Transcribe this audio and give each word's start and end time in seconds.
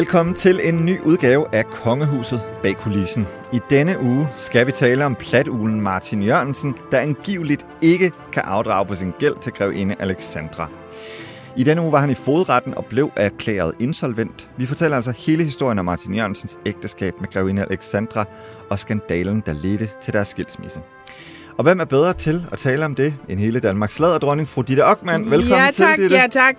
Velkommen 0.00 0.34
til 0.34 0.60
en 0.62 0.84
ny 0.84 1.00
udgave 1.00 1.46
af 1.52 1.66
Kongehuset 1.66 2.40
bag 2.62 2.76
kulissen. 2.76 3.26
I 3.52 3.60
denne 3.70 4.00
uge 4.00 4.28
skal 4.36 4.66
vi 4.66 4.72
tale 4.72 5.04
om 5.04 5.14
platulen 5.14 5.80
Martin 5.80 6.22
Jørgensen, 6.22 6.74
der 6.92 6.98
angiveligt 6.98 7.66
ikke 7.82 8.12
kan 8.32 8.42
afdrage 8.42 8.86
på 8.86 8.94
sin 8.94 9.12
gæld 9.18 9.34
til 9.40 9.52
grevinde 9.52 9.96
Alexandra. 9.98 10.68
I 11.56 11.64
denne 11.64 11.82
uge 11.82 11.92
var 11.92 12.00
han 12.00 12.10
i 12.10 12.14
fodretten 12.14 12.74
og 12.74 12.84
blev 12.84 13.10
erklæret 13.16 13.74
insolvent. 13.78 14.50
Vi 14.56 14.66
fortæller 14.66 14.96
altså 14.96 15.12
hele 15.18 15.44
historien 15.44 15.78
om 15.78 15.84
Martin 15.84 16.14
Jørgensens 16.14 16.58
ægteskab 16.66 17.20
med 17.20 17.28
grevinde 17.32 17.62
Alexandra 17.62 18.24
og 18.70 18.78
skandalen, 18.78 19.42
der 19.46 19.52
ledte 19.52 19.88
til 20.02 20.12
deres 20.12 20.28
skilsmisse. 20.28 20.80
Og 21.58 21.64
hvem 21.64 21.80
er 21.80 21.84
bedre 21.84 22.14
til 22.14 22.46
at 22.52 22.58
tale 22.58 22.84
om 22.84 22.94
det 22.94 23.14
end 23.28 23.40
hele 23.40 23.60
Danmarks 23.60 23.94
sladerdronning, 23.94 24.48
fru 24.48 24.62
Ditte 24.62 24.86
Ockmann? 24.86 25.30
Velkommen 25.30 25.58
ja, 25.58 25.70
tak, 25.72 25.94
til, 25.94 26.02
Ditte. 26.02 26.16
Ja, 26.16 26.26
tak. 26.30 26.56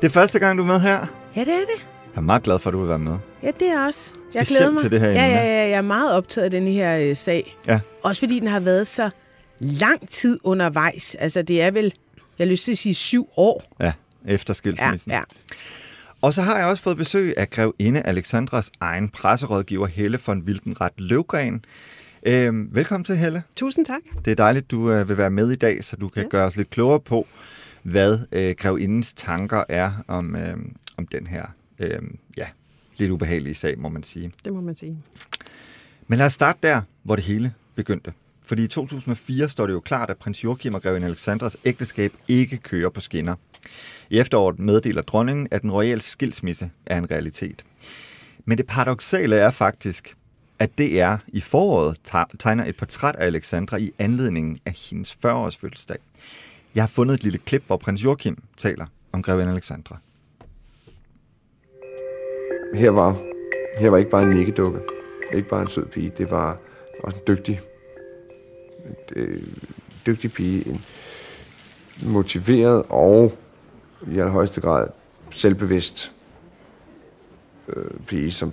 Det 0.00 0.06
er 0.06 0.12
første 0.12 0.38
gang, 0.38 0.58
du 0.58 0.62
er 0.62 0.66
med 0.66 0.80
her. 0.80 1.06
Ja, 1.36 1.40
det 1.40 1.54
er 1.54 1.58
det. 1.58 1.97
Jeg 2.18 2.22
er 2.22 2.26
meget 2.26 2.42
glad 2.42 2.58
for, 2.58 2.70
at 2.70 2.74
du 2.74 2.80
vil 2.80 2.88
være 2.88 2.98
med. 2.98 3.16
Ja, 3.42 3.50
det 3.60 3.68
er 3.68 3.86
også. 3.86 4.12
Jeg 4.34 4.46
Specielt 4.46 4.58
glæder 4.58 4.72
mig. 4.72 4.80
til 4.80 4.90
det 4.90 5.00
her 5.00 5.08
ja, 5.08 5.26
ja, 5.26 5.44
ja, 5.46 5.68
jeg 5.68 5.70
er 5.78 5.80
meget 5.82 6.12
optaget 6.12 6.44
af 6.44 6.50
den 6.50 6.68
her 6.68 6.98
øh, 6.98 7.16
sag. 7.16 7.56
Ja. 7.66 7.80
Også 8.02 8.20
fordi 8.20 8.40
den 8.40 8.48
har 8.48 8.60
været 8.60 8.86
så 8.86 9.10
lang 9.60 10.08
tid 10.08 10.38
undervejs. 10.42 11.14
Altså, 11.14 11.42
det 11.42 11.62
er 11.62 11.70
vel, 11.70 11.92
jeg 12.38 12.46
har 12.46 12.50
lyst 12.50 12.64
til 12.64 12.72
at 12.72 12.78
sige 12.78 12.94
syv 12.94 13.28
år. 13.36 13.76
Ja, 13.80 13.92
efter 14.26 14.50
Ja, 14.50 14.54
skilsmissen. 14.54 15.12
ja. 15.12 15.20
Og 16.22 16.34
så 16.34 16.42
har 16.42 16.58
jeg 16.58 16.66
også 16.66 16.82
fået 16.82 16.96
besøg 16.96 17.34
af 17.36 17.50
grevinde 17.50 18.00
Alexandras 18.02 18.70
egen 18.80 19.08
presserådgiver 19.08 19.86
Helle 19.86 20.18
von 20.26 20.42
Wildenrat 20.46 20.92
Løvgren. 20.96 21.64
Øhm, 22.26 22.68
velkommen 22.72 23.04
til, 23.04 23.16
Helle. 23.16 23.42
Tusind 23.56 23.84
tak. 23.84 24.00
Det 24.24 24.30
er 24.30 24.34
dejligt, 24.34 24.70
du 24.70 24.90
øh, 24.90 25.08
vil 25.08 25.18
være 25.18 25.30
med 25.30 25.50
i 25.50 25.56
dag, 25.56 25.84
så 25.84 25.96
du 25.96 26.08
kan 26.08 26.22
ja. 26.22 26.28
gøre 26.28 26.46
os 26.46 26.56
lidt 26.56 26.70
klogere 26.70 27.00
på, 27.00 27.26
hvad 27.82 28.18
øh, 28.32 28.54
grevindens 28.58 29.12
tanker 29.14 29.64
er 29.68 29.92
om, 30.08 30.36
øh, 30.36 30.56
om 30.96 31.06
den 31.06 31.26
her 31.26 31.42
øh, 31.78 31.98
ja, 32.36 32.46
lidt 32.98 33.10
ubehagelige 33.10 33.54
sag, 33.54 33.78
må 33.78 33.88
man 33.88 34.02
sige. 34.02 34.32
Det 34.44 34.52
må 34.52 34.60
man 34.60 34.74
sige. 34.76 34.98
Men 36.06 36.18
lad 36.18 36.26
os 36.26 36.32
starte 36.32 36.58
der, 36.62 36.82
hvor 37.02 37.16
det 37.16 37.24
hele 37.24 37.54
begyndte. 37.74 38.12
Fordi 38.42 38.64
i 38.64 38.68
2004 38.68 39.48
står 39.48 39.66
det 39.66 39.72
jo 39.72 39.80
klart, 39.80 40.10
at 40.10 40.16
prins 40.16 40.44
Joachim 40.44 40.74
og 40.74 40.82
grevinde 40.82 41.06
Alexandras 41.06 41.56
ægteskab 41.64 42.12
ikke 42.28 42.56
kører 42.56 42.90
på 42.90 43.00
skinner. 43.00 43.34
I 44.10 44.18
efteråret 44.18 44.58
meddeler 44.58 45.02
dronningen, 45.02 45.48
at 45.50 45.62
den 45.62 45.70
royale 45.70 46.00
skilsmisse 46.00 46.70
er 46.86 46.98
en 46.98 47.10
realitet. 47.10 47.64
Men 48.44 48.58
det 48.58 48.66
paradoxale 48.66 49.36
er 49.36 49.50
faktisk, 49.50 50.16
at 50.58 50.78
DR 50.78 51.16
i 51.28 51.40
foråret 51.40 51.96
te- 52.04 52.36
tegner 52.38 52.64
et 52.64 52.76
portræt 52.76 53.16
af 53.16 53.26
Alexandra 53.26 53.76
i 53.76 53.92
anledningen 53.98 54.58
af 54.66 54.72
hendes 54.90 55.12
40-års 55.26 55.56
fødselsdag. 55.56 55.96
Jeg 56.74 56.82
har 56.82 56.88
fundet 56.88 57.14
et 57.14 57.22
lille 57.22 57.38
klip, 57.38 57.66
hvor 57.66 57.76
prins 57.76 58.04
Joachim 58.04 58.42
taler 58.56 58.86
om 59.12 59.22
grevinde 59.22 59.52
Alexandra 59.52 59.98
her 62.74 62.90
var, 62.90 63.16
her 63.78 63.90
var 63.90 63.96
ikke 63.96 64.10
bare 64.10 64.22
en 64.22 64.30
nikkedukke, 64.30 64.80
ikke 65.32 65.48
bare 65.48 65.62
en 65.62 65.68
sød 65.68 65.86
pige, 65.86 66.12
det 66.18 66.30
var 66.30 66.58
også 67.02 67.16
en 67.16 67.22
dygtig, 67.28 67.60
øh, 69.16 69.42
dygtig 70.06 70.32
pige, 70.32 70.68
en 70.68 70.80
motiveret 72.02 72.82
og 72.88 73.32
i 74.06 74.18
allerhøjeste 74.18 74.60
grad 74.60 74.88
selvbevidst 75.30 76.12
øh, 77.68 78.00
pige, 78.06 78.32
som 78.32 78.52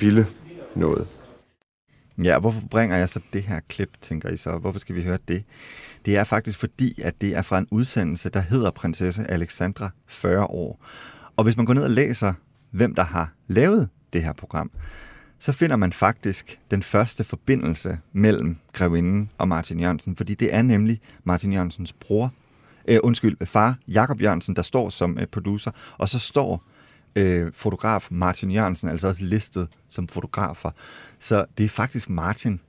ville 0.00 0.26
noget. 0.74 1.06
Ja, 2.22 2.38
hvorfor 2.38 2.62
bringer 2.70 2.96
jeg 2.96 3.08
så 3.08 3.20
det 3.32 3.42
her 3.42 3.60
klip, 3.68 3.90
tænker 4.00 4.28
I 4.28 4.36
så? 4.36 4.58
Hvorfor 4.58 4.78
skal 4.78 4.94
vi 4.94 5.02
høre 5.02 5.18
det? 5.28 5.44
Det 6.04 6.16
er 6.16 6.24
faktisk 6.24 6.58
fordi, 6.58 7.02
at 7.02 7.20
det 7.20 7.36
er 7.36 7.42
fra 7.42 7.58
en 7.58 7.68
udsendelse, 7.70 8.28
der 8.28 8.40
hedder 8.40 8.70
Prinsesse 8.70 9.30
Alexandra 9.30 9.90
40 10.06 10.46
år. 10.46 10.84
Og 11.36 11.44
hvis 11.44 11.56
man 11.56 11.66
går 11.66 11.74
ned 11.74 11.84
og 11.84 11.90
læser, 11.90 12.32
hvem 12.74 12.94
der 12.94 13.02
har 13.02 13.32
lavet 13.46 13.88
det 14.12 14.22
her 14.22 14.32
program, 14.32 14.70
så 15.38 15.52
finder 15.52 15.76
man 15.76 15.92
faktisk 15.92 16.60
den 16.70 16.82
første 16.82 17.24
forbindelse 17.24 17.98
mellem 18.12 18.56
grevinden 18.72 19.30
og 19.38 19.48
Martin 19.48 19.80
Jørgensen, 19.80 20.16
fordi 20.16 20.34
det 20.34 20.54
er 20.54 20.62
nemlig 20.62 21.00
Martin 21.24 21.52
Jørgensens 21.52 21.92
bror, 21.92 22.32
øh, 22.88 22.98
undskyld, 23.02 23.46
far 23.46 23.78
Jakob 23.88 24.22
Jørgensen, 24.22 24.56
der 24.56 24.62
står 24.62 24.90
som 24.90 25.18
øh, 25.18 25.26
producer, 25.26 25.70
og 25.98 26.08
så 26.08 26.18
står 26.18 26.64
øh, 27.16 27.52
fotograf 27.52 28.08
Martin 28.10 28.50
Jørgensen 28.50 28.88
altså 28.88 29.08
også 29.08 29.24
listet 29.24 29.68
som 29.88 30.08
fotografer. 30.08 30.70
Så 31.18 31.44
det 31.58 31.64
er 31.64 31.68
faktisk 31.68 32.10
Martin, 32.10 32.60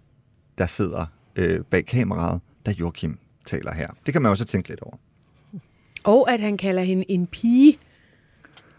der 0.58 0.68
sidder 0.68 1.06
øh, 1.36 1.60
bag 1.64 1.86
kameraet, 1.86 2.42
da 2.66 2.72
Joachim 2.72 3.18
taler 3.46 3.74
her. 3.74 3.88
Det 4.06 4.14
kan 4.14 4.22
man 4.22 4.32
også 4.32 4.46
tænke 4.46 4.70
lidt 4.70 4.82
over. 4.82 4.98
Og 6.04 6.34
at 6.34 6.40
han 6.40 6.58
kalder 6.58 6.84
hende 6.84 7.12
en 7.12 7.28
pige. 7.28 7.78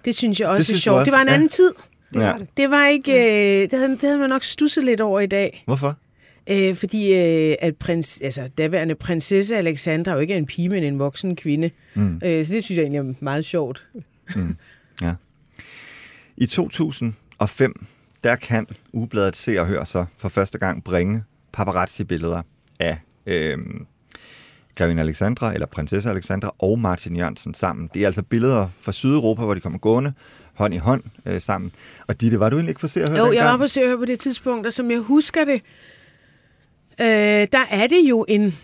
Det 0.07 0.15
synes 0.15 0.41
jeg 0.41 0.49
også 0.49 0.73
Det 0.73 0.77
er 0.77 0.81
sjovt. 0.81 0.99
også? 0.99 1.05
Det 1.05 1.13
var 1.17 1.23
en 1.23 1.29
Ja. 1.29 1.35
anden 1.35 1.49
tid. 1.49 1.73
Det 2.15 2.21
Ja. 2.21 2.27
var 2.31 2.39
det. 2.39 2.49
Det 2.57 2.71
var 2.71 2.87
ikke... 2.89 3.13
Øh, 3.13 3.71
det, 3.71 3.79
havde, 3.79 3.91
det 3.93 4.01
havde 4.03 4.19
man 4.19 4.29
nok 4.31 4.45
stusset 4.45 4.85
lidt 4.85 5.01
over 5.01 5.21
i 5.21 5.27
dag. 5.27 5.63
Hvorfor? 5.67 5.97
Øh, 6.51 6.77
fordi 6.77 7.13
øh, 7.13 7.57
at 7.61 7.77
prins, 7.77 8.21
altså, 8.25 8.49
daværende 8.59 8.95
prinsesse 8.95 9.57
Alexandra 9.57 10.13
jo 10.13 10.19
ikke 10.19 10.35
er 10.35 10.39
en 10.39 10.47
pige, 10.47 10.69
men 10.69 10.85
en 10.85 10.99
voksen 10.99 11.37
kvinde. 11.37 11.71
Mm. 11.95 12.21
Øh, 12.25 12.47
så 12.47 12.53
det 12.55 12.65
synes 12.65 12.77
jeg 12.79 12.83
egentlig 12.83 12.99
er 12.99 13.15
meget 13.21 13.45
sjovt. 13.45 13.87
Ja. 15.03 15.15
I 16.37 16.47
2005, 16.47 17.87
der 18.23 18.37
kan 18.37 18.67
Ugebladet 18.93 19.37
Se 19.37 19.61
og 19.61 19.67
Hør 19.67 19.85
så 19.85 20.05
for 20.19 20.29
første 20.29 20.59
gang 20.59 20.85
bringe 20.85 21.23
paparazzi-billeder 21.53 22.43
af 22.81 22.99
øh, 23.27 23.59
grevinde 24.77 25.03
Alexandra, 25.03 25.55
eller 25.55 25.67
prinsesse 25.67 26.11
Alexandra 26.11 26.55
og 26.59 26.79
Martin 26.79 27.17
Jørgensen 27.17 27.55
sammen. 27.55 27.91
Det 27.95 28.03
er 28.03 28.07
altså 28.07 28.23
billeder 28.23 28.69
fra 28.81 28.93
Sydeuropa, 28.93 29.43
hvor 29.43 29.55
de 29.55 29.61
kommer 29.61 29.79
gående 29.79 30.13
hånd 30.55 30.75
i 30.75 30.77
hånd 30.77 31.03
øh, 31.27 31.41
sammen. 31.41 31.73
Og 32.07 32.21
Ditte, 32.21 32.41
var 32.41 32.51
du 32.51 32.57
egentlig 32.57 32.71
ikke 32.71 32.81
for 32.81 32.87
Se 32.87 33.03
og 33.05 33.11
Hør 33.11 33.17
Jo, 33.19 33.25
jeg 33.25 33.33
dengang? 33.33 33.51
var 33.53 33.57
på 33.59 33.69
Se 33.69 33.83
og 33.83 33.89
Hør 33.89 33.97
på 33.97 34.05
det 34.05 34.19
tidspunkt, 34.21 34.67
og 34.67 34.73
som 34.73 34.91
jeg 34.91 34.99
husker 34.99 35.45
det, 35.45 35.61
øh, 37.01 37.07
der 37.53 37.65
er 37.71 37.87
det 37.87 38.01
jo 38.09 38.25
en, 38.29 38.55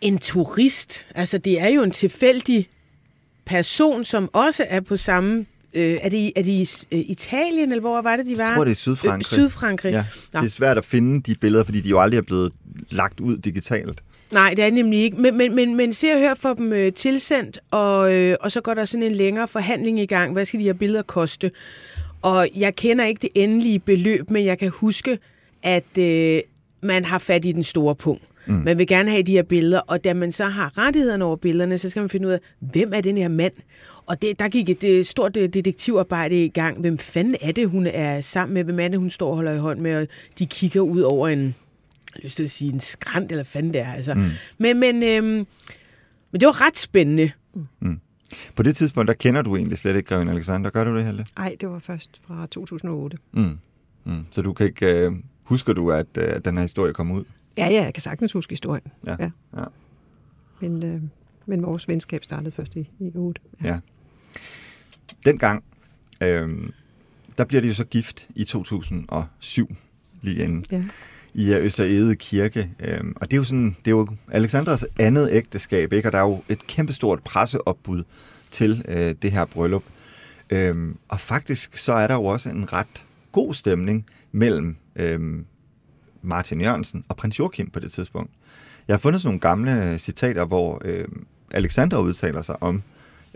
en 0.00 0.18
turist. 0.18 1.06
Altså, 1.14 1.38
det 1.38 1.60
er 1.60 1.68
jo 1.68 1.82
en 1.82 1.90
tilfældig 1.90 2.68
person, 3.46 4.04
som 4.04 4.30
også 4.32 4.64
er 4.68 4.80
på 4.80 4.96
samme... 4.96 5.46
Øh, 5.74 5.98
er 6.02 6.08
det, 6.08 6.16
i- 6.16 6.32
er 6.36 6.42
det 6.42 6.50
i 6.50 6.96
øh, 6.96 7.00
Italien, 7.00 7.72
eller 7.72 7.80
hvor 7.80 8.02
var 8.02 8.16
det, 8.16 8.26
de 8.26 8.38
var? 8.38 8.44
Jeg 8.44 8.54
tror, 8.54 8.64
det 8.64 8.70
er 8.70 8.74
Sydfrankrig. 8.74 9.18
Øh, 9.18 9.24
Sydfrankrig. 9.24 9.92
Ja, 9.92 10.04
Nå. 10.34 10.40
det 10.40 10.46
er 10.46 10.50
svært 10.50 10.78
at 10.78 10.84
finde 10.84 11.20
de 11.22 11.34
billeder, 11.40 11.64
fordi 11.64 11.80
de 11.80 11.88
jo 11.88 12.00
aldrig 12.00 12.18
er 12.18 12.22
blevet 12.22 12.52
lagt 12.90 13.20
ud 13.20 13.36
digitalt. 13.38 14.02
Nej, 14.32 14.50
det 14.50 14.58
er 14.58 14.66
det 14.66 14.74
nemlig 14.74 14.98
ikke. 14.98 15.16
Men, 15.16 15.36
men, 15.36 15.54
men, 15.54 15.74
men 15.74 15.92
se 15.92 16.12
og 16.12 16.18
hør 16.18 16.34
for 16.34 16.54
dem 16.54 16.72
øh, 16.72 16.92
tilsendt, 16.92 17.58
og, 17.70 18.12
øh, 18.14 18.36
og 18.40 18.52
så 18.52 18.60
går 18.60 18.74
der 18.74 18.84
sådan 18.84 19.06
en 19.06 19.12
længere 19.12 19.48
forhandling 19.48 20.00
i 20.00 20.06
gang. 20.06 20.32
Hvad 20.32 20.44
skal 20.44 20.60
de 20.60 20.64
her 20.64 20.72
billeder 20.72 21.02
koste? 21.02 21.50
Og 22.22 22.48
jeg 22.56 22.76
kender 22.76 23.04
ikke 23.04 23.22
det 23.22 23.30
endelige 23.34 23.78
beløb, 23.78 24.30
men 24.30 24.44
jeg 24.44 24.58
kan 24.58 24.68
huske, 24.68 25.18
at 25.62 25.98
øh, 25.98 26.40
man 26.80 27.04
har 27.04 27.18
fat 27.18 27.44
i 27.44 27.52
den 27.52 27.62
store 27.62 27.94
punkt. 27.94 28.22
Mm. 28.46 28.54
Man 28.54 28.78
vil 28.78 28.86
gerne 28.86 29.10
have 29.10 29.22
de 29.22 29.32
her 29.32 29.42
billeder, 29.42 29.80
og 29.80 30.04
da 30.04 30.14
man 30.14 30.32
så 30.32 30.44
har 30.44 30.78
rettighederne 30.78 31.24
over 31.24 31.36
billederne, 31.36 31.78
så 31.78 31.90
skal 31.90 32.00
man 32.00 32.08
finde 32.08 32.28
ud 32.28 32.32
af, 32.32 32.38
hvem 32.58 32.92
er 32.94 33.00
den 33.00 33.18
her 33.18 33.28
mand? 33.28 33.52
Og 34.06 34.22
det, 34.22 34.38
der 34.38 34.48
gik 34.48 34.68
et 34.68 34.84
øh, 34.84 35.04
stort 35.04 35.36
øh, 35.36 35.48
detektivarbejde 35.48 36.44
i 36.44 36.48
gang. 36.48 36.80
Hvem 36.80 36.98
fanden 36.98 37.36
er 37.40 37.52
det, 37.52 37.68
hun 37.68 37.86
er 37.86 38.20
sammen 38.20 38.54
med? 38.54 38.64
Hvem 38.64 38.80
er 38.80 38.88
det, 38.88 38.98
hun 38.98 39.10
står 39.10 39.28
og 39.30 39.34
holder 39.34 39.52
i 39.52 39.58
hånd 39.58 39.80
med? 39.80 39.96
Og 39.96 40.06
de 40.38 40.46
kigger 40.46 40.80
ud 40.80 41.00
over 41.00 41.28
en, 41.28 41.54
har 42.18 42.24
lyst 42.24 42.36
til 42.36 42.44
at 42.44 42.50
sige 42.50 42.72
en 42.72 42.80
skrant, 42.80 43.24
eller 43.24 43.36
hvad 43.36 43.44
fanden 43.44 43.72
det 43.72 43.80
er. 43.80 43.92
Altså. 43.92 44.14
Mm. 44.14 44.24
Men, 44.58 44.80
men, 44.80 45.02
øhm, 45.02 45.46
men 46.30 46.40
det 46.40 46.46
var 46.46 46.66
ret 46.66 46.76
spændende. 46.76 47.30
På 48.54 48.62
det 48.62 48.76
tidspunkt, 48.76 49.08
der 49.08 49.14
kender 49.14 49.42
du 49.42 49.56
egentlig 49.56 49.78
slet 49.78 49.96
ikke 49.96 50.08
Grevin 50.08 50.28
Alexander. 50.28 50.70
Gør 50.70 50.84
du 50.84 50.96
det, 50.96 51.04
Helle? 51.04 51.26
Nej, 51.38 51.56
det 51.60 51.68
var 51.68 51.78
først 51.78 52.20
fra 52.26 52.46
2008. 52.46 53.18
Mm. 53.32 53.58
Mm. 54.04 54.26
Så 54.30 54.42
du 54.42 54.52
kan 54.52 54.66
ikke... 54.66 55.06
Øh, 55.06 55.12
husker 55.42 55.72
du, 55.72 55.90
at 55.90 56.06
øh, 56.18 56.40
den 56.44 56.56
her 56.56 56.62
historie 56.62 56.92
kom 56.92 57.10
ud? 57.10 57.24
Ja, 57.58 57.68
ja, 57.68 57.82
jeg 57.82 57.94
kan 57.94 58.00
sagtens 58.00 58.32
huske 58.32 58.52
historien. 58.52 58.84
Ja. 59.06 59.16
Ja. 59.18 59.30
ja. 59.56 59.64
Men, 60.60 60.84
øh, 60.84 61.02
men 61.46 61.62
vores 61.62 61.88
venskab 61.88 62.24
startede 62.24 62.50
først 62.50 62.76
i, 62.76 62.90
i 63.00 63.10
8. 63.14 63.40
ja. 63.64 63.78
Dengang, 65.24 65.64
øh, 66.20 66.70
der 67.38 67.44
bliver 67.44 67.60
de 67.60 67.68
jo 67.68 67.74
så 67.74 67.84
gift 67.84 68.28
i 68.34 68.44
2007, 68.44 69.76
lige 70.22 70.44
inden. 70.44 70.64
Ja 70.70 70.84
i 71.34 71.54
Østerede 71.54 72.16
Kirke. 72.16 72.70
Øhm, 72.80 73.12
og 73.16 73.30
det 73.30 73.36
er 73.36 73.38
jo 73.38 73.44
sådan, 73.44 73.76
det 73.84 73.90
er 73.90 73.96
jo 73.96 74.08
Alexandras 74.30 74.84
andet 74.98 75.28
ægteskab, 75.32 75.92
ikke? 75.92 76.08
og 76.08 76.12
der 76.12 76.18
er 76.18 76.22
jo 76.22 76.42
et 76.48 76.66
kæmpestort 76.66 77.22
presseopbud 77.22 78.04
til 78.50 78.84
øh, 78.88 79.14
det 79.22 79.32
her 79.32 79.44
bryllup. 79.44 79.82
Øhm, 80.50 80.96
og 81.08 81.20
faktisk 81.20 81.76
så 81.76 81.92
er 81.92 82.06
der 82.06 82.14
jo 82.14 82.24
også 82.24 82.48
en 82.48 82.72
ret 82.72 83.04
god 83.32 83.54
stemning 83.54 84.06
mellem 84.32 84.76
øhm, 84.96 85.44
Martin 86.22 86.60
Jørgensen 86.60 87.04
og 87.08 87.16
prins 87.16 87.38
Joachim 87.38 87.70
på 87.70 87.80
det 87.80 87.92
tidspunkt. 87.92 88.30
Jeg 88.88 88.94
har 88.94 88.98
fundet 88.98 89.22
sådan 89.22 89.28
nogle 89.28 89.40
gamle 89.40 89.92
øh, 89.92 89.98
citater, 89.98 90.44
hvor 90.44 90.82
øh, 90.84 91.08
Alexandra 91.50 92.00
udtaler 92.00 92.42
sig 92.42 92.62
om 92.62 92.82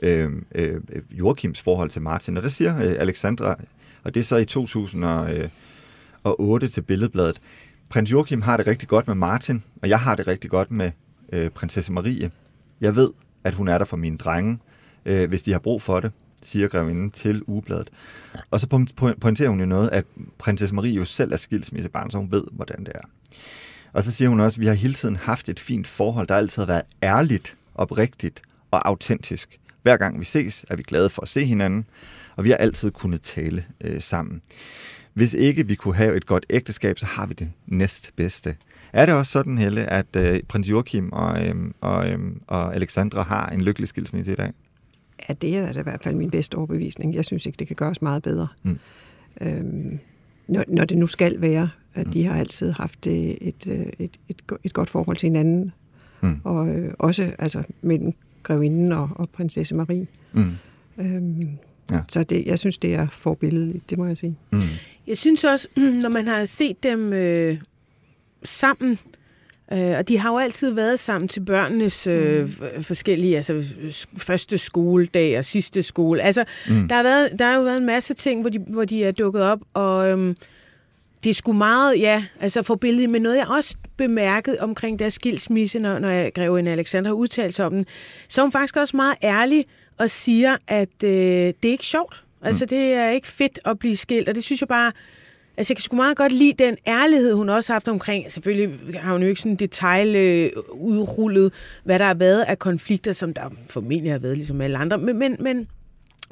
øh, 0.02 0.32
øh, 0.54 0.80
Joachims 1.10 1.60
forhold 1.60 1.90
til 1.90 2.02
Martin, 2.02 2.36
og 2.36 2.42
der 2.42 2.48
siger 2.48 2.76
øh, 2.76 2.94
Alexandra, 2.98 3.56
og 4.04 4.14
det 4.14 4.20
er 4.20 4.24
så 4.24 4.36
i 4.36 4.44
2008 4.44 6.66
øh, 6.66 6.72
til 6.72 6.82
Billedbladet, 6.82 7.40
prins 7.92 8.10
Joachim 8.10 8.42
har 8.42 8.56
det 8.56 8.66
rigtig 8.66 8.88
godt 8.88 9.06
med 9.06 9.14
Martin, 9.14 9.62
og 9.82 9.88
jeg 9.88 10.00
har 10.00 10.14
det 10.14 10.26
rigtig 10.26 10.50
godt 10.50 10.70
med 10.70 10.90
øh, 11.32 11.50
prinsesse 11.50 11.92
Marie. 11.92 12.30
Jeg 12.80 12.96
ved, 12.96 13.10
at 13.44 13.54
hun 13.54 13.68
er 13.68 13.78
der 13.78 13.84
for 13.84 13.96
mine 13.96 14.16
drenge, 14.16 14.58
øh, 15.04 15.28
hvis 15.28 15.42
de 15.42 15.52
har 15.52 15.58
brug 15.58 15.82
for 15.82 16.00
det, 16.00 16.12
siger 16.42 16.68
grevinden 16.68 17.10
til 17.10 17.42
ugebladet. 17.46 17.90
Og 18.50 18.60
så 18.60 18.66
pointerer 19.20 19.48
hun 19.48 19.60
jo 19.60 19.66
noget, 19.66 19.88
at 19.90 20.04
prinsesse 20.38 20.74
Marie 20.74 20.94
jo 20.94 21.04
selv 21.04 21.32
er 21.32 21.36
skilsmissebarn, 21.36 22.10
så 22.10 22.18
hun 22.18 22.30
ved, 22.30 22.44
hvordan 22.52 22.84
det 22.84 22.92
er. 22.94 23.00
Og 23.92 24.04
så 24.04 24.12
siger 24.12 24.28
hun 24.28 24.40
også, 24.40 24.56
at 24.56 24.60
vi 24.60 24.66
har 24.66 24.74
hele 24.74 24.94
tiden 24.94 25.16
haft 25.16 25.48
et 25.48 25.60
fint 25.60 25.86
forhold, 25.86 26.26
der 26.26 26.34
altid 26.34 26.62
har 26.62 26.66
været 26.66 26.82
ærligt, 27.02 27.56
oprigtigt 27.74 28.42
og 28.70 28.88
autentisk. 28.88 29.60
Hver 29.82 29.96
gang 29.96 30.20
vi 30.20 30.24
ses, 30.24 30.64
er 30.70 30.76
vi 30.76 30.82
glade 30.82 31.10
for 31.10 31.22
at 31.22 31.28
se 31.28 31.44
hinanden, 31.44 31.86
og 32.36 32.44
vi 32.44 32.50
har 32.50 32.56
altid 32.56 32.90
kunnet 32.90 33.22
tale 33.22 33.64
øh, 33.80 34.00
sammen. 34.00 34.42
Hvis 35.14 35.34
ikke 35.34 35.66
vi 35.66 35.74
kunne 35.74 35.94
have 35.94 36.16
et 36.16 36.26
godt 36.26 36.46
ægteskab, 36.50 36.98
så 36.98 37.06
har 37.06 37.26
vi 37.26 37.34
det 37.34 37.52
næstbedste. 37.66 38.56
Er 38.92 39.06
det 39.06 39.14
også 39.14 39.32
sådan, 39.32 39.58
Helle, 39.58 39.92
at 39.92 40.16
øh, 40.16 40.40
prins 40.48 40.70
Joachim 40.70 41.12
og, 41.12 41.46
øh, 41.46 41.54
og, 41.80 42.10
øh, 42.10 42.18
og 42.46 42.74
Alexandra 42.74 43.22
har 43.22 43.48
en 43.48 43.60
lykkelig 43.60 43.88
skilsmisse 43.88 44.32
i 44.32 44.34
dag? 44.34 44.52
Ja, 45.28 45.34
det 45.34 45.56
er 45.56 45.72
da 45.72 45.80
i 45.80 45.82
hvert 45.82 46.02
fald 46.02 46.14
min 46.14 46.30
bedste 46.30 46.54
overbevisning. 46.54 47.14
Jeg 47.14 47.24
synes 47.24 47.46
ikke, 47.46 47.56
det 47.56 47.66
kan 47.66 47.76
gøres 47.76 48.02
meget 48.02 48.22
bedre. 48.22 48.48
Mm. 48.62 48.78
Øhm, 49.40 49.98
når, 50.48 50.64
når 50.68 50.84
det 50.84 50.98
nu 50.98 51.06
skal 51.06 51.40
være, 51.40 51.70
at 51.94 52.06
mm. 52.06 52.12
de 52.12 52.24
har 52.24 52.34
altid 52.34 52.72
haft 52.72 53.06
et, 53.06 53.38
et, 53.40 53.66
et, 53.98 54.16
et, 54.28 54.42
et 54.64 54.72
godt 54.72 54.90
forhold 54.90 55.16
til 55.16 55.26
hinanden. 55.26 55.72
Mm. 56.20 56.40
Og 56.44 56.68
øh, 56.68 56.94
også 56.98 57.32
altså, 57.38 57.64
mellem 57.82 58.12
grevinden 58.42 58.92
og, 58.92 59.08
og 59.14 59.30
prinsesse 59.30 59.74
Marie. 59.74 60.06
Mm. 60.32 60.52
Øhm, 60.98 61.48
ja. 61.90 62.00
Så 62.08 62.24
det, 62.24 62.46
jeg 62.46 62.58
synes, 62.58 62.78
det 62.78 62.94
er 62.94 63.06
forbilledeligt, 63.12 63.90
det 63.90 63.98
må 63.98 64.06
jeg 64.06 64.18
sige. 64.18 64.36
Mm. 64.50 64.60
Jeg 65.06 65.18
synes 65.18 65.44
også, 65.44 65.68
når 66.02 66.08
man 66.08 66.26
har 66.26 66.44
set 66.44 66.82
dem 66.82 67.12
øh, 67.12 67.58
sammen, 68.44 68.98
Øh, 69.72 69.98
og 69.98 70.08
de 70.08 70.18
har 70.18 70.30
jo 70.30 70.38
altid 70.38 70.70
været 70.70 71.00
sammen 71.00 71.28
til 71.28 71.40
børnenes 71.40 72.06
øh, 72.06 72.44
mm. 72.76 72.82
forskellige, 72.82 73.36
altså 73.36 73.64
første 74.16 74.58
skoledag 74.58 75.38
og 75.38 75.44
sidste 75.44 75.82
skole. 75.82 76.22
Altså, 76.22 76.44
mm. 76.68 76.88
der, 76.88 76.96
har 76.96 77.02
været, 77.02 77.38
der 77.38 77.44
har 77.44 77.54
jo 77.54 77.62
været 77.62 77.76
en 77.76 77.86
masse 77.86 78.14
ting, 78.14 78.40
hvor 78.40 78.50
de, 78.50 78.58
hvor 78.58 78.84
de 78.84 79.04
er 79.04 79.12
dukket 79.12 79.42
op, 79.42 79.58
og 79.74 80.08
øhm, 80.08 80.36
det 81.24 81.30
er 81.30 81.34
sgu 81.34 81.52
meget, 81.52 81.98
ja, 81.98 82.24
altså 82.40 82.62
forbilledet, 82.62 83.10
men 83.10 83.22
noget 83.22 83.36
jeg 83.36 83.46
også 83.46 83.76
bemærket 83.96 84.58
omkring 84.58 84.98
deres 84.98 85.14
skilsmisse, 85.14 85.78
når, 85.78 85.98
når 85.98 86.08
jeg 86.08 86.32
grev 86.34 86.54
en 86.54 86.66
Alexander 86.66 87.10
har 87.10 87.14
udtalt 87.14 87.54
sig 87.54 87.66
om 87.66 87.72
den, 87.72 87.86
så 88.28 88.40
er 88.40 88.44
hun 88.44 88.52
faktisk 88.52 88.76
også 88.76 88.96
meget 88.96 89.16
ærlig 89.22 89.66
og 89.98 90.10
siger, 90.10 90.56
at 90.68 91.02
øh, 91.04 91.10
det 91.10 91.64
er 91.64 91.72
ikke 91.72 91.86
sjovt. 91.86 92.24
Altså, 92.42 92.64
mm. 92.64 92.68
det 92.68 92.92
er 92.92 93.10
ikke 93.10 93.28
fedt 93.28 93.58
at 93.64 93.78
blive 93.78 93.96
skilt, 93.96 94.28
og 94.28 94.34
det 94.34 94.44
synes 94.44 94.60
jeg 94.60 94.68
bare, 94.68 94.92
Altså, 95.56 95.72
jeg 95.72 95.76
kan 95.76 95.82
sgu 95.82 95.96
meget 95.96 96.16
godt 96.16 96.32
lide 96.32 96.64
den 96.64 96.76
ærlighed, 96.86 97.34
hun 97.34 97.48
også 97.48 97.72
har 97.72 97.74
haft 97.74 97.88
omkring. 97.88 98.32
Selvfølgelig 98.32 99.00
har 99.00 99.12
hun 99.12 99.22
jo 99.22 99.28
ikke 99.28 99.40
sådan 99.40 99.56
detail 99.56 100.16
øh, 100.16 100.50
udrullet, 100.70 101.52
hvad 101.84 101.98
der 101.98 102.04
har 102.04 102.14
været 102.14 102.42
af 102.42 102.58
konflikter, 102.58 103.12
som 103.12 103.34
der 103.34 103.42
formentlig 103.68 104.12
har 104.12 104.18
været, 104.18 104.36
ligesom 104.36 104.60
alle 104.60 104.78
andre. 104.78 104.98
Men, 104.98 105.18
men, 105.18 105.36
men, 105.40 105.68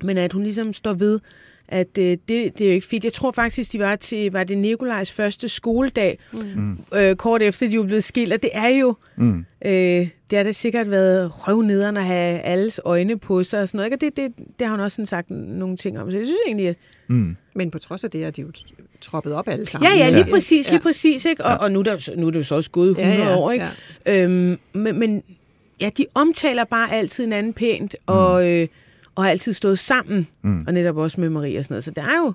men 0.03 0.19
at 0.19 0.33
hun 0.33 0.43
ligesom 0.43 0.73
står 0.73 0.93
ved, 0.93 1.21
at 1.71 1.99
øh, 1.99 2.05
det, 2.05 2.29
det 2.29 2.61
er 2.61 2.67
jo 2.67 2.73
ikke 2.75 2.87
fedt. 2.87 3.05
Jeg 3.05 3.13
tror 3.13 3.31
faktisk, 3.31 3.73
de 3.73 3.79
var 3.79 3.97
til, 3.97 4.33
var 4.33 4.45
det 4.45 4.59
Nikolajs 4.59 5.13
første 5.13 5.49
skoledag, 5.49 6.19
mm. 6.33 6.79
øh, 6.95 7.17
kort 7.17 7.43
efter 7.43 7.69
de 7.69 7.79
var 7.79 7.85
blevet 7.85 8.05
skilt, 8.05 8.33
og 8.33 8.43
det 8.43 8.51
er 8.53 8.69
jo, 8.69 8.95
mm. 9.17 9.45
øh, 9.65 9.73
det 10.31 10.37
har 10.37 10.43
da 10.43 10.53
sikkert 10.53 10.91
været 10.91 11.49
røvnederen 11.49 11.97
at 11.97 12.05
have 12.05 12.41
alles 12.41 12.81
øjne 12.85 13.19
på 13.19 13.43
sig 13.43 13.61
og 13.61 13.69
sådan 13.69 13.79
noget, 13.79 13.87
ikke? 13.87 13.97
og 13.97 14.01
det, 14.01 14.17
det, 14.17 14.47
det 14.59 14.67
har 14.67 14.75
hun 14.75 14.81
også 14.81 14.95
sådan 14.95 15.07
sagt 15.07 15.31
nogle 15.31 15.77
ting 15.77 16.01
om, 16.01 16.11
så 16.11 16.17
jeg 16.17 16.27
synes 16.27 16.41
egentlig, 16.47 16.69
at... 16.69 16.77
Mm. 17.09 17.37
Men 17.55 17.71
på 17.71 17.79
trods 17.79 18.05
af 18.05 18.11
det 18.11 18.25
er 18.25 18.31
de 18.31 18.41
jo 18.41 18.53
troppet 19.01 19.33
op 19.33 19.49
alle 19.49 19.67
sammen. 19.67 19.91
Ja, 19.91 19.99
ja, 19.99 20.11
lige 20.11 20.31
præcis, 20.31 20.71
lige 20.71 20.79
ja. 20.79 20.83
præcis, 20.83 21.25
ikke? 21.25 21.45
Og, 21.45 21.51
ja. 21.51 21.57
og 21.57 21.73
nu, 21.73 21.79
er 21.79 21.83
der, 21.83 22.17
nu 22.17 22.27
er 22.27 22.31
det 22.31 22.39
jo 22.39 22.45
så 22.45 22.55
også 22.55 22.71
gået 22.71 22.91
100 22.91 23.15
ja, 23.15 23.29
ja, 23.29 23.37
år, 23.37 23.51
ikke? 23.51 23.67
Ja. 24.07 24.25
Øhm, 24.25 24.59
men, 24.73 24.99
men 24.99 25.23
ja, 25.81 25.91
de 25.99 26.07
omtaler 26.15 26.65
bare 26.65 26.93
altid 26.93 27.25
en 27.25 27.33
anden 27.33 27.53
pænt, 27.53 27.97
og... 28.07 28.41
Mm. 28.41 28.47
Øh, 28.47 28.69
og 29.21 29.25
har 29.25 29.31
altid 29.31 29.53
stået 29.53 29.79
sammen, 29.79 30.27
mm. 30.43 30.65
og 30.67 30.75
netop 30.75 30.97
også 30.97 31.21
med 31.21 31.31
Marie 31.31 31.59
og 31.59 31.65
sådan 31.65 31.73
noget. 31.75 31.85
Så 31.85 31.91
det 31.91 32.05
er 32.05 32.19
jo, 32.19 32.33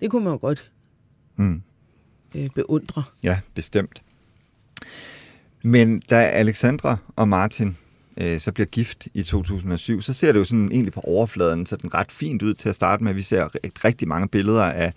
det 0.00 0.10
kunne 0.10 0.24
man 0.24 0.32
jo 0.32 0.38
godt 0.38 0.70
mm. 1.36 1.62
øh, 2.34 2.50
beundre. 2.54 3.02
Ja, 3.22 3.38
bestemt. 3.54 4.02
Men 5.62 6.02
da 6.10 6.16
Alexandra 6.16 6.96
og 7.16 7.28
Martin 7.28 7.76
øh, 8.16 8.40
så 8.40 8.52
bliver 8.52 8.66
gift 8.66 9.08
i 9.14 9.22
2007, 9.22 10.02
så 10.02 10.12
ser 10.12 10.32
det 10.32 10.38
jo 10.38 10.44
sådan 10.44 10.72
egentlig 10.72 10.92
på 10.92 11.00
overfladen 11.00 11.66
sådan 11.66 11.94
ret 11.94 12.12
fint 12.12 12.42
ud 12.42 12.54
til 12.54 12.68
at 12.68 12.74
starte 12.74 13.04
med. 13.04 13.14
Vi 13.14 13.22
ser 13.22 13.48
rigtig 13.84 14.08
mange 14.08 14.28
billeder 14.28 14.64
af 14.64 14.92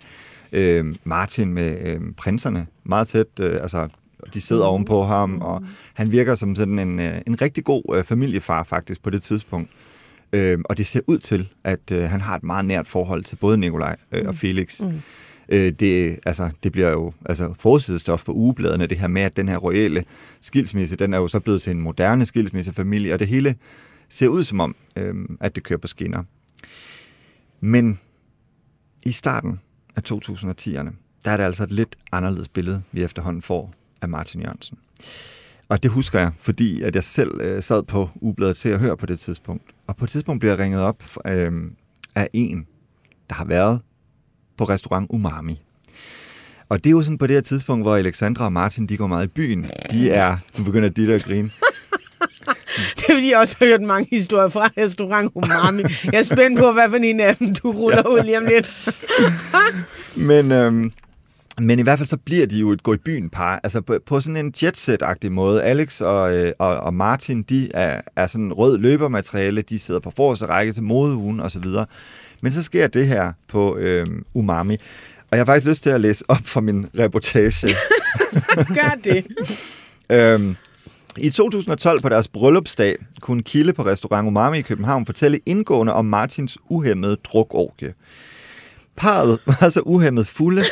øh, 0.52 0.94
Martin 1.04 1.54
med 1.54 1.78
øh, 1.80 2.00
prinserne 2.16 2.66
meget 2.84 3.08
tæt. 3.08 3.26
Øh, 3.40 3.58
altså, 3.62 3.88
de 4.34 4.40
sidder 4.40 4.64
ovenpå 4.64 5.04
ham, 5.04 5.40
og 5.40 5.64
han 5.94 6.12
virker 6.12 6.34
som 6.34 6.54
sådan 6.54 6.78
en, 6.78 7.00
øh, 7.00 7.20
en 7.26 7.42
rigtig 7.42 7.64
god 7.64 7.96
øh, 7.96 8.04
familiefar 8.04 8.64
faktisk 8.64 9.02
på 9.02 9.10
det 9.10 9.22
tidspunkt. 9.22 9.70
Øh, 10.32 10.58
og 10.64 10.78
det 10.78 10.86
ser 10.86 11.00
ud 11.06 11.18
til, 11.18 11.52
at 11.64 11.92
øh, 11.92 12.02
han 12.02 12.20
har 12.20 12.36
et 12.36 12.42
meget 12.42 12.64
nært 12.64 12.88
forhold 12.88 13.24
til 13.24 13.36
både 13.36 13.58
Nikolaj 13.58 13.96
øh, 14.12 14.26
og 14.26 14.32
mm. 14.32 14.38
Felix. 14.38 14.80
Mm. 14.80 15.02
Øh, 15.48 15.72
det, 15.72 16.18
altså, 16.26 16.50
det 16.62 16.72
bliver 16.72 16.90
jo 16.90 17.12
altså, 17.24 17.54
forsidestof 17.58 18.24
på 18.24 18.32
ugebladene, 18.32 18.86
det 18.86 18.98
her 18.98 19.08
med, 19.08 19.22
at 19.22 19.36
den 19.36 19.48
her 19.48 19.56
royale 19.56 20.04
skilsmisse, 20.40 20.96
den 20.96 21.14
er 21.14 21.18
jo 21.18 21.28
så 21.28 21.40
blevet 21.40 21.62
til 21.62 21.70
en 21.70 21.80
moderne 21.80 22.26
skilsmissefamilie, 22.26 23.12
og 23.12 23.18
det 23.18 23.28
hele 23.28 23.56
ser 24.08 24.28
ud 24.28 24.44
som 24.44 24.60
om, 24.60 24.76
øh, 24.96 25.14
at 25.40 25.54
det 25.54 25.62
kører 25.62 25.78
på 25.78 25.86
skinner. 25.86 26.22
Men 27.60 27.98
i 29.04 29.12
starten 29.12 29.60
af 29.96 30.02
2010'erne, 30.12 30.90
der 31.24 31.30
er 31.30 31.36
det 31.36 31.44
altså 31.44 31.64
et 31.64 31.72
lidt 31.72 31.96
anderledes 32.12 32.48
billede, 32.48 32.82
vi 32.92 33.02
efterhånden 33.02 33.42
får 33.42 33.74
af 34.02 34.08
Martin 34.08 34.42
Jørgensen. 34.42 34.78
Og 35.68 35.82
det 35.82 35.90
husker 35.90 36.18
jeg, 36.18 36.32
fordi 36.38 36.82
at 36.82 36.94
jeg 36.94 37.04
selv 37.04 37.40
øh, 37.40 37.62
sad 37.62 37.82
på 37.82 38.08
ubladet 38.14 38.56
til 38.56 38.68
at 38.68 38.80
høre 38.80 38.96
på 38.96 39.06
det 39.06 39.20
tidspunkt. 39.20 39.75
Og 39.88 39.96
på 39.96 40.04
et 40.04 40.10
tidspunkt 40.10 40.40
bliver 40.40 40.52
jeg 40.52 40.58
ringet 40.58 40.80
op 40.80 41.02
øh, 41.26 41.52
af 42.14 42.28
en, 42.32 42.66
der 43.28 43.34
har 43.34 43.44
været 43.44 43.80
på 44.58 44.64
restaurant 44.64 45.06
Umami. 45.10 45.62
Og 46.68 46.84
det 46.84 46.90
er 46.90 46.92
jo 46.92 47.02
sådan 47.02 47.18
på 47.18 47.26
det 47.26 47.34
her 47.34 47.40
tidspunkt, 47.40 47.84
hvor 47.84 47.96
Alexandra 47.96 48.44
og 48.44 48.52
Martin, 48.52 48.86
de 48.86 48.96
går 48.96 49.06
meget 49.06 49.24
i 49.24 49.28
byen. 49.28 49.66
De 49.90 50.10
er, 50.10 50.36
nu 50.58 50.64
begynder 50.64 50.88
de 50.88 51.14
at 51.14 51.24
grine. 51.24 51.50
det 52.96 53.04
fordi, 53.10 53.30
jeg 53.30 53.38
også 53.38 53.56
har 53.58 53.66
hørt 53.66 53.82
mange 53.82 54.08
historier 54.10 54.48
fra 54.48 54.70
restaurant 54.78 55.32
Umami. 55.34 55.82
Jeg 56.04 56.18
er 56.18 56.22
spændt 56.22 56.58
på, 56.58 56.72
hvad 56.72 56.90
for 56.90 56.96
en 56.96 57.20
af 57.20 57.36
dem 57.36 57.54
du 57.54 57.72
ruller 57.72 58.06
ud 58.06 58.22
lige 58.24 58.38
om 58.38 58.44
lidt. 58.44 58.94
Men 60.16 60.52
øhm, 60.52 60.92
men 61.58 61.78
i 61.78 61.82
hvert 61.82 61.98
fald 61.98 62.08
så 62.08 62.16
bliver 62.16 62.46
de 62.46 62.58
jo 62.58 62.70
et 62.70 62.82
gå 62.82 62.94
i 62.94 62.96
byen 62.96 63.30
par, 63.30 63.60
altså 63.62 63.80
på, 63.80 63.98
på 64.06 64.20
sådan 64.20 64.36
en 64.36 64.54
jetset-agtig 64.62 65.32
måde. 65.32 65.62
Alex 65.62 66.00
og, 66.00 66.36
øh, 66.36 66.52
og, 66.58 66.76
og 66.76 66.94
Martin, 66.94 67.42
de 67.42 67.70
er, 67.74 68.00
er 68.16 68.26
sådan 68.26 68.52
rød 68.52 68.78
løbermateriale, 68.78 69.62
de 69.62 69.78
sidder 69.78 70.00
på 70.00 70.12
forreste 70.16 70.46
række 70.46 70.72
til 70.72 70.82
modeugen 70.82 71.40
og 71.40 71.50
så 71.50 71.58
videre. 71.58 71.86
Men 72.40 72.52
så 72.52 72.62
sker 72.62 72.86
det 72.86 73.06
her 73.06 73.32
på 73.48 73.76
øh, 73.76 74.06
Umami. 74.34 74.74
Og 75.30 75.36
jeg 75.36 75.40
har 75.40 75.44
faktisk 75.44 75.68
lyst 75.68 75.82
til 75.82 75.90
at 75.90 76.00
læse 76.00 76.24
op 76.28 76.40
fra 76.44 76.60
min 76.60 76.86
reportage. 76.98 77.68
Gør 78.78 78.96
det. 79.04 79.26
øhm, 80.10 80.56
I 81.16 81.30
2012 81.30 82.02
på 82.02 82.08
deres 82.08 82.28
bryllupsdag 82.28 82.96
kunne 83.20 83.42
Kille 83.42 83.72
på 83.72 83.84
restaurant 83.84 84.26
Umami 84.26 84.58
i 84.58 84.62
København 84.62 85.06
fortælle 85.06 85.40
indgående 85.46 85.92
om 85.92 86.04
Martins 86.04 86.58
uhemmede 86.68 87.16
drukorgie. 87.24 87.94
Parret 88.96 89.38
var 89.46 89.68
så 89.68 89.80
uhemmet 89.80 90.26
fulde, 90.26 90.62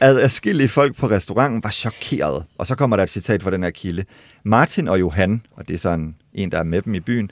at 0.00 0.18
afskillige 0.18 0.68
folk 0.68 0.96
på 0.96 1.08
restauranten 1.08 1.64
var 1.64 1.70
chokeret. 1.70 2.44
Og 2.58 2.66
så 2.66 2.74
kommer 2.74 2.96
der 2.96 3.02
et 3.02 3.10
citat 3.10 3.42
fra 3.42 3.50
den 3.50 3.62
her 3.62 3.70
kilde. 3.70 4.04
Martin 4.44 4.88
og 4.88 5.00
Johan, 5.00 5.42
og 5.56 5.68
det 5.68 5.74
er 5.74 5.78
sådan 5.78 6.14
en, 6.34 6.52
der 6.52 6.58
er 6.58 6.64
med 6.64 6.82
dem 6.82 6.94
i 6.94 7.00
byen, 7.00 7.30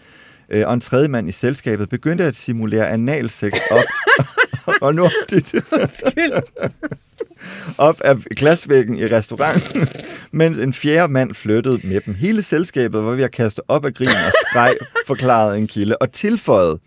øh, 0.49 0.67
og 0.67 0.75
en 0.75 0.81
tredje 0.81 1.09
mand 1.09 1.29
i 1.29 1.33
selskabet 1.33 1.89
begyndte 1.89 2.25
at 2.25 2.37
simulere 2.37 2.89
analsex 2.89 3.53
op. 3.71 3.85
og 4.83 4.95
nu 4.95 5.09
det, 5.31 5.55
op 7.79 8.01
af 8.01 8.17
glasvæggen 8.19 8.97
i 8.97 9.07
restauranten, 9.07 9.89
mens 10.31 10.59
en 10.59 10.73
fjerde 10.73 11.13
mand 11.13 11.35
flyttede 11.35 11.81
med 11.85 12.01
dem. 12.01 12.15
Hele 12.15 12.43
selskabet 12.43 13.05
var 13.05 13.11
ved 13.11 13.25
at 13.25 13.31
kaste 13.31 13.61
op 13.69 13.85
af 13.85 13.95
grin 13.95 14.09
og 14.09 14.33
skreg, 14.51 14.75
forklarede 15.07 15.59
en 15.59 15.67
kilde, 15.67 15.97
og 15.97 16.13
tilføjede, 16.13 16.79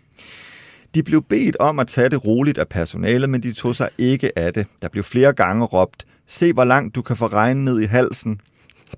de 0.94 1.02
blev 1.02 1.22
bedt 1.22 1.56
om 1.56 1.78
at 1.78 1.88
tage 1.88 2.08
det 2.08 2.26
roligt 2.26 2.58
af 2.58 2.68
personalet, 2.68 3.30
men 3.30 3.42
de 3.42 3.52
tog 3.52 3.76
sig 3.76 3.88
ikke 3.98 4.38
af 4.38 4.54
det. 4.54 4.66
Der 4.82 4.88
blev 4.88 5.04
flere 5.04 5.32
gange 5.32 5.64
råbt, 5.64 6.06
Se, 6.26 6.52
hvor 6.52 6.64
langt 6.64 6.94
du 6.94 7.02
kan 7.02 7.16
få 7.16 7.26
regnen 7.26 7.64
ned 7.64 7.80
i 7.80 7.84
halsen. 7.84 8.40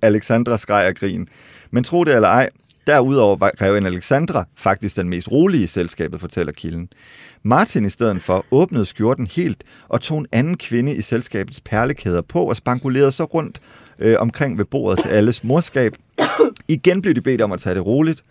Alexandra 0.02 0.56
skreg 0.56 0.86
af 0.86 0.94
grin. 0.94 1.28
Men 1.70 1.84
tro 1.84 2.04
det 2.04 2.14
eller 2.14 2.28
ej, 2.28 2.50
derudover 2.86 3.36
var 3.36 3.52
grevinde 3.56 3.88
Alexandra 3.88 4.44
faktisk 4.56 4.96
den 4.96 5.08
mest 5.08 5.30
rolige 5.30 5.64
i 5.64 5.66
selskabet, 5.66 6.20
fortæller 6.20 6.52
kilden. 6.52 6.88
Martin 7.42 7.84
i 7.84 7.90
stedet 7.90 8.22
for 8.22 8.46
åbnede 8.50 8.84
skjorten 8.84 9.26
helt 9.26 9.64
og 9.88 10.00
tog 10.00 10.18
en 10.18 10.26
anden 10.32 10.56
kvinde 10.56 10.94
i 10.94 11.00
selskabets 11.00 11.60
perlekæder 11.60 12.20
på 12.20 12.48
og 12.48 12.56
spankulerede 12.56 13.12
så 13.12 13.24
rundt 13.24 13.60
øh, 13.98 14.16
omkring 14.18 14.58
ved 14.58 14.64
bordet 14.64 14.98
til 14.98 15.08
alles 15.08 15.44
morskab. 15.44 15.92
Igen 16.68 17.02
blev 17.02 17.14
de 17.14 17.20
bedt 17.20 17.40
om 17.40 17.52
at 17.52 17.60
tage 17.60 17.74
det 17.74 17.86
roligt. 17.86 18.24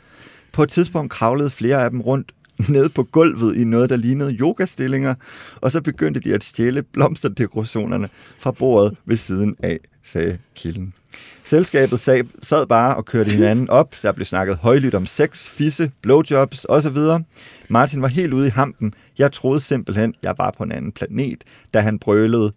På 0.51 0.63
et 0.63 0.69
tidspunkt 0.69 1.11
kravlede 1.11 1.49
flere 1.49 1.83
af 1.83 1.89
dem 1.89 2.01
rundt 2.01 2.31
ned 2.69 2.89
på 2.89 3.03
gulvet 3.03 3.55
i 3.55 3.63
noget, 3.63 3.89
der 3.89 3.95
lignede 3.95 4.31
yogastillinger, 4.31 5.15
og 5.61 5.71
så 5.71 5.81
begyndte 5.81 6.19
de 6.19 6.33
at 6.33 6.43
stjæle 6.43 6.83
blomsterdekorationerne 6.83 8.09
fra 8.39 8.51
bordet 8.51 8.97
ved 9.05 9.17
siden 9.17 9.55
af, 9.63 9.79
sagde 10.03 10.37
kilden. 10.55 10.93
Selskabet 11.43 11.99
sag, 11.99 12.23
sad 12.41 12.65
bare 12.65 12.95
og 12.95 13.05
kørte 13.05 13.31
hinanden 13.31 13.69
op. 13.69 13.95
Der 14.01 14.11
blev 14.11 14.25
snakket 14.25 14.57
højlydt 14.57 14.95
om 14.95 15.05
sex, 15.05 15.47
fisse, 15.47 15.91
blowjobs 16.01 16.65
osv. 16.69 16.97
Martin 17.69 18.01
var 18.01 18.07
helt 18.07 18.33
ude 18.33 18.47
i 18.47 18.49
hampen. 18.49 18.93
Jeg 19.17 19.31
troede 19.31 19.59
simpelthen, 19.59 20.13
jeg 20.23 20.35
var 20.37 20.53
på 20.57 20.63
en 20.63 20.71
anden 20.71 20.91
planet, 20.91 21.43
da 21.73 21.79
han 21.79 21.99
brølede 21.99 22.53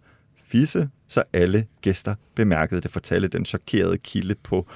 fisse, 0.47 0.89
så 1.07 1.23
alle 1.33 1.65
gæster 1.81 2.15
bemærkede 2.35 2.81
det, 2.81 2.91
fortalte 2.91 3.27
den 3.27 3.45
chokerede 3.45 3.97
kilde 3.97 4.35
på 4.43 4.67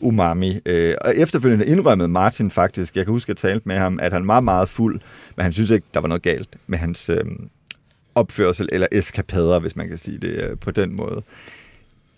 Umami. 0.00 0.60
Øh, 0.66 0.94
og 1.00 1.16
efterfølgende 1.16 1.66
indrømmede 1.66 2.08
Martin 2.08 2.50
faktisk, 2.50 2.96
jeg 2.96 3.04
kan 3.04 3.12
huske, 3.12 3.30
at 3.30 3.42
jeg 3.42 3.50
talte 3.50 3.68
med 3.68 3.76
ham, 3.76 3.98
at 4.02 4.12
han 4.12 4.22
var 4.22 4.26
meget 4.26 4.44
meget 4.44 4.68
fuld, 4.68 5.00
men 5.36 5.42
han 5.42 5.52
synes 5.52 5.70
ikke, 5.70 5.86
der 5.94 6.00
var 6.00 6.08
noget 6.08 6.22
galt 6.22 6.56
med 6.66 6.78
hans 6.78 7.10
øh, 7.10 7.24
opførsel 8.14 8.68
eller 8.72 8.86
eskapader, 8.92 9.58
hvis 9.58 9.76
man 9.76 9.88
kan 9.88 9.98
sige 9.98 10.18
det 10.18 10.42
øh, 10.42 10.58
på 10.58 10.70
den 10.70 10.96
måde. 10.96 11.22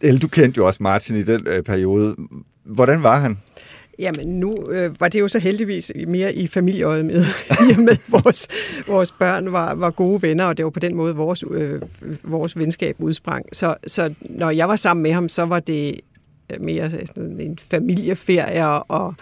Eller 0.00 0.20
du 0.20 0.28
kendte 0.28 0.58
jo 0.58 0.66
også 0.66 0.82
Martin 0.82 1.16
i 1.16 1.22
den 1.22 1.46
øh, 1.46 1.62
periode. 1.62 2.16
Hvordan 2.64 3.02
var 3.02 3.18
han? 3.18 3.38
Jamen 3.98 4.40
nu 4.40 4.64
øh, 4.70 5.00
var 5.00 5.08
det 5.08 5.20
jo 5.20 5.28
så 5.28 5.38
heldigvis 5.38 5.92
mere 6.06 6.34
i 6.34 6.46
familieøjet 6.46 7.04
med, 7.04 7.24
i 7.70 7.72
og 7.76 7.80
med 7.80 7.96
vores, 8.08 8.48
vores 8.86 9.12
børn 9.12 9.52
var, 9.52 9.74
var 9.74 9.90
gode 9.90 10.22
venner, 10.22 10.44
og 10.44 10.56
det 10.56 10.64
var 10.64 10.70
på 10.70 10.80
den 10.80 10.94
måde 10.94 11.16
vores, 11.16 11.44
øh, 11.50 11.82
vores 12.22 12.58
venskab 12.58 12.96
udsprang. 12.98 13.46
Så, 13.52 13.74
så 13.86 14.14
når 14.20 14.50
jeg 14.50 14.68
var 14.68 14.76
sammen 14.76 15.02
med 15.02 15.12
ham, 15.12 15.28
så 15.28 15.42
var 15.44 15.60
det 15.60 16.00
mere 16.60 16.90
sådan 16.90 17.40
en 17.40 17.58
familieferie 17.70 18.68
og 18.68 19.14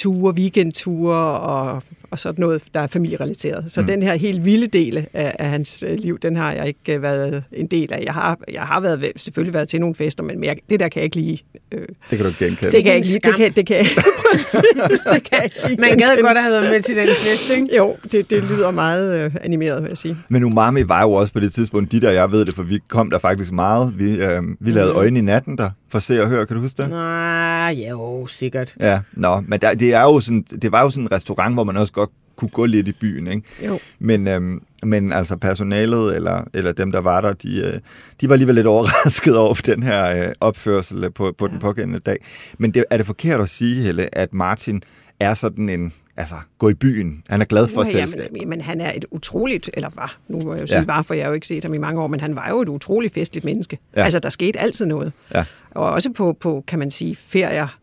ture, 0.00 0.34
weekendture 0.34 1.16
og, 1.40 1.82
og 2.10 2.18
sådan 2.18 2.40
noget, 2.40 2.62
der 2.74 2.80
er 2.80 2.86
familierelateret. 2.86 3.64
Så 3.68 3.80
mm. 3.80 3.86
den 3.86 4.02
her 4.02 4.14
helt 4.14 4.44
vilde 4.44 4.66
del 4.66 5.06
af, 5.12 5.36
af 5.38 5.50
hans 5.50 5.84
øh, 5.88 5.98
liv, 5.98 6.18
den 6.18 6.36
har 6.36 6.52
jeg 6.52 6.66
ikke 6.66 6.94
øh, 6.94 7.02
været 7.02 7.44
en 7.52 7.66
del 7.66 7.92
af. 7.92 8.02
Jeg 8.04 8.14
har, 8.14 8.38
jeg 8.52 8.62
har 8.62 8.80
været, 8.80 9.12
selvfølgelig 9.16 9.54
været 9.54 9.68
til 9.68 9.80
nogle 9.80 9.94
fester, 9.94 10.24
men 10.24 10.44
jeg, 10.44 10.56
det 10.70 10.80
der 10.80 10.88
kan 10.88 11.00
jeg 11.00 11.04
ikke 11.04 11.16
lide. 11.16 11.38
Øh, 11.72 11.80
det 11.80 11.88
kan 12.10 12.18
du 12.18 12.26
ikke 12.26 12.44
genkende. 12.44 12.72
Det 12.72 12.84
kan 12.84 12.86
jeg 12.86 12.96
ikke 12.96 13.08
lide. 13.08 13.20
Det 13.20 13.36
kan, 13.36 13.52
det 13.52 13.66
kan, 13.66 13.86
præcis, 14.32 15.00
det 15.12 15.30
kan 15.30 15.38
jeg 15.42 15.44
ikke 15.70 15.80
Man 15.90 15.98
gad 15.98 16.22
godt 16.22 16.36
at 16.36 16.42
have 16.42 16.52
været 16.52 16.70
med 16.70 16.82
til 16.82 16.96
den 16.96 17.08
fest, 17.08 17.50
ikke? 17.56 17.76
Jo, 17.76 17.96
det, 18.12 18.30
det 18.30 18.42
lyder 18.42 18.70
meget 18.70 19.18
øh, 19.18 19.34
animeret, 19.40 19.82
vil 19.82 19.88
jeg 19.88 19.98
sige. 19.98 20.16
Men 20.28 20.44
Umami 20.44 20.88
var 20.88 21.02
jo 21.02 21.12
også 21.12 21.32
på 21.32 21.40
det 21.40 21.52
tidspunkt, 21.52 21.92
de 21.92 22.00
der, 22.00 22.10
jeg 22.10 22.32
ved 22.32 22.44
det, 22.44 22.54
for 22.54 22.62
vi 22.62 22.78
kom 22.88 23.10
der 23.10 23.18
faktisk 23.18 23.52
meget. 23.52 23.98
Vi, 23.98 24.10
øh, 24.10 24.42
vi 24.60 24.70
lavede 24.70 24.92
mm. 24.92 24.98
øjne 24.98 25.18
i 25.18 25.22
natten 25.22 25.58
der, 25.58 25.70
for 25.88 25.96
at 25.96 26.02
se 26.02 26.22
og 26.22 26.28
høre. 26.28 26.46
Kan 26.46 26.56
du 26.56 26.62
huske 26.62 26.82
det? 26.82 26.90
Nej, 26.90 27.86
jo, 27.90 28.26
sikkert. 28.26 28.74
Ja, 28.80 29.00
nå, 29.12 29.40
men 29.40 29.60
der, 29.60 29.74
det, 29.74 29.89
er 29.92 30.02
jo 30.02 30.20
sådan, 30.20 30.42
det 30.62 30.72
var 30.72 30.82
jo 30.82 30.90
sådan 30.90 31.04
en 31.04 31.12
restaurant, 31.12 31.54
hvor 31.54 31.64
man 31.64 31.76
også 31.76 31.92
godt 31.92 32.10
kunne 32.40 32.48
gå 32.48 32.66
lidt 32.66 32.88
i 32.88 32.92
byen, 32.92 33.26
ikke? 33.26 33.42
Jo. 33.66 33.78
Men, 33.98 34.28
øhm, 34.28 34.62
men 34.82 35.12
altså 35.12 35.36
personalet, 35.36 36.16
eller, 36.16 36.44
eller 36.54 36.72
dem, 36.72 36.92
der 36.92 37.00
var 37.00 37.20
der, 37.20 37.32
de, 37.32 37.60
øh, 37.60 37.80
de 38.20 38.28
var 38.28 38.32
alligevel 38.32 38.54
lidt 38.54 38.66
overrasket 38.66 39.36
over 39.36 39.54
den 39.66 39.82
her 39.82 40.26
øh, 40.28 40.32
opførsel 40.40 41.10
på, 41.10 41.34
på 41.38 41.46
ja. 41.46 41.52
den 41.52 41.60
pågældende 41.60 41.98
dag. 41.98 42.16
Men 42.58 42.74
det, 42.74 42.84
er 42.90 42.96
det 42.96 43.06
forkert 43.06 43.40
at 43.40 43.48
sige, 43.48 43.82
Helle, 43.82 44.14
at 44.14 44.34
Martin 44.34 44.82
er 45.20 45.34
sådan 45.34 45.68
en, 45.68 45.92
altså, 46.16 46.34
gå 46.58 46.68
i 46.68 46.74
byen. 46.74 47.22
Han 47.28 47.40
er 47.40 47.44
glad 47.44 47.68
for 47.68 47.84
ja, 47.84 47.90
selskab. 47.90 48.32
Men, 48.32 48.48
men 48.48 48.60
han 48.60 48.80
er 48.80 48.92
et 48.94 49.04
utroligt, 49.10 49.70
eller 49.74 49.90
var, 49.94 50.16
nu 50.28 50.40
må 50.40 50.52
jeg 50.52 50.60
jo 50.60 50.66
sige 50.66 50.78
ja. 50.78 50.84
bare, 50.84 51.04
for 51.04 51.14
jeg 51.14 51.24
har 51.24 51.28
jo 51.30 51.34
ikke 51.34 51.46
set 51.46 51.64
ham 51.64 51.74
i 51.74 51.78
mange 51.78 52.00
år, 52.00 52.06
men 52.06 52.20
han 52.20 52.36
var 52.36 52.48
jo 52.48 52.62
et 52.62 52.68
utroligt 52.68 53.14
festligt 53.14 53.44
menneske. 53.44 53.78
Ja. 53.96 54.02
Altså, 54.02 54.18
der 54.18 54.28
skete 54.28 54.58
altid 54.58 54.86
noget. 54.86 55.12
Ja. 55.34 55.44
Og 55.70 55.90
også 55.90 56.12
på, 56.12 56.36
på, 56.40 56.64
kan 56.66 56.78
man 56.78 56.90
sige, 56.90 57.16
ferier, 57.16 57.78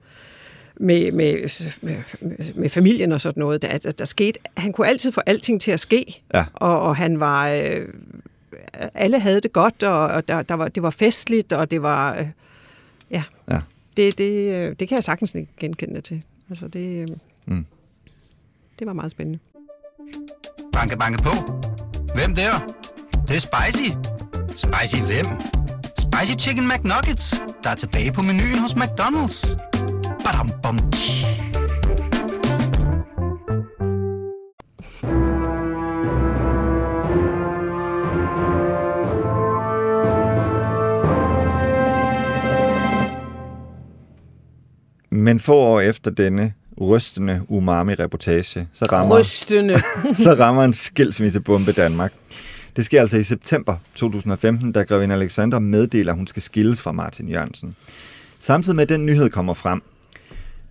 med, 0.79 1.11
med, 1.11 1.61
med, 1.81 2.53
med 2.55 2.69
familien 2.69 3.11
og 3.11 3.21
sådan 3.21 3.39
noget. 3.39 3.61
Der, 3.61 3.77
der, 3.77 3.91
der 3.91 4.05
skete, 4.05 4.39
han 4.57 4.73
kunne 4.73 4.87
altid 4.87 5.11
få 5.11 5.21
alting 5.25 5.61
til 5.61 5.71
at 5.71 5.79
ske, 5.79 6.21
ja. 6.33 6.45
og, 6.53 6.81
og 6.81 6.95
han 6.95 7.19
var... 7.19 7.49
Øh, 7.49 7.87
alle 8.93 9.19
havde 9.19 9.41
det 9.41 9.53
godt, 9.53 9.83
og, 9.83 10.07
og 10.07 10.27
der, 10.27 10.41
der 10.41 10.55
var, 10.55 10.67
det 10.67 10.83
var 10.83 10.89
festligt, 10.89 11.53
og 11.53 11.71
det 11.71 11.81
var... 11.81 12.15
Øh, 12.15 12.27
ja, 13.11 13.23
ja. 13.51 13.59
Det, 13.97 14.17
det, 14.17 14.55
øh, 14.55 14.75
det 14.79 14.87
kan 14.87 14.95
jeg 14.95 15.03
sagtens 15.03 15.35
genkende 15.59 16.01
til. 16.01 16.23
Altså, 16.49 16.67
det, 16.67 17.09
øh, 17.09 17.17
mm. 17.45 17.65
det 18.79 18.87
var 18.87 18.93
meget 18.93 19.11
spændende. 19.11 19.39
Banke, 20.73 20.97
banke 20.97 21.23
på. 21.23 21.31
Hvem 22.15 22.35
der? 22.35 22.51
Det, 23.11 23.27
det 23.27 23.35
er 23.35 23.39
spicy. 23.39 23.91
Spicy 24.49 25.01
hvem? 25.01 25.25
Spicy 25.99 26.47
Chicken 26.47 26.67
McNuggets, 26.67 27.43
der 27.63 27.69
er 27.69 27.75
tilbage 27.75 28.11
på 28.11 28.21
menuen 28.21 28.59
hos 28.59 28.73
McDonald's. 28.73 29.57
Badum, 30.27 30.51
bom, 30.63 30.79
Men 45.09 45.39
få 45.39 45.55
år 45.55 45.81
efter 45.81 46.11
denne 46.11 46.53
rystende 46.81 47.41
umami-reportage, 47.47 48.67
så 48.73 48.85
rammer, 48.85 49.19
rystende. 49.19 49.81
så 50.23 50.33
rammer 50.39 50.63
en 50.63 50.73
skilsmissebombe 50.73 51.71
Danmark. 51.71 52.13
Det 52.75 52.85
sker 52.85 53.01
altså 53.01 53.17
i 53.17 53.23
september 53.23 53.75
2015, 53.95 54.71
da 54.71 54.83
Grevin 54.83 55.11
Alexander 55.11 55.59
meddeler, 55.59 56.11
at 56.11 56.17
hun 56.17 56.27
skal 56.27 56.41
skilles 56.41 56.81
fra 56.81 56.91
Martin 56.91 57.29
Jørgensen. 57.29 57.75
Samtidig 58.39 58.75
med, 58.75 58.83
at 58.83 58.89
den 58.89 59.05
nyhed 59.05 59.29
kommer 59.29 59.53
frem, 59.53 59.81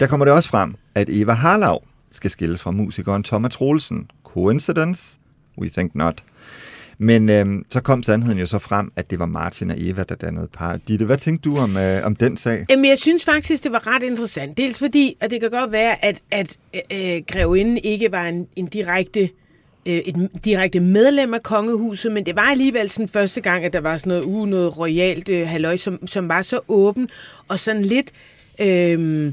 der 0.01 0.07
kommer 0.07 0.25
det 0.25 0.35
også 0.35 0.49
frem, 0.49 0.75
at 0.95 1.09
Eva 1.11 1.33
Harlau 1.33 1.79
skal 2.11 2.31
skilles 2.31 2.63
fra 2.63 2.71
musikeren 2.71 3.23
Thomas 3.23 3.53
Troelsen. 3.53 4.11
Coincidence? 4.25 5.19
We 5.59 5.69
think 5.69 5.95
not. 5.95 6.25
Men 6.99 7.29
øhm, 7.29 7.65
så 7.71 7.81
kom 7.81 8.03
sandheden 8.03 8.39
jo 8.39 8.47
så 8.47 8.59
frem, 8.59 8.93
at 8.97 9.11
det 9.11 9.19
var 9.19 9.27
Martin 9.27 9.71
og 9.71 9.77
Eva, 9.79 10.03
der 10.03 10.15
dannede 10.15 10.49
par. 10.53 10.77
Ditte, 10.89 11.05
hvad 11.05 11.17
tænkte 11.17 11.51
du 11.51 11.57
om, 11.57 11.77
øh, 11.77 12.07
om 12.07 12.17
den 12.17 12.37
sag? 12.37 12.67
Jamen, 12.71 12.85
jeg 12.85 12.99
synes 12.99 13.25
faktisk, 13.25 13.65
det 13.65 13.73
var 13.73 13.87
ret 13.87 14.03
interessant. 14.03 14.57
Dels 14.57 14.79
fordi, 14.79 15.17
at 15.21 15.31
det 15.31 15.41
kan 15.41 15.51
godt 15.51 15.73
være, 15.73 16.05
at, 16.05 16.21
at 16.31 16.57
øh, 16.93 17.23
grevinden 17.27 17.79
ikke 17.79 18.13
var 18.13 18.25
en, 18.25 18.47
en 18.57 18.67
direkte 18.67 19.29
øh, 19.87 19.97
et 19.97 20.29
direkte 20.45 20.81
medlem 20.81 21.35
af 21.35 21.43
kongehuset, 21.43 22.13
men 22.13 22.27
det 22.27 22.37
var 22.37 22.51
alligevel 22.51 22.91
sådan 22.91 23.09
første 23.09 23.41
gang, 23.41 23.65
at 23.65 23.73
der 23.73 23.81
var 23.81 23.97
sådan 23.97 24.11
noget, 24.11 24.25
uh, 24.25 24.49
noget 24.49 24.79
royalt 24.79 25.29
øh, 25.29 25.49
halløj, 25.49 25.77
som, 25.77 26.07
som 26.07 26.29
var 26.29 26.43
så 26.43 26.61
åben 26.69 27.09
og 27.49 27.59
sådan 27.59 27.83
lidt 27.83 28.13
øh, 28.59 29.33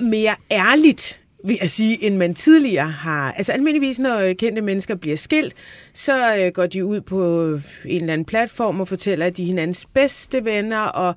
mere 0.00 0.34
ærligt 0.50 1.20
vil 1.44 1.58
jeg 1.60 1.70
sige, 1.70 2.04
end 2.04 2.16
man 2.16 2.34
tidligere 2.34 2.90
har. 2.90 3.32
Altså 3.32 3.52
almindeligvis, 3.52 3.98
når 3.98 4.32
kendte 4.32 4.62
mennesker 4.62 4.94
bliver 4.94 5.16
skilt, 5.16 5.54
så 5.94 6.36
øh, 6.36 6.52
går 6.52 6.66
de 6.66 6.84
ud 6.84 7.00
på 7.00 7.44
en 7.84 8.00
eller 8.00 8.12
anden 8.12 8.24
platform 8.24 8.80
og 8.80 8.88
fortæller, 8.88 9.26
at 9.26 9.36
de 9.36 9.42
er 9.42 9.46
hinandens 9.46 9.86
bedste 9.94 10.44
venner, 10.44 10.80
og 10.80 11.14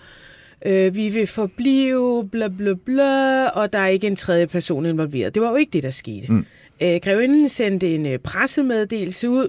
øh, 0.65 0.95
vi 0.95 1.09
vil 1.09 1.27
forblive, 1.27 2.29
bla 2.31 2.48
bla 2.48 2.74
bla, 2.86 3.48
og 3.48 3.74
der 3.74 3.79
er 3.79 3.88
ikke 3.88 4.07
en 4.07 4.15
tredje 4.15 4.48
person 4.48 4.86
involveret. 4.86 5.36
Det 5.36 5.41
var 5.41 5.50
jo 5.50 5.55
ikke 5.55 5.71
det, 5.71 5.83
der 5.83 5.89
skete. 5.89 6.31
Mm. 6.31 6.45
Øh, 6.81 7.00
Grevinden 7.03 7.50
sendte 7.50 7.95
en 7.95 8.05
øh, 8.05 8.19
pressemeddelelse 8.19 9.29
ud, 9.29 9.48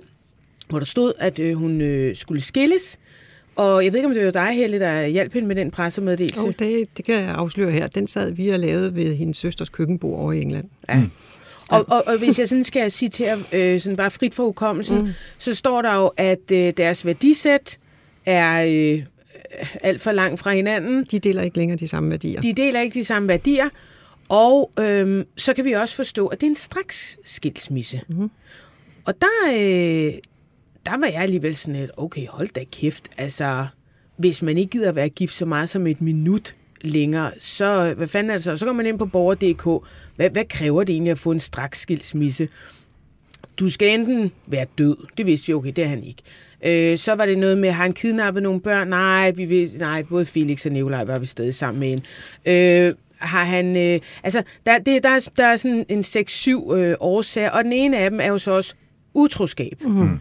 hvor 0.69 0.79
der 0.79 0.87
stod, 0.87 1.13
at 1.19 1.39
øh, 1.39 1.55
hun 1.55 1.81
øh, 1.81 2.17
skulle 2.17 2.41
skilles, 2.41 2.99
og 3.57 3.85
jeg 3.85 3.93
ved 3.93 3.99
ikke, 3.99 4.09
om 4.09 4.15
det 4.15 4.25
var 4.25 4.31
dig, 4.31 4.57
Helle, 4.57 4.79
der 4.79 5.07
hjalp 5.07 5.33
hende 5.33 5.49
med 5.49 5.57
den 5.57 5.71
pressemeddelelse. 5.71 6.41
Oh, 6.41 6.53
det, 6.59 6.97
det 6.97 7.05
kan 7.05 7.15
jeg 7.15 7.29
afsløre 7.29 7.71
her. 7.71 7.89
Den 7.89 8.07
sad 8.07 8.31
vi 8.31 8.49
og 8.49 8.59
lavede 8.59 8.97
ved 8.97 9.15
hendes 9.15 9.37
søsters 9.37 9.69
køkkenbord 9.69 10.21
over 10.21 10.33
i 10.33 10.41
England. 10.41 10.69
Ja. 10.89 10.97
Mm. 10.97 11.11
Og, 11.69 11.85
og, 11.89 12.03
og 12.07 12.19
hvis 12.19 12.39
jeg 12.39 12.49
sådan 12.49 12.65
skal 12.65 12.91
citere 12.91 13.39
øh, 13.53 13.81
sådan 13.81 13.97
bare 13.97 14.11
frit 14.11 14.35
for 14.35 14.45
hukommelsen, 14.45 15.03
mm. 15.03 15.09
så 15.39 15.55
står 15.55 15.83
der 15.83 15.95
jo, 15.95 16.11
at 16.17 16.51
øh, 16.53 16.73
deres 16.77 17.07
værdisæt 17.07 17.79
er 18.27 18.65
øh, 18.69 19.03
alt 19.83 20.01
for 20.01 20.13
langt 20.13 20.41
fra 20.41 20.55
hinanden. 20.55 21.05
De 21.11 21.19
deler 21.19 21.43
ikke 21.43 21.57
længere 21.57 21.79
de 21.79 21.89
samme 21.89 22.11
værdier. 22.11 22.41
De 22.41 22.53
deler 22.53 22.81
ikke 22.81 22.95
de 22.95 23.05
samme 23.05 23.29
værdier. 23.29 23.69
Og 24.29 24.73
øh, 24.79 25.25
så 25.37 25.55
kan 25.55 25.65
vi 25.65 25.73
også 25.73 25.97
forstå, 25.97 26.27
at 26.27 26.41
det 26.41 26.47
er 26.47 26.51
en 26.51 26.55
straks 26.55 27.19
skilsmisse. 27.25 28.01
Mm. 28.09 28.31
Og 29.05 29.15
der, 29.21 29.53
øh, 29.53 30.13
der 30.87 30.99
var 30.99 31.07
jeg 31.07 31.23
alligevel 31.23 31.57
sådan 31.57 31.81
lidt, 31.81 31.91
okay, 31.97 32.27
hold 32.27 32.49
da 32.49 32.65
kæft, 32.73 33.09
altså, 33.19 33.67
hvis 34.17 34.43
man 34.43 34.59
ikke 34.59 34.71
gider 34.71 34.93
være 34.93 35.09
gift 35.09 35.35
så 35.35 35.47
meget 35.47 35.69
som 35.69 35.87
et 35.87 36.01
minut 36.01 36.57
længere, 36.81 37.33
så, 37.39 37.95
hvad 37.97 38.07
fanden 38.07 38.31
altså, 38.31 38.57
så? 38.57 38.67
Går 38.67 38.73
man 38.73 38.87
ind 38.87 38.99
på 38.99 39.07
borger.dk, 39.07 39.87
hvad, 40.17 40.31
hvad 40.31 40.45
kræver 40.45 40.85
det 40.85 40.93
egentlig 40.93 41.11
at 41.11 41.19
få 41.19 41.31
en 41.31 41.41
straks 41.41 41.81
skilsmisse? 41.81 42.49
Du 43.59 43.71
skal 43.71 44.01
enten 44.01 44.33
være 44.47 44.67
død, 44.79 44.97
det 45.17 45.27
vidste 45.27 45.47
vi, 45.47 45.53
okay, 45.53 45.73
det 45.77 45.85
er 45.85 45.89
han 45.89 46.05
ikke. 46.05 46.23
Øh, 46.65 46.99
så 46.99 47.13
var 47.13 47.27
det 47.27 47.39
noget 47.39 47.59
med, 47.59 47.71
har 47.71 47.83
han 47.83 47.93
kidnappet 47.93 48.43
nogle 48.43 48.61
børn? 48.61 48.89
Nej, 48.89 49.31
vi 49.31 49.49
ved, 49.49 49.79
nej 49.79 50.03
både 50.03 50.27
Felix 50.27 50.67
og 50.67 50.73
Nikolaj 50.73 51.05
var 51.05 51.19
vi 51.19 51.27
stadig 51.27 51.55
sammen 51.55 51.81
med 51.81 51.93
en. 51.93 52.03
Øh, 52.47 52.95
har 53.19 53.45
han... 53.45 53.77
Øh, 53.77 54.01
altså, 54.23 54.43
der, 54.67 54.79
det, 54.79 55.03
der, 55.03 55.09
er, 55.09 55.31
der 55.37 55.47
er 55.47 55.57
sådan 55.57 55.85
en 55.89 56.01
6-7 56.01 56.75
øh, 56.75 56.97
årsager, 57.01 57.51
og 57.51 57.65
den 57.65 57.73
ene 57.73 57.99
af 57.99 58.11
dem 58.11 58.21
er 58.21 58.29
jo 58.29 58.39
så 58.39 58.51
også 58.51 58.75
utroskab. 59.15 59.83
Mm. 59.85 60.21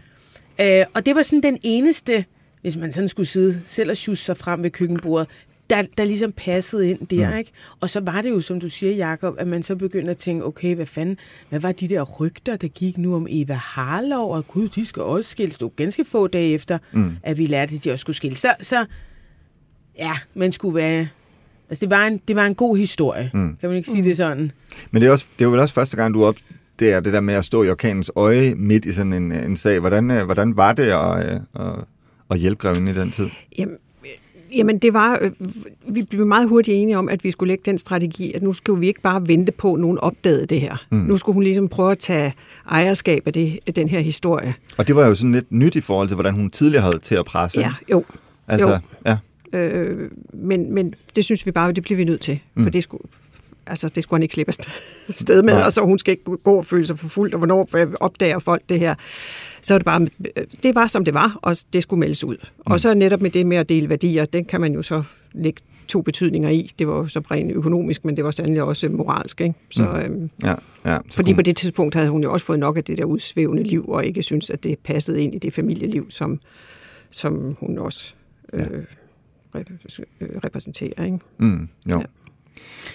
Øh, 0.60 0.84
og 0.94 1.06
det 1.06 1.14
var 1.14 1.22
sådan 1.22 1.42
den 1.42 1.58
eneste, 1.62 2.24
hvis 2.62 2.76
man 2.76 2.92
sådan 2.92 3.08
skulle 3.08 3.26
sidde 3.26 3.60
selv 3.64 3.90
og 3.90 3.96
sjusse 3.96 4.24
sig 4.24 4.36
frem 4.36 4.62
ved 4.62 4.70
køkkenbordet, 4.70 5.28
der, 5.70 5.82
der 5.98 6.04
ligesom 6.04 6.32
passede 6.32 6.90
ind 6.90 7.06
der, 7.06 7.30
mm. 7.30 7.36
ikke? 7.36 7.50
Og 7.80 7.90
så 7.90 8.00
var 8.00 8.22
det 8.22 8.30
jo, 8.30 8.40
som 8.40 8.60
du 8.60 8.68
siger, 8.68 9.08
Jacob, 9.08 9.34
at 9.38 9.46
man 9.46 9.62
så 9.62 9.76
begyndte 9.76 10.10
at 10.10 10.16
tænke, 10.16 10.44
okay, 10.44 10.74
hvad 10.74 10.86
fanden, 10.86 11.16
hvad 11.48 11.60
var 11.60 11.72
de 11.72 11.88
der 11.88 12.02
rygter, 12.02 12.56
der 12.56 12.68
gik 12.68 12.98
nu 12.98 13.16
om 13.16 13.26
Eva 13.30 13.54
Harlov, 13.54 14.34
og 14.34 14.46
gud, 14.46 14.68
de 14.68 14.86
skal 14.86 15.02
også 15.02 15.30
skilles. 15.30 15.58
Det 15.58 15.64
var 15.64 15.68
ganske 15.68 16.04
få 16.04 16.26
dage 16.26 16.54
efter, 16.54 16.78
mm. 16.92 17.16
at 17.22 17.38
vi 17.38 17.46
lærte, 17.46 17.74
at 17.74 17.84
de 17.84 17.92
også 17.92 18.00
skulle 18.00 18.16
skilles. 18.16 18.38
Så, 18.38 18.54
så 18.60 18.86
ja, 19.98 20.12
man 20.34 20.52
skulle 20.52 20.74
være... 20.74 21.08
Altså, 21.68 21.86
det 21.86 21.90
var 21.90 22.06
en, 22.06 22.20
det 22.28 22.36
var 22.36 22.46
en 22.46 22.54
god 22.54 22.76
historie. 22.76 23.30
Mm. 23.34 23.56
Kan 23.60 23.68
man 23.68 23.76
ikke 23.76 23.88
sige 23.88 24.02
mm. 24.02 24.04
det 24.04 24.16
sådan? 24.16 24.52
Men 24.90 25.02
det 25.02 25.08
er, 25.08 25.12
også, 25.12 25.26
det 25.32 25.44
er 25.44 25.46
jo 25.46 25.50
vel 25.50 25.60
også 25.60 25.74
første 25.74 25.96
gang, 25.96 26.14
du 26.14 26.24
op, 26.24 26.36
det 26.80 26.92
er 26.92 27.00
det 27.00 27.12
der 27.12 27.20
med 27.20 27.34
at 27.34 27.44
stå 27.44 27.62
i 27.62 27.70
orkanens 27.70 28.10
øje 28.16 28.54
midt 28.54 28.84
i 28.84 28.92
sådan 28.92 29.12
en, 29.12 29.32
en 29.32 29.56
sag. 29.56 29.80
Hvordan, 29.80 30.10
øh, 30.10 30.24
hvordan 30.24 30.56
var 30.56 30.72
det 30.72 30.82
at, 30.82 31.40
at, 31.54 31.84
at 32.30 32.38
hjælpe 32.38 32.62
greven 32.62 32.88
i 32.88 32.92
den 32.92 33.10
tid? 33.10 33.28
Jamen, 33.58 33.76
Jamen, 34.56 34.78
det 34.78 34.94
var, 34.94 35.18
øh, 35.20 35.30
vi 35.88 36.02
blev 36.02 36.26
meget 36.26 36.48
hurtigt 36.48 36.76
enige 36.76 36.98
om, 36.98 37.08
at 37.08 37.24
vi 37.24 37.30
skulle 37.30 37.48
lægge 37.48 37.62
den 37.66 37.78
strategi, 37.78 38.32
at 38.32 38.42
nu 38.42 38.52
skulle 38.52 38.80
vi 38.80 38.86
ikke 38.86 39.00
bare 39.00 39.28
vente 39.28 39.52
på, 39.52 39.74
at 39.74 39.80
nogen 39.80 39.98
opdagede 39.98 40.46
det 40.46 40.60
her. 40.60 40.86
Mm. 40.90 40.98
Nu 40.98 41.16
skulle 41.16 41.34
hun 41.34 41.42
ligesom 41.42 41.68
prøve 41.68 41.92
at 41.92 41.98
tage 41.98 42.34
ejerskab 42.70 43.22
af, 43.26 43.32
det, 43.32 43.58
af 43.66 43.74
den 43.74 43.88
her 43.88 44.00
historie. 44.00 44.54
Og 44.76 44.88
det 44.88 44.96
var 44.96 45.06
jo 45.06 45.14
sådan 45.14 45.32
lidt 45.32 45.52
nyt 45.52 45.76
i 45.76 45.80
forhold 45.80 46.08
til, 46.08 46.14
hvordan 46.14 46.34
hun 46.34 46.50
tidligere 46.50 46.82
havde 46.82 46.98
til 46.98 47.14
at 47.14 47.24
presse. 47.24 47.60
Ja, 47.60 47.72
jo. 47.90 48.04
Altså, 48.48 48.70
jo. 48.70 48.78
ja. 49.06 49.16
Øh, 49.58 50.10
men, 50.32 50.74
men 50.74 50.94
det 51.16 51.24
synes 51.24 51.46
vi 51.46 51.50
bare, 51.50 51.72
det 51.72 51.82
bliver 51.82 51.96
vi 51.96 52.04
nødt 52.04 52.20
til. 52.20 52.40
Mm. 52.54 52.62
For 52.62 52.70
det 52.70 52.82
skulle, 52.82 53.02
altså, 53.70 53.88
det 53.88 54.02
skulle 54.02 54.18
han 54.18 54.22
ikke 54.22 54.34
slippe 54.34 54.52
sted 55.10 55.42
med, 55.42 55.54
Nej. 55.54 55.62
og 55.62 55.72
så 55.72 55.80
hun 55.80 55.98
skal 55.98 56.12
ikke 56.12 56.24
gå 56.24 56.56
og 56.56 56.66
føle 56.66 56.86
sig 56.86 56.98
forfulgt, 56.98 57.34
og 57.34 57.38
hvornår 57.38 57.68
opdager 58.00 58.38
folk 58.38 58.62
det 58.68 58.78
her. 58.78 58.94
Så 59.62 59.78
det 59.78 59.84
bare, 59.84 60.06
det 60.62 60.74
var 60.74 60.86
som 60.86 61.04
det 61.04 61.14
var, 61.14 61.38
og 61.42 61.56
det 61.72 61.82
skulle 61.82 62.00
meldes 62.00 62.24
ud. 62.24 62.36
Mm. 62.36 62.72
Og 62.72 62.80
så 62.80 62.94
netop 62.94 63.20
med 63.20 63.30
det 63.30 63.46
med 63.46 63.56
at 63.56 63.68
dele 63.68 63.88
værdier, 63.88 64.24
den 64.24 64.44
kan 64.44 64.60
man 64.60 64.72
jo 64.72 64.82
så 64.82 65.02
lægge 65.32 65.62
to 65.88 66.02
betydninger 66.02 66.48
i. 66.48 66.70
Det 66.78 66.88
var 66.88 66.96
jo 66.96 67.06
så 67.06 67.20
rent 67.30 67.52
økonomisk, 67.52 68.04
men 68.04 68.16
det 68.16 68.24
var 68.24 68.30
sandelig 68.30 68.62
også 68.62 68.88
moralsk. 68.88 69.40
Ikke? 69.40 69.54
Så, 69.70 69.84
mm. 69.84 69.98
øhm, 69.98 70.30
ja, 70.44 70.54
ja, 70.84 70.98
så 71.08 71.16
fordi 71.16 71.34
på 71.34 71.42
det 71.42 71.56
tidspunkt 71.56 71.94
havde 71.94 72.08
hun 72.10 72.22
jo 72.22 72.32
også 72.32 72.46
fået 72.46 72.58
nok 72.58 72.76
af 72.76 72.84
det 72.84 72.98
der 72.98 73.04
udsvævende 73.04 73.62
liv, 73.62 73.88
og 73.88 74.06
ikke 74.06 74.22
synes 74.22 74.50
at 74.50 74.64
det 74.64 74.78
passede 74.78 75.22
ind 75.22 75.34
i 75.34 75.38
det 75.38 75.54
familieliv, 75.54 76.10
som, 76.10 76.40
som 77.10 77.56
hun 77.60 77.78
også 77.78 78.14
øh, 78.52 78.66
ja. 79.54 79.60
repræsenterer. 80.44 81.04
Ikke? 81.04 81.18
Mm, 81.38 81.68
jo. 81.90 81.98
Ja. 81.98 82.04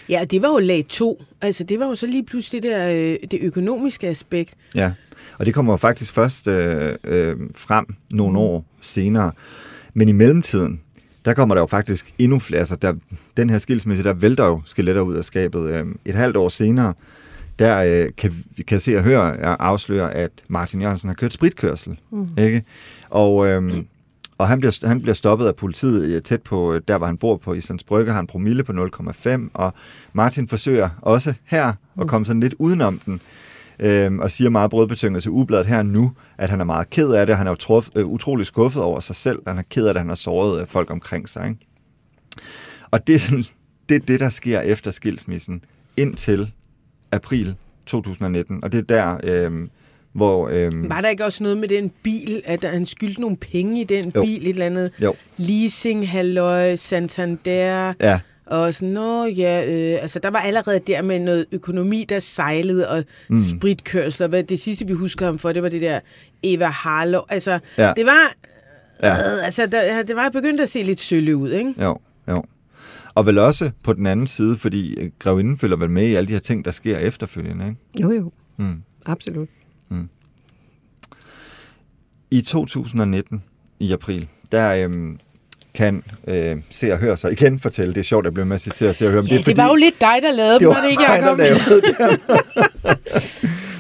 Ja, 0.10 0.26
det 0.32 0.42
var 0.42 0.48
jo 0.48 0.58
lag 0.58 0.86
to. 0.90 1.24
Altså, 1.42 1.64
det 1.64 1.80
var 1.80 1.86
jo 1.86 1.96
så 1.96 2.08
lige 2.08 2.26
pludselig 2.26 2.64
det 2.64 2.72
der 2.72 2.92
øh, 2.92 3.18
det 3.32 3.40
økonomiske 3.42 4.08
aspekt. 4.08 4.54
Ja, 4.76 4.92
og 5.38 5.46
det 5.46 5.54
kommer 5.54 5.78
faktisk 5.78 6.14
først 6.14 6.48
øh, 6.48 6.96
øh, 7.04 7.36
frem 7.56 7.86
nogle 8.12 8.32
mm. 8.32 8.38
år 8.38 8.66
senere. 8.82 9.32
Men 9.94 10.10
i 10.10 10.12
mellemtiden, 10.12 10.82
der 11.26 11.34
kommer 11.34 11.56
der 11.56 11.62
jo 11.62 11.68
faktisk 11.68 12.14
endnu 12.20 12.40
flere. 12.40 12.60
Altså, 12.60 12.76
der, 12.76 12.94
den 13.38 13.50
her 13.50 13.58
skilsmisse, 13.58 14.04
der 14.04 14.14
vælter 14.14 14.46
jo 14.46 14.62
skeletter 14.66 15.02
ud 15.02 15.16
af 15.16 15.26
skabet. 15.26 15.70
Øh, 15.70 15.86
et 16.06 16.16
halvt 16.16 16.38
år 16.38 16.50
senere, 16.50 16.94
der 17.60 17.84
øh, 17.84 18.12
kan 18.18 18.46
vi 18.56 18.64
kan 18.64 18.80
se 18.80 18.98
og 18.98 19.04
høre 19.04 19.22
og 19.22 19.68
afsløre, 19.68 20.14
at 20.14 20.32
Martin 20.48 20.82
Jørgensen 20.82 21.10
har 21.10 21.16
kørt 21.16 21.34
spritkørsel. 21.34 21.98
Mm. 22.12 22.28
Ikke? 22.38 22.64
Og 23.10 23.48
øh, 23.48 23.84
og 24.38 24.48
han 24.48 24.60
bliver, 24.60 24.88
han 24.88 25.02
bliver 25.02 25.14
stoppet 25.14 25.48
af 25.48 25.56
politiet 25.56 26.24
tæt 26.24 26.42
på, 26.42 26.74
øh, 26.74 26.82
der 26.88 26.98
hvor 26.98 27.08
han 27.08 27.18
bor 27.18 27.38
på 27.38 27.54
Islands 27.54 27.84
Brygge, 27.84 28.12
har 28.12 28.20
en 28.20 28.28
promille 28.28 28.64
på 28.64 28.72
0,5, 28.72 29.50
og 29.54 29.74
Martin 30.14 30.48
forsøger 30.48 30.90
også 31.02 31.34
her 31.46 31.68
at 31.68 31.76
mm. 31.96 32.08
komme 32.08 32.26
sådan 32.26 32.40
lidt 32.40 32.54
udenom 32.60 33.00
den, 33.06 33.22
øhm, 33.80 34.20
og 34.20 34.32
siger 34.32 34.50
meget 34.50 34.72
brødbetynget 34.72 35.24
til 35.24 35.32
Ubladet 35.32 35.66
her 35.66 35.84
nu, 35.84 36.12
at 36.38 36.50
han 36.50 36.60
er 36.60 36.66
meget 36.66 36.90
ked 36.90 37.12
af 37.12 37.26
det, 37.26 37.38
han 37.38 37.48
er 37.48 37.52
jo 37.52 37.56
trof, 37.56 37.90
øh, 37.96 38.06
utrolig 38.06 38.46
skuffet 38.46 38.82
over 38.82 39.00
sig 39.00 39.16
selv, 39.16 39.40
han 39.48 39.58
er 39.58 39.64
ked 39.70 39.88
af 39.88 39.94
det, 39.94 40.02
han 40.02 40.10
har 40.10 40.16
såret 40.16 40.62
øh, 40.62 40.68
folk 40.68 40.92
omkring 40.92 41.30
sig. 41.30 41.48
Ikke? 41.48 41.60
Og 42.92 43.08
det 43.08 43.16
er, 43.16 43.20
sådan, 43.20 43.46
det 43.90 43.96
er 43.96 44.00
det, 44.00 44.20
der 44.20 44.30
sker 44.30 44.62
efter 44.62 44.92
skilsmissen, 44.92 45.64
indtil 45.98 46.52
april 47.12 47.56
2019, 47.86 48.64
og 48.64 48.72
det 48.72 48.78
er 48.78 48.84
der... 48.84 49.20
Øh, 49.24 49.68
hvor, 50.16 50.50
øhm, 50.50 50.90
var 50.90 51.02
der 51.02 51.10
ikke 51.10 51.26
også 51.26 51.44
noget 51.44 51.58
med 51.58 51.68
den 51.68 51.92
bil, 52.04 52.42
at 52.46 52.64
han 52.64 52.86
skyldte 52.86 53.22
nogle 53.22 53.38
penge 53.38 53.82
i 53.82 53.84
den 53.84 54.12
jo. 54.16 54.22
bil, 54.22 54.42
et 54.42 54.50
eller 54.50 54.66
andet 54.66 54.92
jo. 55.02 55.16
leasing, 55.38 56.10
halløj, 56.10 56.76
Santander, 56.76 57.94
ja. 58.02 58.20
og 58.46 58.74
sådan 58.74 58.90
noget, 58.90 59.38
ja, 59.38 59.66
øh, 59.66 60.02
altså 60.02 60.20
der 60.20 60.30
var 60.30 60.40
allerede 60.40 60.80
der 60.80 61.02
med 61.02 61.20
noget 61.20 61.46
økonomi, 61.52 62.06
der 62.10 62.20
sejlede, 62.20 62.90
og 62.90 63.04
mm. 63.30 63.40
spritkørsler, 63.40 64.28
hvad 64.28 64.44
det 64.44 64.60
sidste 64.60 64.88
vi 64.88 64.94
husker 64.94 65.26
ham 65.26 65.40
for, 65.40 65.52
det 65.52 65.64
var 65.64 65.70
det 65.70 65.82
der 65.82 66.00
Eva 66.44 66.66
Harlow, 66.66 67.22
altså 67.30 67.60
ja. 67.78 67.94
det 67.96 68.06
var, 68.06 68.34
ja. 69.04 69.36
øh, 69.36 69.46
altså 69.46 69.66
der, 69.66 70.04
det 70.04 70.16
var 70.16 70.30
begyndt 70.30 70.62
at 70.62 70.70
se 70.70 70.84
lidt 70.84 71.02
sølle 71.02 71.36
ud, 71.36 71.52
ikke? 71.52 71.74
Jo, 71.82 71.98
jo. 72.30 72.44
Og 73.16 73.26
vel 73.26 73.38
også 73.38 73.72
på 73.84 73.94
den 73.94 74.08
anden 74.08 74.28
side, 74.28 74.58
fordi 74.58 75.00
øh, 75.00 75.10
grevinden 75.20 75.58
følger 75.58 75.78
vel 75.78 75.90
med 75.90 76.08
i 76.08 76.16
alle 76.16 76.28
de 76.28 76.34
her 76.34 76.40
ting, 76.40 76.66
der 76.66 76.72
sker 76.72 76.98
efterfølgende, 76.98 77.68
ikke? 77.68 78.02
Jo, 78.02 78.12
jo. 78.12 78.32
Mm. 78.58 78.82
Absolut. 79.06 79.50
Mm. 79.90 80.10
I 82.32 82.42
2019, 82.42 83.44
i 83.80 83.92
april, 83.92 84.28
der 84.52 84.74
øhm, 84.74 85.20
kan 85.74 86.04
øh, 86.28 86.58
se 86.70 86.92
og 86.92 87.00
høre 87.00 87.18
sig 87.18 87.32
igen 87.32 87.60
fortælle. 87.60 87.94
Det 87.94 88.00
er 88.00 88.04
sjovt, 88.04 88.26
at 88.26 88.26
jeg 88.26 88.34
bliver 88.34 88.46
med 88.46 88.60
til 88.60 88.86
at 88.86 88.96
se 88.96 89.06
og 89.06 89.12
høre. 89.12 89.24
Ja, 89.24 89.30
det, 89.30 89.38
det 89.38 89.46
fordi, 89.46 89.58
var 89.58 89.68
jo 89.68 89.76
lidt 89.76 90.02
dig, 90.02 90.18
der 90.22 90.32
lavede 90.32 90.54
det 90.54 90.60
dem, 90.60 90.70
var 90.70 90.82
det 90.82 90.90
ikke, 90.90 91.04
Jacob? 91.12 91.38
det 91.38 91.60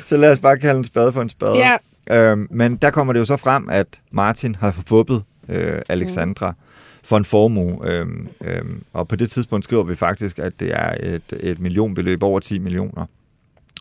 så 0.09 0.17
lad 0.17 0.31
os 0.31 0.39
bare 0.39 0.57
kalde 0.57 0.77
en 0.77 0.83
spade 0.83 1.13
for 1.13 1.21
en 1.21 1.29
spade. 1.29 1.57
Ja. 1.57 1.77
Øhm, 2.11 2.47
men 2.51 2.75
der 2.75 2.89
kommer 2.89 3.13
det 3.13 3.19
jo 3.19 3.25
så 3.25 3.37
frem, 3.37 3.69
at 3.69 3.87
Martin 4.11 4.55
har 4.55 4.71
forfubbet 4.71 5.23
øh, 5.49 5.81
Alexandra 5.89 6.51
mm. 6.51 6.57
for 7.03 7.17
en 7.17 7.25
formue. 7.25 7.87
Øhm, 7.87 8.27
øhm, 8.41 8.83
og 8.93 9.07
på 9.07 9.15
det 9.15 9.31
tidspunkt 9.31 9.63
skriver 9.63 9.83
vi 9.83 9.95
faktisk, 9.95 10.39
at 10.39 10.53
det 10.59 10.71
er 10.73 10.95
et, 10.99 11.33
et 11.39 11.59
millionbeløb 11.59 12.23
over 12.23 12.39
10 12.39 12.59
millioner. 12.59 13.05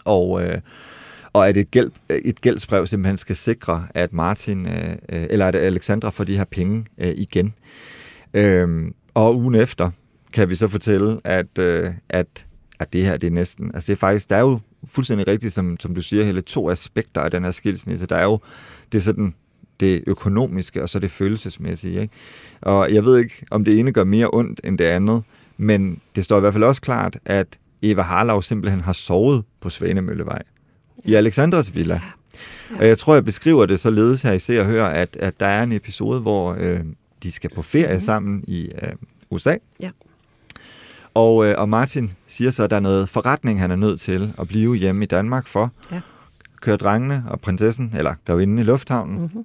Og... 0.04 0.42
Øh, 0.42 0.58
og 1.34 1.48
at 1.48 1.56
et, 1.56 1.70
gæld, 1.70 1.90
øh, 2.10 2.18
et 2.18 2.40
gældsbrev 2.40 2.86
simpelthen 2.86 3.18
skal 3.18 3.36
sikre, 3.36 3.86
at 3.94 4.12
Martin, 4.12 4.66
øh, 4.66 4.90
øh, 5.08 5.26
eller 5.30 5.46
at 5.46 5.54
Alexandra 5.54 6.10
får 6.10 6.24
de 6.24 6.36
her 6.36 6.44
penge 6.44 6.86
øh, 6.98 7.14
igen. 7.16 7.54
Øh, 8.34 8.90
og 9.14 9.36
ugen 9.36 9.54
efter 9.54 9.90
kan 10.32 10.50
vi 10.50 10.54
så 10.54 10.68
fortælle, 10.68 11.20
at, 11.24 11.58
øh, 11.58 11.90
at, 12.08 12.46
at 12.78 12.92
det 12.92 13.02
her, 13.02 13.16
det 13.16 13.26
er 13.26 13.30
næsten, 13.30 13.70
altså 13.74 13.86
det 13.86 13.92
er 13.92 14.00
faktisk, 14.00 14.30
der 14.30 14.36
er 14.36 14.40
jo 14.40 14.60
fuldstændig 14.84 15.28
rigtigt, 15.28 15.54
som, 15.54 15.80
som 15.80 15.94
du 15.94 16.02
siger, 16.02 16.24
hele 16.24 16.40
to 16.40 16.70
aspekter 16.70 17.20
af 17.20 17.30
den 17.30 17.44
her 17.44 17.50
skilsmisse. 17.50 18.06
Der 18.06 18.16
er 18.16 18.24
jo 18.24 18.38
det 18.92 19.02
sådan, 19.02 19.34
det 19.80 20.04
økonomiske, 20.06 20.82
og 20.82 20.88
så 20.88 20.98
det 20.98 21.10
følelsesmæssige. 21.10 22.00
Ikke? 22.00 22.14
Og 22.60 22.94
jeg 22.94 23.04
ved 23.04 23.18
ikke, 23.18 23.34
om 23.50 23.64
det 23.64 23.78
ene 23.78 23.92
gør 23.92 24.04
mere 24.04 24.28
ondt 24.32 24.60
end 24.64 24.78
det 24.78 24.84
andet, 24.84 25.22
men 25.56 26.00
det 26.16 26.24
står 26.24 26.36
i 26.36 26.40
hvert 26.40 26.52
fald 26.52 26.64
også 26.64 26.82
klart, 26.82 27.18
at 27.24 27.58
Eva 27.82 28.02
Harlav 28.02 28.42
simpelthen 28.42 28.80
har 28.80 28.92
sovet 28.92 29.44
på 29.60 29.70
Svanemøllevej 29.70 30.42
i 31.04 31.14
Alexandras 31.14 31.74
villa. 31.74 31.94
Ja. 31.94 32.78
Og 32.78 32.86
jeg 32.86 32.98
tror, 32.98 33.14
jeg 33.14 33.24
beskriver 33.24 33.66
det 33.66 33.80
således 33.80 34.22
her 34.22 34.32
i 34.32 34.38
Se 34.38 34.60
og 34.60 34.66
Hør, 34.66 34.84
at, 34.84 35.16
at 35.16 35.40
der 35.40 35.46
er 35.46 35.62
en 35.62 35.72
episode, 35.72 36.20
hvor 36.20 36.56
øh, 36.58 36.80
de 37.22 37.32
skal 37.32 37.50
på 37.54 37.62
ferie 37.62 37.86
mm-hmm. 37.86 38.00
sammen 38.00 38.44
i 38.48 38.70
øh, 38.82 38.92
USA. 39.30 39.56
Ja. 39.80 39.90
Og, 41.14 41.46
øh, 41.46 41.54
og 41.58 41.68
Martin 41.68 42.12
siger 42.26 42.50
så, 42.50 42.62
at 42.62 42.70
der 42.70 42.76
er 42.76 42.80
noget 42.80 43.08
forretning, 43.08 43.60
han 43.60 43.70
er 43.70 43.76
nødt 43.76 44.00
til 44.00 44.32
at 44.38 44.48
blive 44.48 44.76
hjemme 44.76 45.04
i 45.04 45.06
Danmark 45.06 45.46
for. 45.46 45.72
Ja. 45.92 46.00
Kører 46.60 46.76
drengene 46.76 47.24
og 47.28 47.40
prinsessen, 47.40 47.92
eller 47.96 48.14
grevinden 48.24 48.58
i 48.58 48.62
lufthavnen, 48.62 49.20
mm-hmm. 49.20 49.44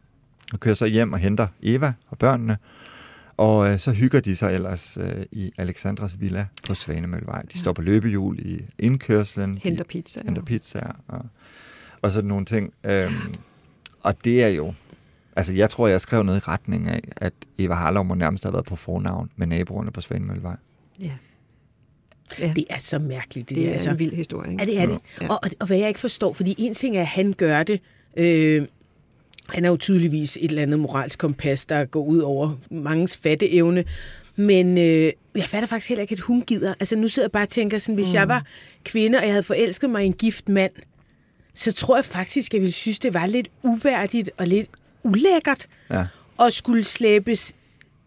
og 0.53 0.59
kører 0.59 0.75
så 0.75 0.85
hjem 0.85 1.13
og 1.13 1.19
henter 1.19 1.47
Eva 1.61 1.93
og 2.09 2.17
børnene. 2.17 2.57
Og 3.37 3.71
øh, 3.71 3.79
så 3.79 3.91
hygger 3.91 4.19
de 4.19 4.35
sig 4.35 4.53
ellers 4.53 4.97
øh, 5.01 5.23
i 5.31 5.51
Alexandras 5.57 6.19
villa 6.19 6.45
på 6.67 6.73
Svanemøllevej. 6.73 7.41
De 7.41 7.47
ja. 7.55 7.59
står 7.59 7.73
på 7.73 7.81
løbehjul 7.81 8.39
i 8.39 8.61
indkørslen. 8.79 9.59
Henter 9.63 9.83
pizza. 9.83 10.21
Henter 10.25 10.41
pizza 10.41 10.79
og, 11.07 11.25
og 12.01 12.11
sådan 12.11 12.27
nogle 12.27 12.45
ting. 12.45 12.73
Øhm, 12.83 13.33
og 14.03 14.23
det 14.23 14.43
er 14.43 14.47
jo... 14.47 14.73
Altså, 15.35 15.53
jeg 15.53 15.69
tror, 15.69 15.87
jeg 15.87 16.01
skrev 16.01 16.23
noget 16.23 16.37
i 16.37 16.43
retning 16.47 16.87
af, 16.87 17.01
at 17.17 17.33
Eva 17.57 17.73
Harlov 17.73 18.05
må 18.05 18.13
nærmest 18.15 18.43
have 18.43 18.53
været 18.53 18.65
på 18.65 18.75
fornavn 18.75 19.29
med 19.35 19.47
naboerne 19.47 19.91
på 19.91 20.01
Svanemøllevej. 20.01 20.55
Ja. 20.99 21.11
Ja. 22.39 22.53
Det 22.55 22.65
er 22.69 22.79
så 22.79 22.99
mærkeligt. 22.99 23.49
Det, 23.49 23.57
det 23.57 23.67
er 23.69 23.73
altså. 23.73 23.89
en 23.89 23.99
vild 23.99 24.13
historie. 24.13 24.51
Ikke? 24.51 24.63
Ja, 24.63 24.71
det 24.71 24.81
er 24.81 24.85
det. 24.85 24.99
Ja. 25.21 25.27
Og, 25.29 25.39
og, 25.43 25.49
og 25.59 25.67
hvad 25.67 25.77
jeg 25.77 25.87
ikke 25.87 25.99
forstår, 25.99 26.33
fordi 26.33 26.55
en 26.57 26.73
ting 26.73 26.97
er, 26.97 27.01
at 27.01 27.07
han 27.07 27.33
gør 27.33 27.63
det, 27.63 27.81
øh, 28.17 28.65
han 29.49 29.65
er 29.65 29.69
jo 29.69 29.77
tydeligvis 29.77 30.37
et 30.41 30.49
eller 30.49 30.61
andet 30.61 30.79
moralsk 30.79 31.19
kompas, 31.19 31.65
der 31.65 31.85
går 31.85 32.03
ud 32.03 32.19
over 32.19 32.57
mangens 32.71 33.17
fatteevne. 33.17 33.83
Men 34.35 34.77
øh, 34.77 35.11
jeg 35.35 35.43
fatter 35.45 35.67
faktisk 35.67 35.89
heller 35.89 36.01
ikke, 36.01 36.13
at 36.13 36.19
hun 36.19 36.41
gider. 36.41 36.73
Altså 36.79 36.95
nu 36.95 37.07
sidder 37.07 37.25
jeg 37.25 37.31
bare 37.31 37.43
og 37.43 37.49
tænker 37.49 37.77
sådan, 37.77 37.95
hvis 37.95 38.09
mm. 38.09 38.15
jeg 38.15 38.27
var 38.27 38.45
kvinde, 38.83 39.17
og 39.17 39.23
jeg 39.23 39.31
havde 39.31 39.43
forelsket 39.43 39.89
mig 39.89 40.03
i 40.03 40.05
en 40.05 40.13
gift 40.13 40.49
mand, 40.49 40.71
så 41.53 41.73
tror 41.73 41.97
jeg 41.97 42.05
faktisk, 42.05 42.49
at 42.49 42.53
jeg 42.53 42.61
ville 42.61 42.73
synes, 42.73 42.99
det 42.99 43.13
var 43.13 43.25
lidt 43.25 43.47
uværdigt 43.63 44.31
og 44.37 44.47
lidt 44.47 44.69
ulækkert. 45.03 45.67
Ja. 45.89 46.05
og 46.37 46.53
skulle 46.53 46.83
slæbes 46.83 47.55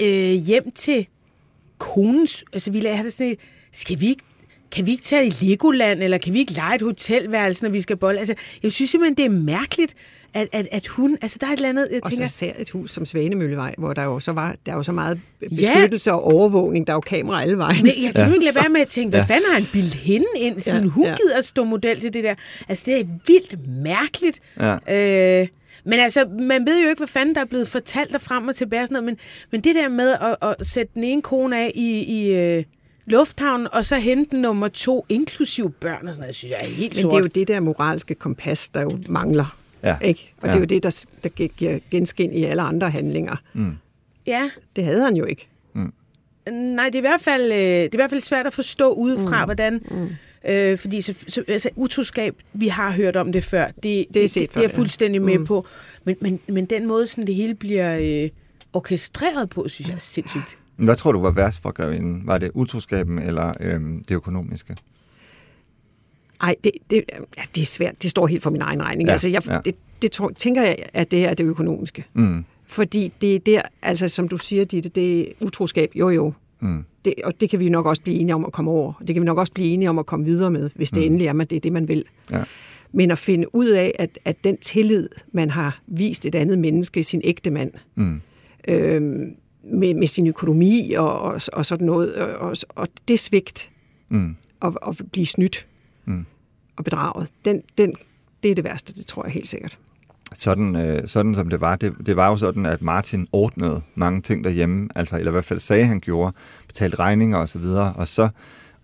øh, 0.00 0.32
hjem 0.32 0.70
til 0.70 1.06
konens... 1.78 2.44
Altså, 2.52 2.70
vi 2.70 2.80
lader 2.80 3.02
det 3.02 3.12
sådan 3.12 3.32
et, 3.32 3.38
skal 3.72 4.00
vi 4.00 4.08
ikke 4.08 4.22
kan 4.72 4.86
vi 4.86 4.90
ikke 4.90 5.02
tage 5.02 5.26
i 5.26 5.30
Legoland, 5.30 6.02
eller 6.02 6.18
kan 6.18 6.34
vi 6.34 6.38
ikke 6.38 6.52
lege 6.52 6.74
et 6.74 6.82
hotelværelse, 6.82 7.62
når 7.62 7.70
vi 7.70 7.80
skal 7.80 7.96
bolle? 7.96 8.18
Altså, 8.18 8.34
jeg 8.62 8.72
synes 8.72 8.90
simpelthen, 8.90 9.16
det 9.16 9.24
er 9.24 9.42
mærkeligt, 9.44 9.94
at, 10.34 10.48
at, 10.52 10.68
at 10.72 10.86
hun... 10.86 11.18
Altså, 11.22 11.38
der 11.40 11.46
er 11.46 11.50
et 11.50 11.56
eller 11.56 11.68
andet, 11.68 11.88
jeg 11.92 12.00
Og 12.04 12.10
tænker... 12.10 12.26
så 12.26 12.36
ser 12.36 12.52
et 12.58 12.70
hus 12.70 12.90
som 12.90 13.06
Svanemøllevej, 13.06 13.74
hvor 13.78 13.92
der 13.92 14.02
jo 14.04 14.18
så 14.18 14.32
var, 14.32 14.56
der 14.66 14.72
er 14.72 14.76
jo 14.76 14.82
så 14.82 14.92
meget 14.92 15.20
beskyttelse 15.40 16.10
ja. 16.10 16.16
og 16.16 16.24
overvågning. 16.24 16.86
Der 16.86 16.92
er 16.92 16.96
jo 16.96 17.00
kamera 17.00 17.42
alle 17.42 17.58
vejen. 17.58 17.76
Men 17.82 17.86
jeg 17.86 17.94
kan 17.94 18.02
simpelthen 18.04 18.32
ikke 18.34 18.44
lade 18.44 18.56
være 18.64 18.68
med 18.72 18.80
at 18.80 18.88
tænke, 18.88 19.10
hvad 19.10 19.20
Ja. 19.20 19.34
fanden 19.34 19.44
har 19.52 19.54
han 19.54 19.68
bildt 19.72 19.94
hende 19.94 20.26
ind, 20.36 20.60
siden 20.60 20.84
Ja, 20.84 20.90
hun 20.90 21.04
ja. 21.04 21.14
gider 21.16 21.38
at 21.38 21.44
stå 21.44 21.64
model 21.64 22.00
til 22.00 22.14
det 22.14 22.24
der? 22.24 22.34
Altså, 22.68 22.84
det 22.86 23.00
er 23.00 23.04
vildt 23.26 23.68
mærkeligt. 23.68 24.40
Ja. 24.60 25.40
Øh, 25.40 25.48
men 25.84 26.00
altså, 26.00 26.24
man 26.40 26.66
ved 26.66 26.82
jo 26.82 26.88
ikke, 26.88 27.00
hvad 27.00 27.08
fanden 27.08 27.34
der 27.34 27.40
er 27.40 27.44
blevet 27.44 27.68
fortalt 27.68 28.12
der 28.12 28.18
frem 28.18 28.48
og 28.48 28.56
tilbage 28.56 28.82
og 28.82 28.88
sådan 28.88 29.02
noget, 29.02 29.04
men, 29.04 29.16
men 29.50 29.60
det 29.60 29.74
der 29.74 29.88
med 29.88 30.10
at, 30.20 30.36
at 30.60 30.66
sætte 30.66 30.92
den 30.94 31.04
ene 31.04 31.22
kone 31.22 31.58
af 31.60 31.72
i, 31.74 32.02
i 32.02 32.34
øh, 32.36 32.64
lufthavnen, 33.06 33.68
og 33.72 33.84
så 33.84 33.96
hente 33.96 34.40
nummer 34.40 34.68
to, 34.68 35.06
inklusiv 35.08 35.70
børn 35.80 36.08
og 36.08 36.14
sådan 36.14 36.20
noget, 36.20 36.34
synes 36.34 36.50
jeg 36.50 36.58
er 36.62 36.66
helt 36.72 36.94
Men 36.96 37.02
sort. 37.02 37.10
det 37.12 37.16
er 37.16 37.20
jo 37.20 37.26
det 37.26 37.48
der 37.48 37.60
moralske 37.60 38.14
kompas, 38.14 38.68
der 38.68 38.80
jo 38.80 38.90
mangler. 39.08 39.56
Ja. 39.82 39.96
Ikke? 40.00 40.34
Og 40.40 40.46
Ja. 40.48 40.52
det 40.52 40.56
er 40.56 40.60
jo 40.60 40.64
det, 40.66 40.82
der, 40.82 41.04
der 41.22 41.28
gi- 41.28 41.52
giver 41.56 41.78
genskin 41.90 42.32
i 42.32 42.44
alle 42.44 42.62
andre 42.62 42.90
handlinger. 42.90 43.36
Ja, 44.26 44.50
Det 44.76 44.84
havde 44.84 45.04
han 45.04 45.16
jo 45.16 45.24
ikke. 45.24 45.48
nej, 46.50 46.84
det 46.86 46.94
er 46.94 46.98
i 46.98 47.00
hvert 47.00 47.20
fald, 47.20 47.52
øh, 47.52 47.58
det 47.58 47.82
er 47.84 47.88
i 47.92 47.96
hvert 47.96 48.10
fald 48.10 48.20
svært 48.20 48.46
at 48.46 48.52
forstå 48.52 48.92
udefra, 48.92 49.44
mm. 49.44 49.46
hvordan... 49.48 49.80
Mm. 49.90 50.08
Øh, 50.48 50.78
fordi 50.78 51.00
så, 51.00 51.14
så, 51.28 51.44
altså, 51.48 51.68
utroskab, 51.76 52.36
vi 52.52 52.68
har 52.68 52.90
hørt 52.92 53.16
om 53.16 53.32
det 53.32 53.44
før, 53.44 53.66
det, 53.66 53.74
det, 53.82 54.00
er 54.00 54.06
det, 54.12 54.30
set 54.30 54.40
det, 54.42 54.50
det 54.50 54.56
er 54.56 54.62
jeg 54.62 54.70
ja. 54.72 54.76
fuldstændig 54.78 55.22
med 55.22 55.38
Mm. 55.38 55.46
på. 55.46 55.66
Men, 56.04 56.16
men, 56.20 56.40
men 56.48 56.64
den 56.64 56.86
måde, 56.86 57.06
sådan 57.06 57.26
det 57.26 57.34
hele 57.34 57.54
bliver 57.54 57.98
øh, 58.24 58.30
orkestreret 58.72 59.50
på, 59.50 59.68
synes 59.68 59.88
jeg 59.88 59.94
er 59.94 59.98
sindssygt. 60.00 60.58
Men 60.76 60.84
Hvad 60.84 60.96
tror 60.96 61.12
du 61.12 61.20
var 61.20 61.30
værst 61.30 61.62
for 61.62 61.70
grevinden? 61.72 62.22
Var 62.26 62.38
det 62.38 62.50
utroskaben 62.54 63.18
eller 63.18 63.52
øhm, 63.60 64.04
det 64.08 64.14
økonomiske? 64.14 64.76
Ej, 66.42 66.54
det, 66.64 66.72
det, 66.90 67.04
ja, 67.38 67.42
det 67.54 67.60
er 67.60 67.64
svært. 67.66 68.02
Det 68.02 68.10
står 68.10 68.26
helt 68.26 68.42
for 68.42 68.50
min 68.50 68.60
egen 68.60 68.82
regning. 68.82 69.06
Ja, 69.08 69.12
Altså, 69.12 69.28
jeg, 69.28 69.42
ja. 69.48 69.58
det, 69.64 69.74
det 70.02 70.10
tror, 70.12 70.30
tænker 70.36 70.62
jeg, 70.62 70.76
at 70.92 71.10
det 71.10 71.24
er 71.24 71.34
det 71.34 71.44
økonomiske. 71.44 72.04
Mm. 72.14 72.44
Fordi 72.66 73.12
det 73.20 73.34
er 73.34 73.38
der, 73.38 73.62
altså 73.82 74.08
som 74.08 74.28
du 74.28 74.36
siger, 74.36 74.64
Ditte, 74.64 74.88
det 74.88 75.20
er 75.20 75.32
utroskab, 75.44 75.90
jo 75.94 76.08
jo. 76.08 76.32
Mm. 76.60 76.84
Det, 77.04 77.14
og 77.24 77.40
det 77.40 77.50
kan 77.50 77.60
vi 77.60 77.68
nok 77.68 77.86
også 77.86 78.02
blive 78.02 78.18
enige 78.18 78.34
om 78.34 78.44
at 78.44 78.52
komme 78.52 78.70
over. 78.70 78.92
Det 79.06 79.14
kan 79.14 79.22
vi 79.22 79.26
nok 79.26 79.38
også 79.38 79.52
blive 79.52 79.68
enige 79.68 79.90
om 79.90 79.98
at 79.98 80.06
komme 80.06 80.24
videre 80.24 80.50
med, 80.50 80.70
hvis 80.74 80.90
det 80.90 80.98
Mm. 81.00 81.06
endelig 81.06 81.26
er, 81.26 81.40
at 81.40 81.50
det 81.50 81.56
er 81.56 81.60
det, 81.60 81.72
man 81.72 81.88
vil. 81.88 82.04
Ja. 82.30 82.42
Men 82.92 83.10
at 83.10 83.18
finde 83.18 83.54
ud 83.54 83.66
af, 83.68 83.92
at, 83.98 84.18
at 84.24 84.44
den 84.44 84.56
tillid, 84.56 85.08
man 85.32 85.50
har 85.50 85.80
vist 85.86 86.26
et 86.26 86.34
andet 86.34 86.58
menneske, 86.58 87.04
sin 87.04 87.20
ægte 87.24 87.50
mand, 87.50 87.70
Mm. 87.94 88.20
øh, 88.68 89.02
med, 89.64 89.94
med 89.94 90.06
sin 90.06 90.26
økonomi 90.26 90.92
og, 90.96 91.20
og, 91.20 91.40
og 91.52 91.66
sådan 91.66 91.86
noget, 91.86 92.14
og, 92.14 92.28
og, 92.50 92.56
og 92.68 92.88
det 93.08 93.20
svigt 93.20 93.70
Mm. 94.08 94.36
at, 94.62 94.72
at 94.88 95.00
blive 95.12 95.26
snydt 95.26 95.66
Mm. 96.04 96.26
og 96.76 96.84
bedraget, 96.84 97.28
den, 97.44 97.62
den, 97.78 97.94
det 98.42 98.50
er 98.50 98.54
det 98.54 98.64
værste, 98.64 98.94
det 98.94 99.06
tror 99.06 99.24
jeg 99.24 99.32
helt 99.32 99.48
sikkert. 99.48 99.78
Sådan, 100.34 100.76
øh, 100.76 101.08
sådan 101.08 101.34
som 101.34 101.50
det 101.50 101.60
var, 101.60 101.76
det, 101.76 101.92
det 102.06 102.16
var 102.16 102.28
jo 102.30 102.36
sådan, 102.36 102.66
at 102.66 102.82
Martin 102.82 103.28
ordnede 103.32 103.80
mange 103.94 104.20
ting 104.20 104.44
derhjemme, 104.44 104.88
altså, 104.94 105.18
eller 105.18 105.30
i 105.30 105.32
hvert 105.32 105.44
fald 105.44 105.58
sagde, 105.58 105.84
han 105.86 106.00
gjorde, 106.00 106.32
betalte 106.66 106.98
regninger 106.98 107.38
og 107.38 107.48
så 107.48 107.58
videre, 107.58 107.92
og 107.96 108.08
så 108.08 108.28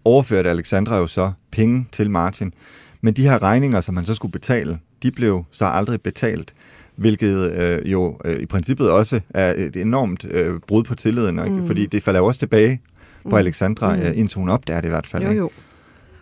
overførte 0.05 0.51
Alexandra 0.51 0.97
jo 0.97 1.07
så 1.07 1.33
penge 1.51 1.87
til 1.93 2.11
Martin. 2.11 2.55
Men 3.01 3.15
de 3.15 3.23
her 3.29 3.43
regninger, 3.43 3.81
som 3.81 3.97
han 3.97 4.07
så 4.07 4.15
skulle 4.15 4.33
betale, 4.33 4.79
de 5.03 5.11
blev 5.11 5.45
så 5.51 5.65
aldrig 5.65 6.01
betalt, 6.03 6.55
hvilket 6.97 7.53
øh, 7.53 7.93
jo 7.93 8.19
øh, 8.25 8.41
i 8.41 8.47
princippet 8.47 8.91
også 8.91 9.21
er 9.31 9.55
et 9.57 9.77
enormt 9.77 10.25
øh, 10.31 10.61
brud 10.61 10.85
på 10.85 10.95
tilliden, 10.95 11.39
ikke? 11.39 11.51
Mm. 11.51 11.67
fordi 11.67 11.87
det 11.87 12.03
falder 12.03 12.21
jo 12.21 12.27
også 12.27 12.39
tilbage 12.41 12.81
på 13.23 13.29
Mm. 13.29 13.35
Alexandra, 13.35 13.97
Mm. 13.97 14.03
øh, 14.03 14.19
indtil 14.19 14.39
hun 14.39 14.49
opdager 14.49 14.81
det 14.81 14.89
i 14.89 14.91
hvert 14.91 15.07
fald. 15.07 15.23
Jo, 15.23 15.31
ikke? 15.31 15.49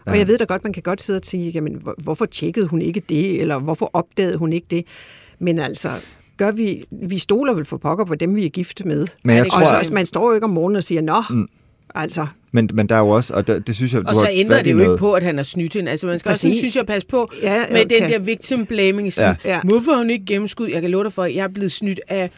Jo. 0.06 0.12
Og 0.12 0.18
jeg 0.18 0.28
ved 0.28 0.38
da 0.38 0.44
godt, 0.44 0.64
man 0.64 0.72
kan 0.72 0.82
godt 0.82 1.00
sidde 1.02 1.16
og 1.16 1.24
sige, 1.24 1.50
jamen, 1.50 1.74
hvor- 1.82 1.94
hvorfor 1.98 2.26
tjekkede 2.26 2.66
hun 2.66 2.82
ikke 2.82 3.02
det, 3.08 3.40
eller 3.40 3.58
hvorfor 3.58 3.90
opdagede 3.92 4.36
hun 4.36 4.52
ikke 4.52 4.66
det? 4.70 4.84
Men 5.38 5.58
altså, 5.58 5.90
gør 6.36 6.50
vi, 6.52 6.84
vi 7.02 7.18
stoler 7.18 7.54
vel 7.54 7.64
for 7.64 7.76
pokker 7.76 8.04
på 8.04 8.14
dem, 8.14 8.36
vi 8.36 8.46
er 8.46 8.50
gift 8.50 8.84
med. 8.84 9.06
Men 9.24 9.36
jeg 9.36 9.44
og 9.44 9.50
tror, 9.50 9.64
så, 9.64 9.70
at- 9.70 9.76
altså, 9.76 9.92
man 9.94 10.06
står 10.06 10.28
jo 10.28 10.34
ikke 10.34 10.44
om 10.44 10.50
morgenen 10.50 10.76
og 10.76 10.84
siger, 10.84 11.00
nå, 11.00 11.22
Mm. 11.30 11.48
altså, 11.94 12.26
Men, 12.52 12.70
men 12.74 12.88
der 12.88 12.94
er 12.94 12.98
jo 13.00 13.08
også, 13.08 13.34
og 13.34 13.46
det, 13.46 13.66
det 13.66 13.74
synes 13.74 13.92
jeg, 13.94 14.02
du 14.02 14.08
Og 14.08 14.14
så 14.16 14.28
ændrer 14.32 14.62
det 14.62 14.70
jo 14.70 14.76
noget. 14.76 14.90
ikke 14.92 14.98
på, 14.98 15.12
at 15.12 15.22
han 15.22 15.36
har 15.36 15.44
snydt 15.44 15.74
hende. 15.74 15.90
Altså, 15.90 16.06
man 16.06 16.18
skal 16.18 16.30
også, 16.30 16.48
Præcis. 16.48 16.58
synes 16.60 16.76
jeg, 16.76 16.86
passe 16.86 17.08
på 17.08 17.30
Ja, 17.42 17.64
med 17.70 17.84
den 17.84 18.04
okay. 18.04 18.12
der 18.12 18.18
victim 18.18 18.66
blaming. 18.66 19.12
Sådan, 19.12 19.34
Ja. 19.44 19.60
Hvorfor 19.64 19.90
har 19.92 19.98
hun 19.98 20.10
ikke 20.10 20.24
gennemskud? 20.24 20.68
Jeg 20.68 20.80
kan 20.80 20.90
love 20.90 21.04
dig 21.04 21.12
for, 21.12 21.22
at 21.22 21.34
jeg 21.34 21.44
er 21.44 21.48
blevet 21.48 21.72
snydt 21.72 22.00
af 22.08 22.30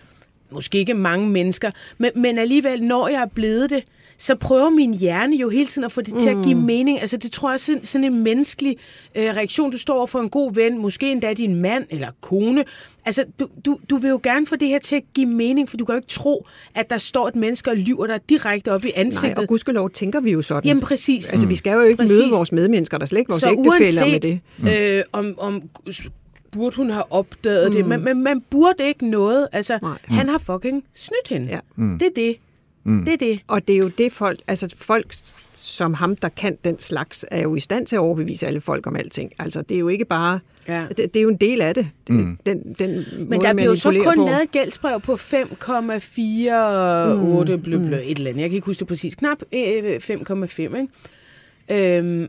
måske 0.50 0.78
ikke 0.78 0.94
mange 0.94 1.28
mennesker. 1.28 1.70
Men, 1.98 2.10
men 2.16 2.38
alligevel, 2.38 2.82
når 2.82 3.08
jeg 3.08 3.22
er 3.22 3.26
blevet 3.34 3.70
det, 3.70 3.82
så 4.20 4.34
prøver 4.34 4.70
min 4.70 4.94
hjerne 4.94 5.36
jo 5.36 5.48
hele 5.48 5.66
tiden 5.66 5.84
at 5.84 5.92
få 5.92 6.00
det 6.00 6.14
til 6.18 6.28
at 6.28 6.36
give 6.44 6.54
Mm. 6.54 6.60
mening. 6.60 7.00
Altså, 7.00 7.16
det 7.16 7.32
tror 7.32 7.48
jeg 7.50 7.54
er 7.54 7.58
sådan, 7.58 7.84
sådan 7.84 8.04
en 8.04 8.22
menneskelig 8.22 8.76
øh, 9.14 9.22
reaktion. 9.24 9.70
Du 9.70 9.78
står 9.78 9.94
over 9.96 10.06
for 10.06 10.18
en 10.20 10.28
god 10.28 10.54
ven, 10.54 10.78
måske 10.78 11.12
endda 11.12 11.32
din 11.32 11.54
mand 11.54 11.84
eller 11.90 12.08
kone. 12.20 12.64
Altså, 13.04 13.24
du, 13.40 13.48
du, 13.64 13.78
du 13.90 13.96
vil 13.96 14.08
jo 14.08 14.20
gerne 14.22 14.46
få 14.46 14.56
det 14.56 14.68
her 14.68 14.78
til 14.78 14.96
at 14.96 15.02
give 15.14 15.26
mening, 15.26 15.68
for 15.68 15.76
du 15.76 15.84
kan 15.84 15.92
jo 15.92 15.96
ikke 15.96 16.08
tro, 16.08 16.46
at 16.74 16.90
der 16.90 16.98
står 16.98 17.28
et 17.28 17.36
menneske 17.36 17.70
og 17.70 17.76
lyver 17.76 18.06
dig 18.06 18.20
direkte 18.28 18.72
op 18.72 18.84
i 18.84 18.88
nej, 18.88 18.92
ansigtet. 18.96 19.38
og 19.38 19.48
gudskelov 19.48 19.90
tænker 19.90 20.20
vi 20.20 20.30
jo 20.30 20.42
sådan. 20.42 20.64
Jamen 20.68 20.80
præcis. 20.82 21.30
altså, 21.30 21.46
vi 21.46 21.56
skal 21.56 21.72
jo 21.72 21.80
ikke 21.80 21.96
Præcis. 21.96 22.18
møde 22.20 22.30
vores 22.30 22.52
medmennesker, 22.52 22.98
der 22.98 23.04
er 23.04 23.06
slet 23.06 23.18
ikke 23.18 23.30
vores 23.30 23.40
så 23.42 23.50
ægtefælder 23.50 24.04
med 24.04 24.12
uanset, 24.12 24.40
det. 24.64 24.98
øh, 24.98 25.04
om, 25.12 25.34
om 25.38 25.62
burde 26.52 26.76
hun 26.76 26.90
have 26.90 27.12
opdaget 27.12 27.68
mm. 27.68 27.74
det, 27.76 27.84
men, 27.86 28.04
men 28.04 28.22
man 28.22 28.40
burde 28.50 28.88
ikke 28.88 29.06
noget. 29.06 29.48
Altså, 29.52 29.78
Nej. 29.82 29.98
han 30.04 30.28
har 30.28 30.38
fucking 30.38 30.84
snydt 30.94 31.28
hende. 31.28 31.46
Ja. 31.46 31.58
Mm. 31.76 31.98
Det 31.98 32.06
er 32.06 32.10
det. 32.16 32.36
Mm. 32.88 33.04
Det 33.04 33.12
er 33.12 33.16
det. 33.16 33.40
Og 33.46 33.68
det 33.68 33.74
er 33.74 33.78
jo 33.78 33.88
det 33.98 34.12
folk, 34.12 34.38
altså 34.48 34.74
folk 34.78 35.14
som 35.54 35.94
ham, 35.94 36.16
der 36.16 36.28
kan 36.28 36.56
den 36.64 36.78
slags, 36.78 37.24
er 37.30 37.42
jo 37.42 37.54
i 37.54 37.60
stand 37.60 37.86
til 37.86 37.96
at 37.96 38.00
overbevise 38.00 38.46
alle 38.46 38.60
folk 38.60 38.86
om 38.86 38.96
alting. 38.96 39.32
Altså 39.38 39.62
det 39.62 39.74
er 39.74 39.78
jo 39.78 39.88
ikke 39.88 40.04
bare, 40.04 40.40
Ja. 40.68 40.86
det, 40.88 40.98
det 41.14 41.16
er 41.16 41.20
jo 41.22 41.28
en 41.28 41.36
del 41.36 41.60
af 41.60 41.74
det, 41.74 41.88
Mm. 42.08 42.38
den, 42.46 42.74
den 42.78 42.90
Men 43.18 43.28
måde, 43.30 43.40
der 43.40 43.52
bliver 43.54 43.68
jo 43.68 43.74
så 43.76 44.00
kun 44.04 44.16
på. 44.18 44.24
lavet 44.24 44.42
et 44.42 44.50
gældsbrev 44.50 45.00
på 45.00 45.16
5,48 45.16 47.14
mm. 47.14 47.62
blø, 47.62 47.78
blø, 47.78 47.96
et 47.96 48.18
eller 48.18 48.30
andet. 48.30 48.40
Jeg 48.42 48.50
kan 48.50 48.54
ikke 48.54 48.66
huske 48.66 48.80
det 48.80 48.88
præcis. 48.88 49.14
Knap 49.14 49.38
øh, 49.52 49.96
5,5, 49.96 50.62
ikke? 50.62 51.98
Øhm, 51.98 52.26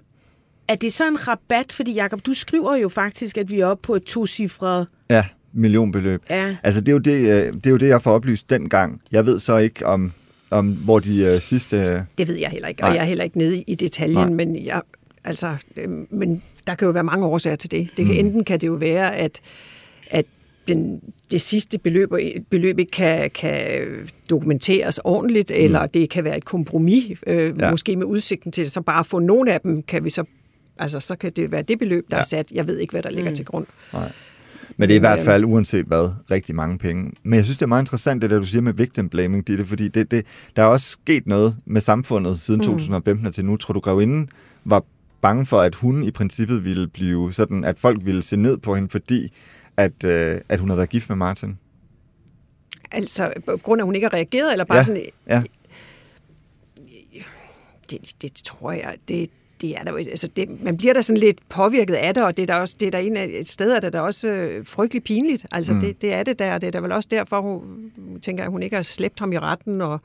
er 0.67 0.76
det 0.76 0.93
så 0.93 1.08
en 1.08 1.28
rabat? 1.28 1.72
Fordi, 1.72 1.93
Jacob, 1.93 2.26
du 2.26 2.34
skriver 2.34 2.76
jo 2.76 2.89
faktisk, 2.89 3.38
at 3.38 3.52
vi 3.52 3.60
er 3.60 3.65
oppe 3.65 3.82
på 3.82 3.95
et 3.95 4.04
tocifret... 4.04 4.88
Ja, 5.10 5.26
millionbeløb. 5.54 6.22
Ja. 6.30 6.56
Altså, 6.63 6.82
det 6.82 6.89
er, 6.89 6.93
jo 6.93 7.00
det, 7.00 7.45
øh, 7.48 7.54
det 7.54 7.65
er 7.65 7.69
jo 7.69 7.78
det, 7.78 7.88
jeg 7.88 8.02
får 8.02 8.12
oplyst 8.12 8.50
dengang. 8.50 9.02
Jeg 9.12 9.26
ved 9.26 9.39
så 9.39 9.58
ikke, 9.58 9.86
om, 9.86 10.12
om 10.51 10.67
hvor 10.71 10.99
de 10.99 11.25
øh, 11.25 11.41
sidste... 11.41 11.77
Øh, 11.77 11.99
Det 12.17 12.27
ved 12.27 12.35
jeg 12.35 12.49
heller 12.49 12.67
ikke, 12.67 12.81
Nej. 12.81 12.89
og 12.89 12.95
jeg 12.95 13.01
er 13.01 13.05
heller 13.05 13.23
ikke 13.23 13.38
nede 13.38 13.62
i 13.67 13.75
detaljen, 13.75 14.15
Nej. 14.17 14.29
men, 14.29 14.65
jeg, 14.65 14.81
altså, 15.23 15.55
øh, 15.75 15.89
men 16.09 16.41
der 16.67 16.75
kan 16.75 16.85
jo 16.85 16.91
være 16.91 17.03
mange 17.03 17.25
årsager 17.25 17.55
til 17.55 17.71
det. 17.71 17.89
det 17.97 18.05
kan, 18.05 18.15
Mm. 18.15 18.25
Enten 18.25 18.43
kan 18.43 18.59
det 18.62 18.67
jo 18.67 18.73
være, 18.73 19.15
at, 19.15 19.41
at 20.09 20.25
den, 20.67 21.01
det 21.31 21.41
sidste 21.41 21.79
beløb, 21.79 22.09
beløb 22.49 22.79
ikke 22.79 22.91
kan, 22.91 23.29
kan 23.29 23.85
dokumenteres 24.29 24.99
ordentligt, 25.03 25.49
mm. 25.49 25.55
eller 25.57 25.85
det 25.85 26.09
kan 26.09 26.23
være 26.23 26.38
et 26.38 26.45
kompromis, 26.45 27.17
øh, 27.27 27.53
Ja. 27.59 27.71
måske 27.71 27.95
med 27.95 28.05
udsigten 28.05 28.51
til 28.51 28.71
så 28.71 28.81
bare 28.81 29.05
få 29.05 29.19
nogle 29.19 29.53
af 29.53 29.62
dem, 29.62 29.83
kan 29.83 30.03
vi 30.03 30.09
så 30.09 30.23
Altså, 30.81 30.99
så 30.99 31.15
kan 31.15 31.31
det 31.31 31.51
være 31.51 31.62
det 31.62 31.79
beløb, 31.79 32.05
der 32.12 32.17
Ja. 32.17 32.21
er 32.21 32.25
sat. 32.25 32.51
Jeg 32.51 32.67
ved 32.67 32.77
ikke, 32.77 32.91
hvad 32.91 33.01
der 33.03 33.09
ligger 33.09 33.31
mm. 33.31 33.35
til 33.35 33.45
grund. 33.45 33.65
nej. 33.93 34.12
Men 34.77 34.89
det 34.89 34.95
er 34.95 34.99
i 34.99 34.99
hvert 34.99 35.19
fald, 35.19 35.45
uanset 35.45 35.86
hvad, 35.86 36.12
rigtig 36.32 36.55
mange 36.55 36.77
penge. 36.77 37.12
Men 37.23 37.34
jeg 37.34 37.43
synes, 37.43 37.58
det 37.58 37.63
er 37.63 37.67
meget 37.67 37.82
interessant, 37.82 38.21
det 38.21 38.29
der, 38.29 38.39
du 38.39 38.45
siger 38.45 38.62
med 38.62 38.73
victim 38.73 39.10
blaming, 39.10 39.47
Ditte, 39.47 39.65
fordi 39.65 39.88
det, 39.88 40.12
det, 40.12 40.25
der 40.55 40.62
er 40.62 40.67
også 40.67 40.89
sket 40.89 41.27
noget 41.27 41.58
med 41.65 41.82
samfundet 41.82 42.39
siden 42.39 42.60
Mm. 42.60 42.65
2015 42.65 43.25
og 43.25 43.34
til 43.34 43.45
nu. 43.45 43.58
Tror 43.58 43.73
du, 43.73 43.79
Grevinden 43.79 44.29
var 44.65 44.84
bange 45.21 45.45
for, 45.45 45.62
at 45.62 45.75
hun 45.75 46.03
i 46.03 46.12
princippet 46.12 46.63
ville 46.63 46.88
blive 46.88 47.34
sådan, 47.34 47.63
at 47.63 47.79
folk 47.79 48.05
ville 48.05 48.21
se 48.23 48.38
ned 48.38 48.58
på 48.58 48.75
hende, 48.75 48.89
fordi 48.89 49.34
at, 49.77 50.03
øh, 50.03 50.41
at 50.49 50.60
hun 50.60 50.69
havde 50.69 50.77
været 50.77 50.89
gift 50.89 51.10
med 51.10 51.17
Martin? 51.17 51.58
Altså, 52.91 53.34
på 53.45 53.58
grund 53.58 53.82
af, 53.82 53.84
at 53.84 53.86
hun 53.86 53.95
ikke 53.95 54.05
har 54.05 54.13
reageret, 54.13 54.51
eller 54.51 54.65
bare 54.65 54.77
ja. 54.77 54.84
sådan... 54.84 55.05
Ja. 55.27 55.43
Det, 57.89 58.12
det 58.21 58.34
tror 58.34 58.71
jeg, 58.71 58.95
det, 59.08 59.29
det 59.62 59.78
er 59.78 59.84
der 59.84 59.98
altså 59.98 60.28
det, 60.36 60.63
man 60.63 60.78
bliver 60.78 60.93
da 60.93 61.02
sådan 61.02 61.17
lidt 61.17 61.38
påvirket 61.50 61.93
af 61.93 62.13
det, 62.13 62.24
og 62.24 62.38
det 62.38 62.43
er 62.43 62.48
der 62.48 62.56
også, 62.56 62.76
det 62.80 62.86
er 62.88 62.91
der 62.91 62.98
en 62.98 63.17
af, 63.17 63.30
et 63.34 63.50
sted, 63.50 63.72
er 63.72 63.80
det 63.80 63.93
da 63.93 64.00
også 64.02 64.28
øh, 64.30 64.65
frygtelig 64.65 65.04
pinligt. 65.04 65.45
Altså 65.52 65.74
Mm. 65.74 65.80
mm. 65.80 65.86
det, 65.86 66.02
det 66.02 66.13
er 66.13 66.24
det 66.24 66.39
der, 66.39 66.54
og 66.54 66.62
det 66.62 66.67
er 66.67 66.72
da 66.72 66.80
vel 66.80 66.91
også 66.91 67.10
derfor, 67.12 67.41
hun 67.41 67.62
tænker, 68.22 68.43
at 68.43 68.50
hun 68.50 68.63
ikke 68.63 68.76
har 68.76 68.84
slæbt 68.84 69.19
ham 69.19 69.32
i 69.34 69.38
retten 69.38 69.82
og, 69.82 70.02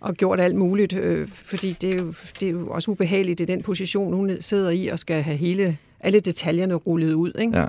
og 0.00 0.14
gjort 0.14 0.40
alt 0.40 0.54
muligt, 0.56 0.92
øh, 0.92 1.28
fordi 1.32 1.76
det 1.80 1.94
er, 1.94 2.04
jo, 2.04 2.14
det 2.40 2.48
er 2.48 2.52
jo 2.52 2.68
også 2.68 2.90
ubehageligt 2.90 3.40
i 3.40 3.44
den 3.44 3.62
position, 3.62 4.14
hun 4.14 4.30
sidder 4.40 4.70
i, 4.70 4.86
og 4.86 4.98
skal 4.98 5.22
have 5.22 5.36
hele, 5.36 5.78
alle 6.00 6.20
detaljerne 6.20 6.74
rullet 6.74 7.12
ud. 7.12 7.32
Ikke? 7.38 7.58
Ja. 7.58 7.66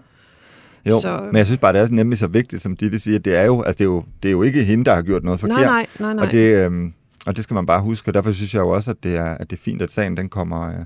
Jo, 0.85 0.99
så... 0.99 1.21
Men 1.25 1.35
jeg 1.35 1.45
synes 1.45 1.59
bare, 1.59 1.73
det 1.73 1.81
er 1.81 1.87
nemlig 1.89 2.17
så 2.17 2.27
vigtigt, 2.27 2.61
som 2.61 2.77
Ditte 2.77 2.99
siger, 2.99 3.19
det 3.19 3.35
er 3.35 3.43
jo, 3.43 3.61
altså 3.61 3.77
det 3.77 3.81
er 3.81 3.85
jo, 3.89 4.03
det 4.23 4.29
er 4.29 4.31
jo 4.31 4.43
ikke 4.43 4.63
hende, 4.63 4.85
der 4.85 4.95
har 4.95 5.01
gjort 5.01 5.23
noget 5.23 5.39
forkert. 5.39 5.57
nej, 5.57 5.65
nej, 5.65 5.85
nej, 5.99 6.13
nej. 6.13 6.25
Og 6.25 6.31
det, 6.31 6.65
øhm, 6.65 6.93
og 7.25 7.35
det 7.35 7.43
skal 7.43 7.53
man 7.53 7.65
bare 7.65 7.81
huske, 7.81 8.09
og 8.09 8.13
derfor 8.13 8.31
synes 8.31 8.53
jeg 8.53 8.59
jo 8.59 8.69
også, 8.69 8.91
at 8.91 8.97
det 9.03 9.15
er, 9.15 9.25
at 9.25 9.49
det 9.49 9.57
er 9.57 9.61
fint, 9.61 9.81
at 9.81 9.91
sagen 9.91 10.17
den 10.17 10.29
kommer, 10.29 10.67
øh, 10.69 10.85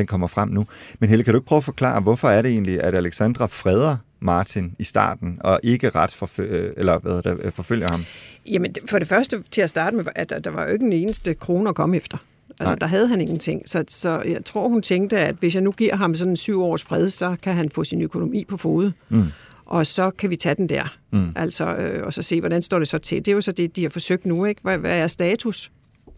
den 0.00 0.06
kommer 0.06 0.26
frem 0.26 0.48
nu. 0.48 0.66
Men 0.98 1.08
Helle, 1.08 1.24
kan 1.24 1.34
du 1.34 1.38
ikke 1.38 1.46
prøve 1.46 1.56
at 1.56 1.64
forklare, 1.64 2.00
hvorfor 2.00 2.28
er 2.28 2.42
det 2.42 2.50
egentlig, 2.50 2.82
at 2.82 2.94
Alexandra 2.94 3.46
freder 3.46 3.96
Martin 4.20 4.74
i 4.78 4.84
starten, 4.84 5.38
og 5.40 5.60
ikke 5.62 5.88
retsforfølger, 5.88 6.70
eller 6.76 6.98
hvad 6.98 7.12
hedder 7.12 7.34
det, 7.34 7.54
forfølger 7.54 7.86
ham? 7.90 8.04
Jamen, 8.46 8.74
for 8.90 8.98
det 8.98 9.08
første 9.08 9.42
til 9.50 9.62
at 9.62 9.70
starte 9.70 9.96
med, 9.96 10.04
at 10.14 10.30
der, 10.30 10.38
der 10.38 10.50
var 10.50 10.64
jo 10.64 10.72
ikke 10.72 10.86
en 10.86 10.92
eneste 10.92 11.34
krone 11.34 11.68
at 11.68 11.74
komme 11.74 11.96
efter. 11.96 12.18
Altså, 12.50 12.64
Nej. 12.64 12.74
der 12.74 12.86
havde 12.86 13.08
han 13.08 13.20
ingenting. 13.20 13.62
Så, 13.68 13.84
så 13.88 14.22
jeg 14.22 14.44
tror, 14.44 14.68
hun 14.68 14.82
tænkte, 14.82 15.18
at 15.18 15.34
hvis 15.34 15.54
jeg 15.54 15.62
nu 15.62 15.72
giver 15.72 15.96
ham 15.96 16.14
sådan 16.14 16.32
en 16.32 16.36
syv 16.36 16.62
års 16.62 16.82
fred, 16.82 17.08
så 17.08 17.36
kan 17.42 17.54
han 17.54 17.70
få 17.70 17.84
sin 17.84 18.02
økonomi 18.02 18.44
på 18.44 18.56
fod. 18.56 18.92
Mm. 19.08 19.24
Og 19.66 19.86
så 19.86 20.10
kan 20.10 20.30
vi 20.30 20.36
tage 20.36 20.54
den 20.54 20.68
der. 20.68 20.96
Mm. 21.10 21.32
Altså, 21.36 21.76
øh, 21.76 22.06
og 22.06 22.12
så 22.12 22.22
se, 22.22 22.40
hvordan 22.40 22.62
står 22.62 22.78
det 22.78 22.88
så 22.88 22.98
til. 22.98 23.18
Det 23.18 23.28
er 23.28 23.32
jo 23.32 23.40
så 23.40 23.52
det, 23.52 23.76
de 23.76 23.82
har 23.82 23.90
forsøgt 23.90 24.26
nu, 24.26 24.44
ikke? 24.44 24.60
Hvad, 24.62 24.78
hvad 24.78 24.98
er 24.98 25.06
status? 25.06 25.70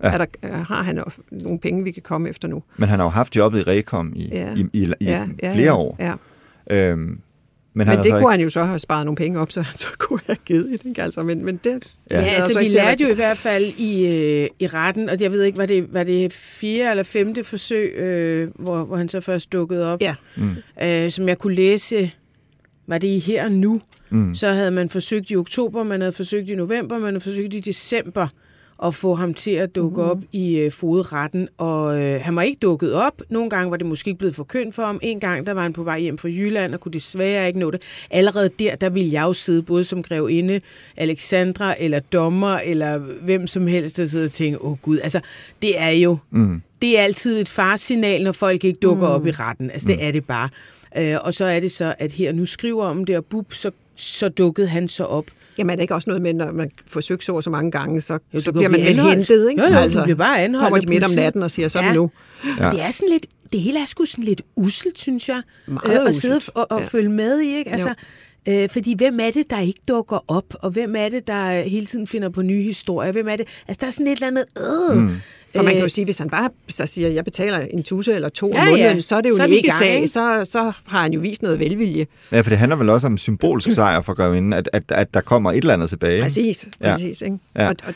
Ja. 0.03 0.09
Er 0.13 0.19
der, 0.19 0.27
øh, 0.43 0.51
har 0.53 0.83
han 0.83 1.03
nogle 1.31 1.59
penge, 1.59 1.85
vi 1.85 1.91
kan 1.91 2.03
komme 2.03 2.29
efter 2.29 2.49
nu? 2.49 2.63
Men 2.77 2.89
han 2.89 2.99
har 2.99 3.07
jo 3.07 3.11
haft 3.11 3.37
jobbet 3.37 3.59
i 3.61 3.63
Rekom 3.63 4.13
i, 4.17 4.29
Ja. 4.33 4.55
i, 4.55 4.61
i, 4.73 4.83
i 4.83 4.95
ja, 5.01 5.27
ja, 5.43 5.53
flere 5.55 5.65
ja, 5.67 5.77
år. 5.77 5.97
Ja. 5.99 6.15
Øhm, 6.71 6.99
men 7.01 7.21
Men, 7.75 7.87
han 7.87 7.93
men 7.93 7.97
har 7.97 8.03
det 8.03 8.13
kunne 8.13 8.21
ikke, 8.21 8.31
han 8.31 8.41
jo 8.41 8.49
så 8.49 8.65
have 8.65 8.79
sparet 8.79 9.05
nogle 9.07 9.17
penge 9.17 9.39
op, 9.41 9.53
så 9.53 9.63
han 9.63 9.79
så 9.87 9.87
kunne 9.99 10.21
have 10.27 10.37
givet 10.47 10.71
det. 10.71 10.85
Ikke? 10.89 11.03
Altså, 11.03 11.23
men, 11.23 11.45
men 11.45 11.61
det, 11.65 11.67
Ja. 11.67 11.73
Ja, 11.75 11.79
det 11.81 11.87
ja 12.11 12.21
lader 12.21 12.37
altså 12.37 12.53
så 12.53 12.59
vi 12.59 12.65
ikke 12.65 12.73
til 12.75 12.79
at 12.79 12.85
lærte 12.85 13.05
jo 13.05 13.11
i 13.11 13.15
hvert 13.15 13.39
fald 13.39 13.65
i, 13.79 14.07
øh, 14.07 14.49
i 14.59 14.67
retten, 14.67 15.09
og 15.09 15.21
jeg 15.21 15.33
ved 15.33 15.43
ikke, 15.43 15.59
var 15.59 15.67
det, 15.67 15.95
var 15.95 16.05
det 16.05 16.33
fjerde 16.33 16.91
eller 16.91 17.03
femte 17.03 17.45
forsøg, 17.45 17.93
øh, 17.95 18.49
hvor, 18.55 18.85
hvor 18.85 18.97
han 18.97 19.09
så 19.09 19.21
først 19.21 19.53
dukkede 19.53 19.87
op, 19.93 20.01
Ja. 20.03 20.15
Mm. 20.37 20.51
øh, 20.83 21.11
som 21.11 21.29
jeg 21.29 21.39
kunne 21.39 21.55
læse, 21.55 22.11
var 22.87 22.99
det 22.99 23.09
i 23.09 23.19
her 23.19 23.45
og 23.45 23.53
nu, 23.53 23.81
mm, 24.11 24.35
så 24.35 24.49
havde 24.49 24.71
man 24.71 24.89
forsøgt 24.91 25.31
i 25.31 25.37
oktober, 25.37 25.83
man 25.83 26.01
havde 26.01 26.13
forsøgt 26.13 26.49
i 26.51 26.55
november, 26.55 26.99
man 26.99 27.15
havde 27.15 27.21
forsøgt 27.21 27.55
i 27.55 27.61
december 27.61 28.29
at 28.85 28.95
få 28.95 29.15
ham 29.15 29.35
til 29.35 29.51
at 29.51 29.75
dukke 29.75 30.03
mm. 30.03 30.09
op 30.09 30.19
i 30.33 30.57
øh, 30.59 30.73
fodretten, 30.73 31.49
og 31.59 32.01
øh, 32.01 32.21
han 32.21 32.37
var 32.37 32.43
ikke 32.43 32.59
dukket 32.63 32.95
op. 32.95 33.23
Nogle 33.29 33.51
gange 33.51 33.71
var 33.71 33.77
det 33.77 33.87
måske 33.87 34.09
ikke 34.09 34.19
blevet 34.19 34.35
forkyndt 34.35 34.75
for 34.75 34.87
ham. 34.87 34.99
En 35.03 35.21
gang, 35.21 35.47
der 35.47 35.53
var 35.53 35.63
han 35.63 35.73
på 35.73 35.83
vej 35.83 36.01
hjem 36.01 36.19
fra 36.19 36.29
Jylland 36.29 36.75
og 36.75 36.81
kunne 36.81 36.93
desværre 36.93 37.47
ikke 37.47 37.59
nå 37.59 37.71
det. 37.71 37.83
Allerede 38.11 38.51
der, 38.59 38.77
der 38.77 38.89
ville 38.89 39.13
jeg 39.13 39.23
jo 39.23 39.33
sidde 39.33 39.63
både 39.63 39.85
som 39.85 40.03
grevinde, 40.03 40.61
Alexandra 40.97 41.75
eller 41.79 42.01
dommer, 42.01 42.59
eller 42.59 42.99
hvem 42.99 43.47
som 43.47 43.67
helst, 43.67 43.97
der 43.97 44.07
sidder 44.07 44.25
og 44.25 44.31
tænker, 44.31 44.65
åh 44.65 44.73
oh, 44.73 44.79
gud, 44.79 44.99
altså 45.03 45.21
det 45.63 45.81
er 45.81 45.91
jo, 45.91 46.19
mm, 46.31 46.63
det 46.83 46.99
er 46.99 47.03
altid 47.03 47.41
et 47.41 47.49
farsignal, 47.49 48.23
når 48.23 48.33
folk 48.33 48.65
ikke 48.65 48.79
dukker 48.83 49.09
mm. 49.09 49.15
op 49.15 49.27
i 49.27 49.31
retten. 49.31 49.71
Altså, 49.71 49.89
det 49.89 50.05
er 50.05 50.11
det 50.11 50.25
bare. 50.25 50.49
Øh, 50.97 51.17
og 51.23 51.35
så 51.35 51.45
er 51.45 51.61
det 51.61 51.73
så, 51.73 51.95
at 51.99 52.13
her 52.13 52.33
nu 52.33 52.47
skriver 52.47 52.85
om 52.85 53.05
det, 53.05 53.17
og 53.17 53.25
bub, 53.25 53.53
så, 53.53 53.71
så 53.95 54.29
dukkede 54.29 54.69
han 54.69 54.89
så 54.89 55.05
op. 55.05 55.25
Jamen 55.59 55.71
er 55.71 55.75
det 55.77 55.83
ikke 55.83 55.95
også 55.95 56.11
noget 56.11 56.23
med, 56.23 56.35
når 56.35 56.53
man 56.53 56.71
forsøger 56.87 57.21
så 57.21 57.41
så 57.41 57.51
mange 57.51 57.71
gange, 57.71 58.01
så, 58.01 58.19
Jo, 58.35 58.41
så 58.41 58.53
bliver 58.53 58.69
man 58.69 58.81
vel 58.81 59.01
hentet, 59.01 59.51
ikke? 59.51 59.63
Jo, 59.63 59.69
jo, 59.83 59.89
du 59.89 60.03
bliver 60.03 60.17
bare 60.17 60.43
anholdt 60.43 60.65
Kommer 60.65 60.81
de 60.81 60.87
midt 60.89 61.05
om 61.05 61.11
natten 61.11 61.43
og 61.43 61.51
siger, 61.51 61.69
så 61.69 61.81
Ja. 61.81 61.87
det 61.87 61.95
nu. 61.95 62.11
Ja. 62.59 62.71
Det 62.71 62.83
er 62.83 62.91
sådan 62.91 63.13
lidt, 63.13 63.27
det 63.53 63.61
hele 63.61 63.81
er 63.81 63.85
sgu 63.85 64.05
sådan 64.05 64.25
lidt 64.25 64.43
uselt, 64.57 64.99
synes 64.99 65.29
jeg. 65.29 65.43
Meget 65.67 66.01
øh, 66.03 66.09
at 66.09 66.15
sidde 66.15 66.41
og, 66.55 66.71
og 66.71 66.81
Ja. 66.81 66.87
følge 66.87 67.09
med 67.09 67.41
i, 67.41 67.57
ikke? 67.57 67.71
Altså, 67.71 67.95
øh, 68.49 68.69
fordi 68.69 68.95
hvem 68.97 69.21
er 69.21 69.31
det, 69.31 69.51
der 69.51 69.61
ikke 69.61 69.81
dukker 69.89 70.25
op? 70.29 70.55
Og 70.55 70.71
hvem 70.71 70.97
er 70.97 71.09
det, 71.09 71.27
der 71.27 71.61
hele 71.63 71.87
tiden 71.87 72.07
finder 72.07 72.29
på 72.29 72.43
nye 72.43 72.63
historier? 72.63 73.13
Hvem 73.13 73.29
er 73.29 73.37
det? 73.37 73.47
Altså, 73.69 73.79
der 73.81 73.87
er 73.87 73.91
sådan 73.91 74.07
et 74.07 74.13
eller 74.13 74.27
andet... 74.27 74.45
Øh, 74.91 74.97
mm. 74.97 75.11
For 75.57 75.63
man 75.63 75.73
kan 75.75 75.83
jo 75.83 75.89
sige, 75.89 76.05
hvis 76.05 76.19
han 76.19 76.31
bare 76.31 76.51
så 76.69 76.87
siger, 76.87 77.09
jeg 77.09 77.25
betaler 77.25 77.59
en 77.59 77.83
tusse 77.83 78.15
eller 78.15 78.29
to 78.29 78.51
Ja, 78.55 78.61
om 78.63 78.67
måneden, 78.69 78.95
ja. 78.97 79.01
så 79.01 79.17
er 79.17 79.21
det 79.21 79.29
jo 79.29 79.37
Så 79.37 79.43
er 79.43 79.47
en 79.47 79.53
ikke 79.53 79.69
gang, 79.69 79.79
sag, 79.79 80.09
så, 80.09 80.51
så 80.53 80.73
har 80.87 81.03
han 81.03 81.13
jo 81.13 81.21
vist 81.21 81.43
noget 81.43 81.59
velvilje. 81.59 82.07
ja, 82.33 82.41
for 82.41 82.51
det 82.51 82.59
handler 82.59 82.77
vel 82.77 82.89
også 82.89 83.07
om 83.07 83.19
symbolsk 83.19 83.73
sejr 83.73 84.01
for 84.01 84.15
grevinden, 84.15 84.53
at, 84.53 84.71
at, 84.73 84.83
at 84.89 85.15
der 85.15 85.21
kommer 85.21 85.53
et 85.53 85.57
eller 85.57 85.75
andet 85.75 85.89
tilbage. 85.89 86.23
Præcis, 86.23 86.69
Ja. 86.81 86.93
præcis. 86.93 87.23
Ikke? 87.23 87.39
Ja. 87.57 87.69
Og, 87.69 87.77
og, 87.87 87.95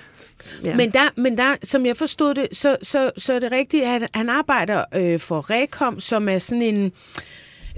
ja. 0.64 0.76
Men, 0.76 0.90
der, 0.90 1.20
men 1.20 1.38
der, 1.38 1.54
som 1.62 1.86
jeg 1.86 1.96
forstod 1.96 2.34
det, 2.34 2.48
så, 2.52 2.76
så, 2.82 3.10
så 3.18 3.32
er 3.32 3.38
det 3.38 3.52
rigtigt, 3.52 3.84
at 3.84 3.88
han, 3.90 4.06
han 4.14 4.28
arbejder 4.28 4.84
øh, 4.94 5.20
for 5.20 5.50
Rekom, 5.50 6.00
som 6.00 6.28
er 6.28 6.38
sådan 6.38 6.62
en 6.62 6.92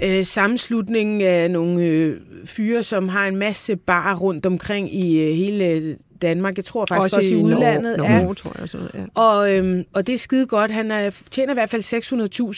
øh, 0.03 0.25
sammenslutning 0.25 1.23
af 1.23 1.51
nogle 1.51 1.83
øh, 1.83 2.21
fyre, 2.45 2.83
som 2.83 3.09
har 3.09 3.27
en 3.27 3.37
masse 3.37 3.77
bar 3.77 4.15
rundt 4.17 4.47
omkring 4.47 4.95
i 4.95 5.19
øh, 5.21 5.35
hele 5.37 5.97
Danmark. 6.23 6.57
Jeg 6.57 6.65
tror 6.65 6.87
faktisk 6.89 7.05
også, 7.05 7.17
også 7.17 7.35
i 7.35 7.43
udlandet. 7.43 7.97
Norge, 7.99 8.13
ja. 8.13 8.21
Norge, 8.23 8.35
tror 8.35 8.53
jeg. 8.59 8.69
Noget, 8.75 8.91
ja. 8.95 9.21
Og, 9.23 9.53
øhm, 9.55 9.85
og 9.95 10.07
det 10.07 10.13
er 10.15 10.19
skide 10.19 10.47
godt. 10.47 10.71
Han 10.71 10.91
er, 10.91 11.11
tjener 11.31 11.53
i 11.53 11.55
hvert 11.55 11.71
fald 11.71 11.83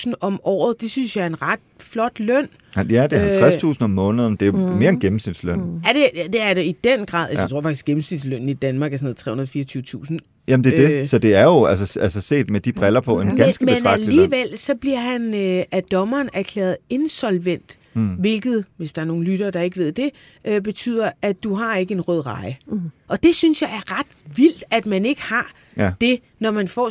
600.000 0.07 0.13
om 0.21 0.41
året. 0.45 0.81
Det 0.81 0.91
synes 0.91 1.17
jeg 1.17 1.23
er 1.23 1.27
en 1.27 1.43
ret 1.43 1.61
flot 1.81 2.19
løn. 2.21 2.47
Ja, 2.77 2.83
det 2.83 3.13
er 3.13 3.25
Øh. 3.47 3.53
50.000 3.53 3.77
om 3.85 3.91
måneden. 3.91 4.37
Det 4.37 4.49
er 4.49 4.53
Mhm. 4.53 4.61
mere 4.63 4.89
end 4.89 5.01
gennemsnitsløn. 5.01 5.61
Mm. 5.61 5.77
Er 5.77 5.93
det, 5.93 6.33
det 6.33 6.43
er 6.43 6.55
det 6.55 6.65
i 6.65 6.77
den 6.85 7.07
grad. 7.07 7.23
Altså, 7.29 7.37
Ja. 7.37 7.41
Jeg 7.43 7.51
tror 7.51 7.63
faktisk, 7.63 7.83
at 7.83 7.87
gennemsnitslønnen 7.87 8.49
i 8.49 8.55
Danmark 8.55 8.93
er 8.93 8.97
sådan 8.97 9.05
noget 9.27 9.49
324.000. 10.09 10.19
Jamen, 10.49 10.65
det 10.65 10.73
er 10.81 10.87
det. 10.87 10.95
Øh. 10.95 11.07
Så 11.07 11.19
det 11.19 11.35
er 11.35 11.45
jo 11.45 11.65
altså, 11.65 12.01
altså 12.01 12.21
set 12.21 12.51
med 12.51 12.61
de 12.61 12.73
briller 12.73 13.01
på 13.01 13.21
en 13.21 13.29
Ja. 13.29 13.45
ganske 13.45 13.65
men, 13.65 13.73
men 13.75 13.83
betragtelig 13.83 14.15
løn. 14.17 14.25
alligevel, 14.33 14.59
så 14.59 14.75
bliver 14.75 14.99
han 15.01 15.35
øh, 15.35 15.65
af 15.73 15.83
dommeren 15.83 16.29
erklæret 16.33 16.77
insolvent. 16.91 17.79
Mm. 17.95 18.09
Hvilket, 18.09 18.65
hvis 18.77 18.93
der 18.93 19.03
er 19.03 19.07
nogle 19.07 19.25
lyttere, 19.25 19.51
der 19.51 19.61
ikke 19.61 19.77
ved 19.77 19.93
det, 19.93 20.11
øh, 20.45 20.61
betyder, 20.63 21.11
at 21.23 21.43
du 21.43 21.55
har 21.55 21.77
ikke 21.77 21.95
en 21.95 22.01
rød 22.01 22.27
reje. 22.27 22.57
Mm. 22.67 22.81
Og 23.09 23.23
det 23.23 23.35
synes 23.35 23.63
jeg 23.63 23.71
er 23.71 23.99
ret 23.99 24.07
vildt, 24.37 24.65
at 24.71 24.87
man 24.87 25.05
ikke 25.07 25.23
har 25.23 25.53
Ja. 25.77 25.93
det, 26.01 26.19
når 26.41 26.51
man 26.51 26.69
får 26.69 26.89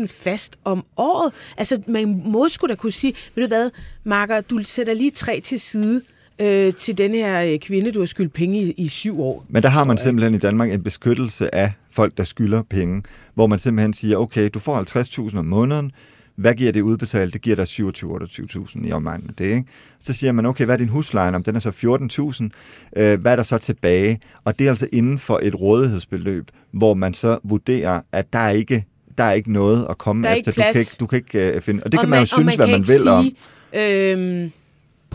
600.000 0.00 0.06
fast 0.06 0.56
om 0.64 0.84
året. 0.96 1.32
Altså, 1.56 1.82
man 1.88 2.22
må 2.24 2.48
sgu 2.48 2.66
da 2.66 2.74
kunne 2.74 2.92
sige, 2.92 3.14
ved 3.34 3.44
du 3.44 3.48
hvad, 3.48 3.70
Marker, 4.04 4.40
du 4.40 4.60
sætter 4.64 4.94
lige 4.94 5.10
tre 5.10 5.40
til 5.40 5.60
side 5.60 6.02
øh, 6.38 6.74
til 6.74 6.98
den 6.98 7.14
her 7.14 7.42
øh, 7.42 7.58
kvinde, 7.58 7.92
du 7.92 7.98
har 7.98 8.06
skyldt 8.06 8.32
penge 8.32 8.62
i, 8.62 8.70
i 8.72 8.88
syv 8.88 9.20
år. 9.20 9.44
Men 9.48 9.62
der 9.62 9.68
har 9.68 9.84
man 9.84 9.98
simpelthen 9.98 10.34
i 10.34 10.38
Danmark 10.38 10.70
en 10.72 10.82
beskyttelse 10.82 11.54
af 11.54 11.72
folk, 11.90 12.16
der 12.16 12.24
skylder 12.24 12.62
penge, 12.62 13.02
hvor 13.34 13.46
man 13.46 13.58
simpelthen 13.58 13.94
siger, 13.94 14.16
okay, 14.16 14.50
du 14.54 14.58
får 14.58 15.28
50.000 15.30 15.38
om 15.38 15.44
måneden, 15.44 15.92
hvad 16.36 16.54
giver 16.54 16.72
det 16.72 16.80
udbetalt? 16.80 17.32
Det 17.32 17.42
giver 17.42 17.56
dig 17.56 17.64
27-28.000 17.64 18.88
i 18.88 18.92
omegnen 18.92 19.28
af 19.28 19.34
det. 19.34 19.44
Ikke? 19.44 19.64
Så 20.00 20.12
siger 20.12 20.32
man, 20.32 20.46
okay, 20.46 20.64
hvad 20.64 20.74
er 20.74 20.78
din 20.78 20.88
husleje? 20.88 21.34
Om 21.34 21.42
den 21.42 21.56
er 21.56 21.60
så 21.60 21.70
14.000. 22.94 23.00
Øh, 23.02 23.20
hvad 23.20 23.32
er 23.32 23.36
der 23.36 23.42
så 23.42 23.58
tilbage? 23.58 24.20
Og 24.44 24.58
det 24.58 24.64
er 24.64 24.70
altså 24.70 24.88
inden 24.92 25.18
for 25.18 25.40
et 25.42 25.54
rådighedsbeløb, 25.60 26.50
hvor 26.72 26.94
man 26.94 27.14
så 27.14 27.38
vurderer, 27.44 28.00
at 28.12 28.32
der 28.32 28.38
er 28.38 28.50
ikke 28.50 28.84
der 29.18 29.24
er 29.24 29.32
ikke 29.32 29.52
noget 29.52 29.86
at 29.90 29.98
komme 29.98 30.28
er 30.28 30.34
efter. 30.34 30.50
ikke 30.50 30.60
du 30.60 30.62
kan 30.62 30.72
plads. 30.72 30.76
ikke, 30.76 30.96
du 31.00 31.06
kan 31.06 31.16
ikke 31.16 31.56
uh, 31.56 31.62
finde... 31.62 31.82
Og 31.84 31.92
det 31.92 31.98
og 31.98 32.02
kan 32.02 32.10
man 32.10 32.18
jo 32.18 32.20
og 32.20 32.26
synes, 32.28 32.58
man 32.58 32.68
hvad 32.68 32.78
man 32.78 32.88
vil 32.88 33.08
om. 33.08 33.24
sige, 33.24 33.36
Øhm, 33.74 34.50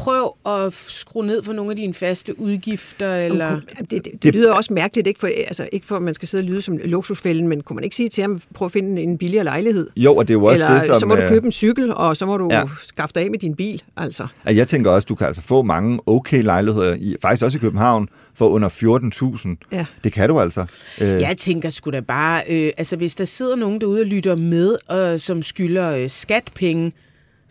prøv 0.01 0.35
at 0.45 0.73
skrue 0.73 1.25
ned 1.25 1.43
for 1.43 1.53
nogle 1.53 1.71
af 1.71 1.75
dine 1.75 1.93
faste 1.93 2.39
udgifter, 2.39 3.15
eller... 3.15 3.45
Jamen, 3.45 3.61
Det, 3.79 3.91
det, 3.91 4.05
det, 4.05 4.23
Det- 4.23 4.33
lyder 4.35 4.53
også 4.53 4.73
mærkeligt, 4.73 5.07
ikke 5.07 5.19
for, 5.19 5.27
altså, 5.47 5.69
ikke 5.71 5.85
for, 5.85 5.95
at 5.95 6.01
man 6.01 6.13
skal 6.13 6.27
sidde 6.27 6.41
og 6.41 6.45
lyde 6.45 6.61
som 6.61 6.77
luksusfælden, 6.83 7.47
men 7.47 7.61
kunne 7.61 7.75
man 7.75 7.83
ikke 7.83 7.95
sige 7.95 8.09
til 8.09 8.21
ham, 8.21 8.41
prøv 8.53 8.65
at 8.65 8.71
finde 8.71 9.01
en 9.01 9.17
billigere 9.17 9.43
lejlighed? 9.43 9.87
Jo, 9.97 10.15
og 10.15 10.27
det 10.27 10.33
er 10.33 10.37
jo 10.39 10.45
også 10.45 10.63
Eller 10.63 10.77
det, 10.77 10.87
som... 10.87 10.99
så 10.99 11.05
må 11.05 11.15
du 11.15 11.21
øh, 11.21 11.29
købe 11.29 11.45
en 11.45 11.51
cykel, 11.51 11.93
og 11.93 12.17
så 12.17 12.25
må 12.25 12.37
du 12.37 12.47
Ja. 12.51 12.59
ja. 12.59 12.63
skaffe 12.81 13.13
dig 13.15 13.23
af 13.23 13.31
med 13.31 13.39
din 13.39 13.55
bil. 13.55 13.81
Altså. 13.97 14.27
at 14.43 14.55
jeg 14.57 14.67
tænker 14.67 14.91
også, 14.91 15.05
du 15.05 15.15
kan 15.15 15.27
altså 15.27 15.41
få 15.41 15.61
mange 15.61 15.99
okay 16.05 16.43
lejligheder, 16.43 16.95
i, 16.95 17.15
faktisk 17.21 17.45
også 17.45 17.57
i 17.57 17.61
København, 17.61 18.09
for 18.33 18.49
under 18.49 18.69
14.000. 18.69 19.67
Ja. 19.77 19.85
Det 20.03 20.13
kan 20.13 20.29
du 20.29 20.39
altså. 20.39 20.65
Øh, 21.01 21.07
Jeg 21.07 21.37
tænker 21.37 21.69
sgu 21.69 21.91
da 21.91 21.99
bare, 21.99 22.43
øh, 22.49 22.71
altså 22.77 22.95
hvis 22.95 23.15
der 23.15 23.25
sidder 23.25 23.55
nogen 23.55 23.81
derude 23.81 24.01
og 24.01 24.05
lytter 24.07 24.35
med, 24.35 24.75
og 24.87 25.21
som 25.21 25.43
skylder 25.43 25.91
øh, 25.91 26.09
skatpenge, 26.09 26.91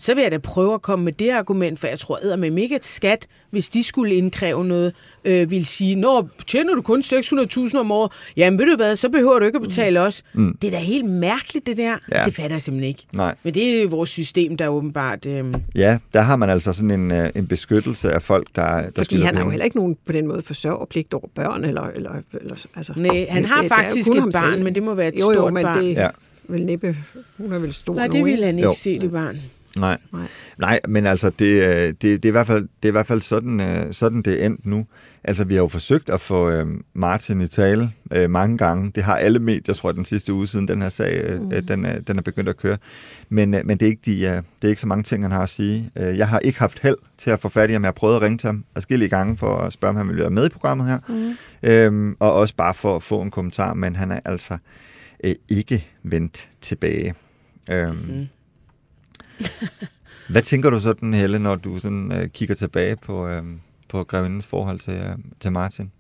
så 0.03 0.15
vil 0.15 0.23
jeg 0.23 0.33
da 0.33 0.39
prøve 0.39 0.75
at 0.75 0.83
komme 0.83 1.05
med 1.05 1.13
det 1.13 1.31
argument, 1.31 1.79
for 1.79 1.87
jeg 1.87 1.99
tror 1.99 2.37
med 2.37 2.51
mega 2.51 2.79
skat, 2.83 3.27
hvis 3.51 3.69
de 3.69 3.83
skulle 3.83 4.15
indkræve 4.15 4.65
noget, 4.65 4.93
øh, 5.25 5.51
vil 5.51 5.67
sige, 5.67 5.95
når 5.95 6.29
tjener 6.47 6.75
du 6.75 6.83
kun 6.83 7.01
600.000 7.01 7.77
om 7.79 7.91
året, 7.93 8.13
jamen 8.37 8.59
ved 8.59 8.67
du 8.67 8.77
hvad, 8.77 8.97
så 8.97 9.09
behøver 9.09 9.39
du 9.39 9.45
ikke 9.47 9.57
at 9.57 9.63
betale 9.63 10.01
os. 10.01 10.23
Mm. 10.35 10.57
Det 10.63 10.67
er 10.69 10.71
da 10.71 10.79
helt 10.79 11.05
mærkeligt, 11.05 11.67
det 11.67 11.77
der. 11.77 11.97
Ja. 12.13 12.25
Det 12.25 12.35
fatter 12.35 12.57
jeg 12.57 12.63
simpelthen 12.63 12.89
ikke. 12.89 13.07
Nej. 13.13 13.35
Men 13.43 13.55
det 13.55 13.77
er 13.79 13.83
jo 13.83 13.89
vores 13.89 14.11
system, 14.11 14.57
der 14.57 14.69
åbenbart... 14.69 15.27
Øh, 15.27 15.55
Ja, 15.75 15.99
der 16.15 16.21
har 16.21 16.37
man 16.37 16.51
altså 16.51 16.73
sådan 16.73 16.91
en, 16.91 17.11
øh, 17.13 17.31
en 17.35 17.47
beskyttelse 17.47 18.13
af 18.13 18.23
folk, 18.23 18.49
der, 18.57 18.63
der 18.83 18.91
Fordi 18.97 19.17
han 19.17 19.25
har 19.25 19.33
jo 19.33 19.39
penge. 19.39 19.51
heller 19.51 19.65
ikke 19.65 19.77
nogen 19.77 19.97
på 20.07 20.13
den 20.13 20.27
måde 20.27 20.41
forsørgerpligt 20.43 21.15
over 21.15 21.27
børn. 21.35 21.65
Eller, 21.65 21.83
eller, 21.83 22.11
eller, 22.41 22.67
altså, 22.77 22.93
nej, 22.97 23.27
han 23.31 23.45
har 23.45 23.63
det 23.63 23.71
jo 23.71 23.75
faktisk 23.75 24.09
et 24.09 24.15
barn, 24.33 24.53
selv. 24.53 24.65
men 24.65 24.75
det 24.75 24.83
må 24.83 24.95
være 24.95 25.09
et 25.15 25.21
jo, 25.21 25.27
jo, 25.27 25.33
stort 25.35 25.53
men 25.53 25.63
barn. 25.63 25.85
det 25.85 25.95
Ja. 25.95 26.09
vel 26.49 26.67
næppe, 26.67 26.97
hun 27.39 27.53
er 27.53 27.59
vel 27.59 27.73
stor 27.75 27.95
Nej, 27.95 28.07
det 28.07 28.15
ville 28.25 28.31
ikke? 28.33 28.47
han 28.47 28.59
ikke 28.59 28.67
Jo. 28.69 28.75
se, 28.77 28.99
det 28.99 29.11
barn. 29.11 29.39
Nej. 29.79 29.99
Nej. 30.13 30.23
Nej, 30.59 30.81
men 30.89 31.07
altså, 31.07 31.31
det, 31.39 31.67
øh, 31.67 31.89
det, 31.89 32.03
det, 32.03 32.25
er 32.25 32.29
i 32.29 32.31
hvert 32.31 32.47
fald, 32.47 32.63
det 32.63 32.85
er 32.85 32.89
i 32.89 32.91
hvert 32.91 33.07
fald 33.07 33.23
sådan, 33.23 33.61
øh, 33.61 33.93
sådan 33.93 34.23
det 34.23 34.43
er 34.43 34.47
endt 34.47 34.67
nu. 34.67 34.87
Altså, 35.25 35.45
vi 35.45 35.55
har 35.55 35.63
jo 35.63 35.69
forsøgt 35.69 36.11
at 36.11 36.21
få 36.21 36.51
øh, 36.51 36.67
Martin 36.95 37.41
i 37.41 37.47
tale 37.49 37.93
øh, 38.13 38.31
mange 38.31 38.59
gange. 38.59 38.93
Det 38.95 39.03
har 39.03 39.17
alle 39.17 39.39
medier, 39.39 39.75
tror 39.75 39.89
jeg, 39.89 39.97
den 39.97 40.05
sidste 40.05 40.33
uge 40.33 40.47
siden 40.47 40.69
den 40.69 40.83
her 40.83 40.89
sag, 40.89 41.25
øh, 41.25 41.41
mm. 41.43 41.67
den, 41.67 41.85
er, 41.85 42.01
den 42.01 42.19
er 42.19 42.23
begyndt 42.23 42.49
at 42.49 42.57
køre. 42.57 42.79
Men, 43.29 43.55
øh, 43.55 43.67
men 43.67 43.79
det, 43.79 43.87
er 43.87 43.91
ikke 43.91 44.03
de, 44.05 44.21
øh, 44.21 44.37
det 44.37 44.43
er 44.63 44.69
ikke 44.69 44.81
så 44.81 44.87
mange 44.87 45.03
ting, 45.03 45.25
han 45.25 45.31
har 45.33 45.43
at 45.43 45.49
sige. 45.49 45.91
Øh, 45.97 46.19
jeg 46.19 46.29
har 46.29 46.39
ikke 46.39 46.59
haft 46.59 46.79
held 46.79 46.97
til 47.19 47.31
at 47.31 47.39
få 47.39 47.49
fat 47.49 47.71
i 47.71 47.73
ham. 47.73 47.83
Jeg 47.83 47.87
har 47.89 47.93
prøvet 47.93 48.17
at 48.17 48.23
ringe 48.23 48.39
til 48.39 48.47
ham 48.47 48.65
forskellige 48.73 49.09
gange 49.09 49.37
for 49.37 49.57
at 49.57 49.73
spørge, 49.73 49.91
om 49.91 49.97
han 49.97 50.09
vil 50.09 50.17
være 50.17 50.31
med 50.31 50.47
i 50.47 50.49
programmet 50.49 50.87
her. 50.87 50.99
Mm. 51.09 51.37
Øhm, 51.63 52.17
og 52.19 52.33
også 52.33 52.55
bare 52.57 52.75
for 52.75 52.97
at 52.97 53.03
få 53.03 53.23
en 53.23 53.31
kommentar, 53.31 53.75
men 53.75 53.97
han 53.97 54.11
er 54.11 54.21
altså 54.25 54.59
øh, 55.25 55.35
ikke 55.49 55.89
vendt 56.03 56.49
tilbage. 56.61 57.15
Øhm, 57.71 57.97
Mm. 57.97 58.27
hvad 60.31 60.43
tænker 60.43 60.71
du 60.71 60.81
sådan, 60.81 61.15
Helle, 61.15 61.39
når 61.39 61.55
du 61.57 61.79
sådan, 61.79 62.13
øh, 62.13 62.29
kigger 62.29 62.55
tilbage 62.55 62.97
på, 62.97 63.29
øh, 63.29 63.43
på 63.89 64.05
grevindens 64.05 64.47
forhold 64.47 64.79
til, 64.79 64.95
øh, 64.95 65.17
til 65.41 65.53
Martin? 65.53 65.93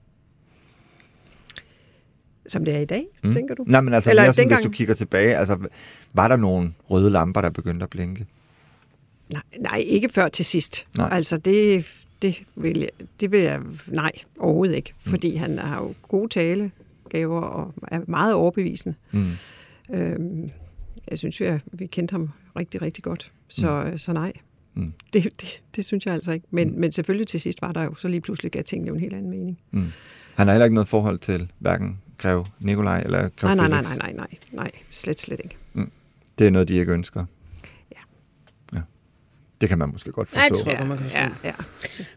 Som 2.46 2.64
det 2.64 2.76
er 2.76 2.80
i 2.80 2.84
dag, 2.84 3.04
mm. 3.22 3.32
tænker 3.32 3.54
du? 3.54 3.64
Nej, 3.66 3.80
men 3.80 3.94
altså, 3.94 4.10
Eller 4.10 4.22
mere 4.22 4.32
sådan, 4.32 4.48
hvis 4.48 4.64
du 4.64 4.70
kigger 4.70 4.94
tilbage, 4.94 5.36
altså, 5.36 5.58
var 6.12 6.28
der 6.28 6.36
nogle 6.36 6.72
røde 6.90 7.10
lamper, 7.10 7.40
der 7.40 7.50
begyndte 7.50 7.84
at 7.84 7.90
blinke? 7.90 8.26
Nej, 9.32 9.42
nej, 9.60 9.84
ikke 9.86 10.08
før 10.08 10.28
til 10.28 10.44
sidst. 10.44 10.86
Nej. 10.96 11.08
Altså, 11.12 11.36
det, 11.38 11.86
det 12.22 12.42
vil 12.56 12.78
jeg, 12.78 12.88
det 13.20 13.32
vil 13.32 13.40
jeg 13.40 13.60
nej, 13.86 14.12
overhovedet 14.38 14.76
ikke. 14.76 14.94
Fordi 15.06 15.34
han 15.34 15.58
har 15.58 15.82
jo 15.82 15.94
gode 16.08 16.28
talegaver 16.28 17.40
og 17.40 17.74
er 17.88 18.00
meget 18.06 18.34
overbevisende. 18.34 18.94
Mm. 19.12 19.30
Øhm, 19.90 20.50
jeg 21.10 21.18
synes 21.18 21.40
jo, 21.40 21.46
at 21.46 21.60
vi 21.72 21.86
kendte 21.86 22.12
ham 22.12 22.30
rigtig, 22.60 22.82
rigtig 22.82 23.04
godt. 23.04 23.32
Så, 23.48 23.84
mm. 23.92 23.98
så 23.98 24.12
nej, 24.12 24.32
mm. 24.74 24.92
det, 25.12 25.24
det, 25.24 25.62
det 25.76 25.84
synes 25.84 26.06
jeg 26.06 26.14
altså 26.14 26.32
ikke. 26.32 26.46
Men, 26.50 26.70
mm. 26.70 26.80
men 26.80 26.92
selvfølgelig 26.92 27.26
til 27.28 27.40
sidst 27.40 27.62
var 27.62 27.72
der 27.72 27.82
jo, 27.84 27.94
så 27.94 28.08
lige 28.08 28.20
pludselig 28.20 28.52
gav 28.52 28.62
tingene 28.62 28.88
jo 28.88 28.94
en 28.94 29.00
helt 29.00 29.14
anden 29.14 29.30
mening. 29.30 29.58
Mm. 29.70 29.86
Han 30.34 30.46
har 30.46 30.54
heller 30.54 30.64
ikke 30.64 30.74
noget 30.74 30.88
forhold 30.88 31.18
til 31.18 31.52
hverken 31.58 31.98
Grev 32.18 32.46
Nikolaj 32.60 33.00
eller 33.00 33.28
Grev 33.36 33.54
nej, 33.54 33.68
nej, 33.68 33.68
nej, 33.68 33.82
nej, 33.82 33.96
nej, 33.98 34.12
nej, 34.12 34.26
nej, 34.52 34.70
slet, 34.90 35.20
slet 35.20 35.40
ikke. 35.44 35.56
Mm. 35.72 35.90
Det 36.38 36.46
er 36.46 36.50
noget, 36.50 36.68
de 36.68 36.74
ikke 36.74 36.92
ønsker. 36.92 37.24
Ja. 37.92 38.00
ja. 38.74 38.80
Det 39.60 39.68
kan 39.68 39.78
man 39.78 39.88
måske 39.92 40.12
godt 40.12 40.30
forstå. 40.30 40.42
Ja, 40.42 40.48
det 40.48 40.58
tror 40.58 40.70
jeg, 40.78 40.86
man 40.86 40.98
kan 40.98 41.06
forstå. 41.06 41.18
Ja, 41.18 41.28
ja. 41.44 41.52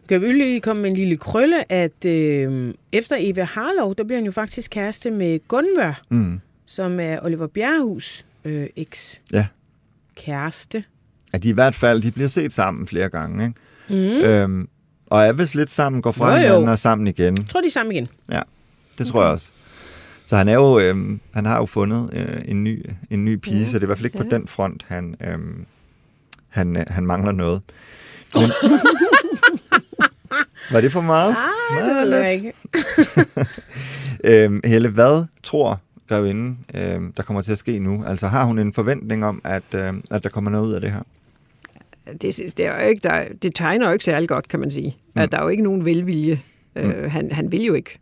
Kan 0.08 0.20
vi 0.20 0.32
lige 0.32 0.60
komme 0.60 0.82
med 0.82 0.90
en 0.90 0.96
lille 0.96 1.16
krølle, 1.16 1.72
at 1.72 2.04
øh, 2.04 2.74
efter 2.92 3.16
Eva 3.20 3.42
Harlov, 3.44 3.94
der 3.94 4.04
bliver 4.04 4.18
han 4.18 4.26
jo 4.26 4.32
faktisk 4.32 4.70
kæreste 4.70 5.10
med 5.10 5.40
Gunvør, 5.48 6.02
Mm. 6.08 6.40
som 6.66 7.00
er 7.00 7.18
Oliver 7.22 7.46
Bjerrehus 7.46 8.26
øh, 8.44 8.66
eks 8.76 9.20
Ja. 9.32 9.46
Kæreste. 10.16 10.84
At 11.32 11.42
de 11.42 11.48
i 11.48 11.52
hvert 11.52 11.74
fald, 11.74 12.02
de 12.02 12.10
bliver 12.10 12.28
set 12.28 12.52
sammen 12.52 12.86
flere 12.86 13.08
gange, 13.08 13.44
ikke? 13.44 13.54
Mm. 13.88 14.24
Øhm, 14.24 14.68
og 15.06 15.26
er 15.26 15.32
vist 15.32 15.54
lidt 15.54 15.70
sammen, 15.70 16.02
går 16.02 16.12
fra 16.12 16.32
Jo, 16.34 16.40
hinanden 16.40 16.68
og 16.68 16.78
sammen 16.78 17.06
igen. 17.06 17.36
Jeg 17.38 17.46
tror, 17.48 17.60
de 17.60 17.66
er 17.66 17.70
sammen 17.70 17.92
igen. 17.92 18.08
Ja, 18.32 18.40
det 18.98 19.06
tror 19.06 19.22
jeg 19.22 19.32
også. 19.32 19.50
Så 20.26 20.36
han 20.36 20.48
er 20.48 20.54
jo, 20.54 20.78
øhm, 20.78 21.20
han 21.34 21.44
har 21.44 21.56
jo 21.56 21.66
fundet 21.66 22.10
øh, 22.12 22.42
en 22.44 22.64
ny, 22.64 22.86
en 23.10 23.24
ny 23.24 23.36
pige, 23.36 23.58
Ja, 23.58 23.64
så 23.66 23.72
det 23.72 23.78
er 23.78 23.82
i 23.82 23.86
hvert 23.86 23.98
fald 23.98 24.06
ikke 24.06 24.18
på 24.18 24.24
ja. 24.30 24.36
den 24.36 24.48
front, 24.48 24.84
han, 24.88 25.16
øhm, 25.26 25.64
han, 26.48 26.76
øh, 26.76 26.84
han 26.88 27.06
mangler 27.06 27.32
noget. 27.32 27.62
Men, 28.34 28.42
var 30.72 30.80
det 30.80 30.92
for 30.92 31.00
meget? 31.00 31.36
Ah, 31.78 31.86
det 31.86 31.94
ved 31.96 32.16
jeg 32.16 32.32
ikke. 32.34 32.52
Øhm, 34.24 34.60
Helle, 34.64 34.88
hvad 34.88 35.24
tror 35.42 35.80
grevinden, 36.08 36.58
øhm, 36.74 37.12
der 37.12 37.22
kommer 37.22 37.42
til 37.42 37.52
at 37.52 37.58
ske 37.58 37.78
nu? 37.78 38.04
Altså 38.06 38.26
har 38.28 38.44
hun 38.44 38.58
en 38.58 38.72
forventning 38.72 39.24
om, 39.24 39.40
at, 39.44 39.62
øhm, 39.74 40.04
at 40.10 40.22
der 40.22 40.28
kommer 40.28 40.50
noget 40.50 40.66
ud 40.66 40.72
af 40.72 40.80
det 40.80 40.92
her? 40.92 41.00
Det, 42.22 42.40
det, 42.56 42.66
er 42.66 42.82
jo 42.82 42.88
ikke, 42.88 43.00
der, 43.02 43.24
det 43.42 43.54
tegner 43.54 43.86
jo 43.86 43.92
ikke 43.92 44.04
særlig 44.04 44.28
godt, 44.28 44.48
kan 44.48 44.60
man 44.60 44.70
sige. 44.70 44.96
Mm. 45.14 45.20
At 45.22 45.32
der 45.32 45.38
er 45.38 45.42
jo 45.42 45.48
ikke 45.48 45.62
nogen 45.62 45.84
velvilje. 45.84 46.40
Mm. 46.76 46.82
Øh, 46.82 47.12
han, 47.12 47.30
han 47.32 47.52
vil 47.52 47.62
jo 47.64 47.74
ikke. 47.74 47.98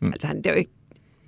Mm. 0.00 0.06
Mm. 0.06 0.12
Altså, 0.12 0.26
han, 0.26 0.36
det 0.36 0.46
er 0.46 0.50
jo 0.50 0.56
ikke 0.58 0.70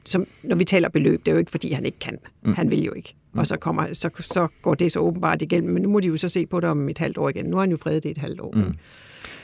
som, 0.04 0.26
når 0.42 0.56
vi 0.56 0.64
taler 0.64 0.88
beløb, 0.88 1.20
det 1.20 1.28
er 1.28 1.32
jo 1.32 1.38
ikke, 1.38 1.50
fordi 1.50 1.72
han 1.72 1.84
ikke 1.84 1.98
kan. 1.98 2.18
Mm. 2.42 2.48
Mm. 2.48 2.54
Han 2.54 2.70
vil 2.70 2.84
jo 2.84 2.92
ikke. 2.92 3.14
Og 3.34 3.46
så, 3.46 3.56
kommer, 3.56 3.86
så, 3.92 4.10
så 4.20 4.48
går 4.62 4.74
det 4.74 4.92
så 4.92 4.98
åbenbart 5.00 5.42
igennem. 5.42 5.72
Men 5.72 5.82
nu 5.82 5.88
må 5.88 6.00
de 6.00 6.06
jo 6.06 6.16
så 6.16 6.28
se 6.28 6.46
på 6.46 6.60
det 6.60 6.68
om 6.70 6.88
et 6.88 6.98
halvt 6.98 7.18
år 7.18 7.28
igen. 7.28 7.44
Nu 7.44 7.56
har 7.56 7.60
han 7.62 7.70
jo 7.70 7.76
fredet 7.76 8.02
det 8.02 8.10
et 8.10 8.18
halvt 8.18 8.40
år. 8.40 8.52
Mm. 8.54 8.60
Mm. 8.60 8.74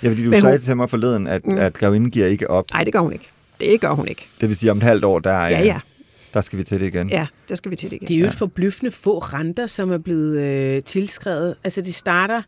Ja, 0.03 0.09
fordi 0.09 0.25
du 0.25 0.31
Men 0.31 0.41
sagde 0.41 0.57
hun- 0.57 0.63
til 0.63 0.77
mig 0.77 0.91
forleden, 0.91 1.27
at, 1.27 1.47
mm. 1.47 1.53
Mm. 1.53 1.59
at 1.59 1.73
grevinden 1.79 2.11
giver 2.11 2.27
ikke 2.27 2.51
op. 2.51 2.65
Nej, 2.73 2.85
det 2.85 2.93
gør 2.93 3.01
hun 3.01 3.13
ikke. 3.13 3.29
Det 3.61 3.81
gør 3.81 3.91
hun 3.93 4.09
ikke. 4.09 4.27
Det 4.41 4.49
vil 4.49 4.57
sige, 4.57 4.71
om 4.71 4.77
et 4.77 4.83
halvt 4.83 5.05
år, 5.05 5.19
der, 5.19 5.31
er, 5.31 5.49
Ja, 5.49 5.61
ja. 5.65 5.81
Der 6.35 6.41
skal 6.41 6.59
vi 6.59 6.65
til 6.65 6.81
det 6.81 6.87
igen. 6.87 7.11
Ja, 7.11 7.27
der 7.49 7.55
skal 7.55 7.71
vi 7.71 7.77
til 7.77 7.91
det 7.91 7.97
igen. 7.97 8.09
Det 8.09 8.17
er 8.17 8.21
jo 8.21 8.27
et 8.27 8.35
forbløffende 8.35 8.93
få 8.93 9.19
renter, 9.19 9.67
som 9.67 9.91
er 9.91 9.99
blevet 9.99 10.39
øh, 10.39 10.83
tilskrevet. 10.83 11.55
Altså, 11.65 11.81
det 11.83 11.95
starter 11.95 12.43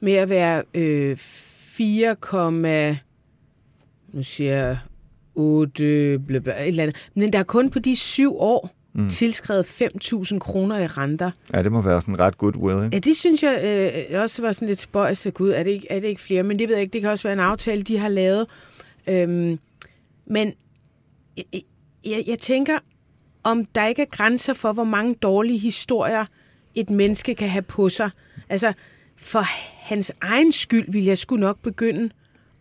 med 0.00 0.12
at 0.12 0.28
være 0.28 0.62
øh, 0.74 1.16
4, 1.16 2.16
nu 4.12 4.22
siger 4.22 4.54
jeg 4.54 4.78
8, 5.34 6.18
bla, 6.18 6.38
bla, 6.38 6.62
et 6.62 6.68
eller 6.68 6.82
andet. 6.82 7.10
Men 7.14 7.32
der 7.32 7.38
er 7.38 7.42
kun 7.42 7.70
på 7.70 7.78
de 7.78 7.96
syv 7.96 8.36
år 8.36 8.70
mm. 8.94 9.10
tilskrevet 9.10 9.64
5.000 9.64 10.38
kroner 10.38 10.78
i 10.78 10.86
renter. 10.86 11.30
Ja, 11.54 11.62
det 11.62 11.72
må 11.72 11.82
være 11.82 12.00
sådan 12.00 12.18
ret 12.18 12.38
goodwill, 12.38 12.84
ikke? 12.84 12.96
Ja, 12.96 12.98
det 12.98 13.16
synes 13.16 13.42
jeg 13.42 13.60
øh, 14.12 14.22
også 14.22 14.42
var 14.42 14.52
sådan 14.52 14.68
lidt 14.68 14.78
spøjs. 14.78 15.28
Gud, 15.34 15.50
er 15.50 15.62
det, 15.62 15.70
ikke, 15.70 15.86
er 15.90 16.00
det 16.00 16.08
ikke 16.08 16.20
flere? 16.20 16.42
Men 16.42 16.58
det 16.58 16.68
ved 16.68 16.74
jeg 16.74 16.82
ikke. 16.82 16.92
Det 16.92 17.00
kan 17.00 17.10
også 17.10 17.22
være 17.22 17.32
en 17.32 17.40
aftale, 17.40 17.82
de 17.82 17.98
har 17.98 18.08
lavet. 18.08 18.46
Øhm, 19.06 19.58
men 20.26 20.52
jeg, 21.36 21.62
jeg, 22.04 22.24
jeg 22.26 22.38
tænker, 22.38 22.78
om 23.44 23.64
der 23.64 23.86
ikke 23.86 24.02
er 24.02 24.06
grænser 24.10 24.54
for, 24.54 24.72
hvor 24.72 24.84
mange 24.84 25.14
dårlige 25.14 25.58
historier 25.58 26.24
et 26.74 26.90
menneske 26.90 27.34
kan 27.34 27.48
have 27.48 27.62
på 27.62 27.88
sig. 27.88 28.10
Altså, 28.48 28.72
for 29.16 29.42
hans 29.88 30.12
egen 30.20 30.52
skyld 30.52 30.92
vil 30.92 31.04
jeg 31.04 31.18
skulle 31.18 31.40
nok 31.40 31.58
begynde 31.62 32.10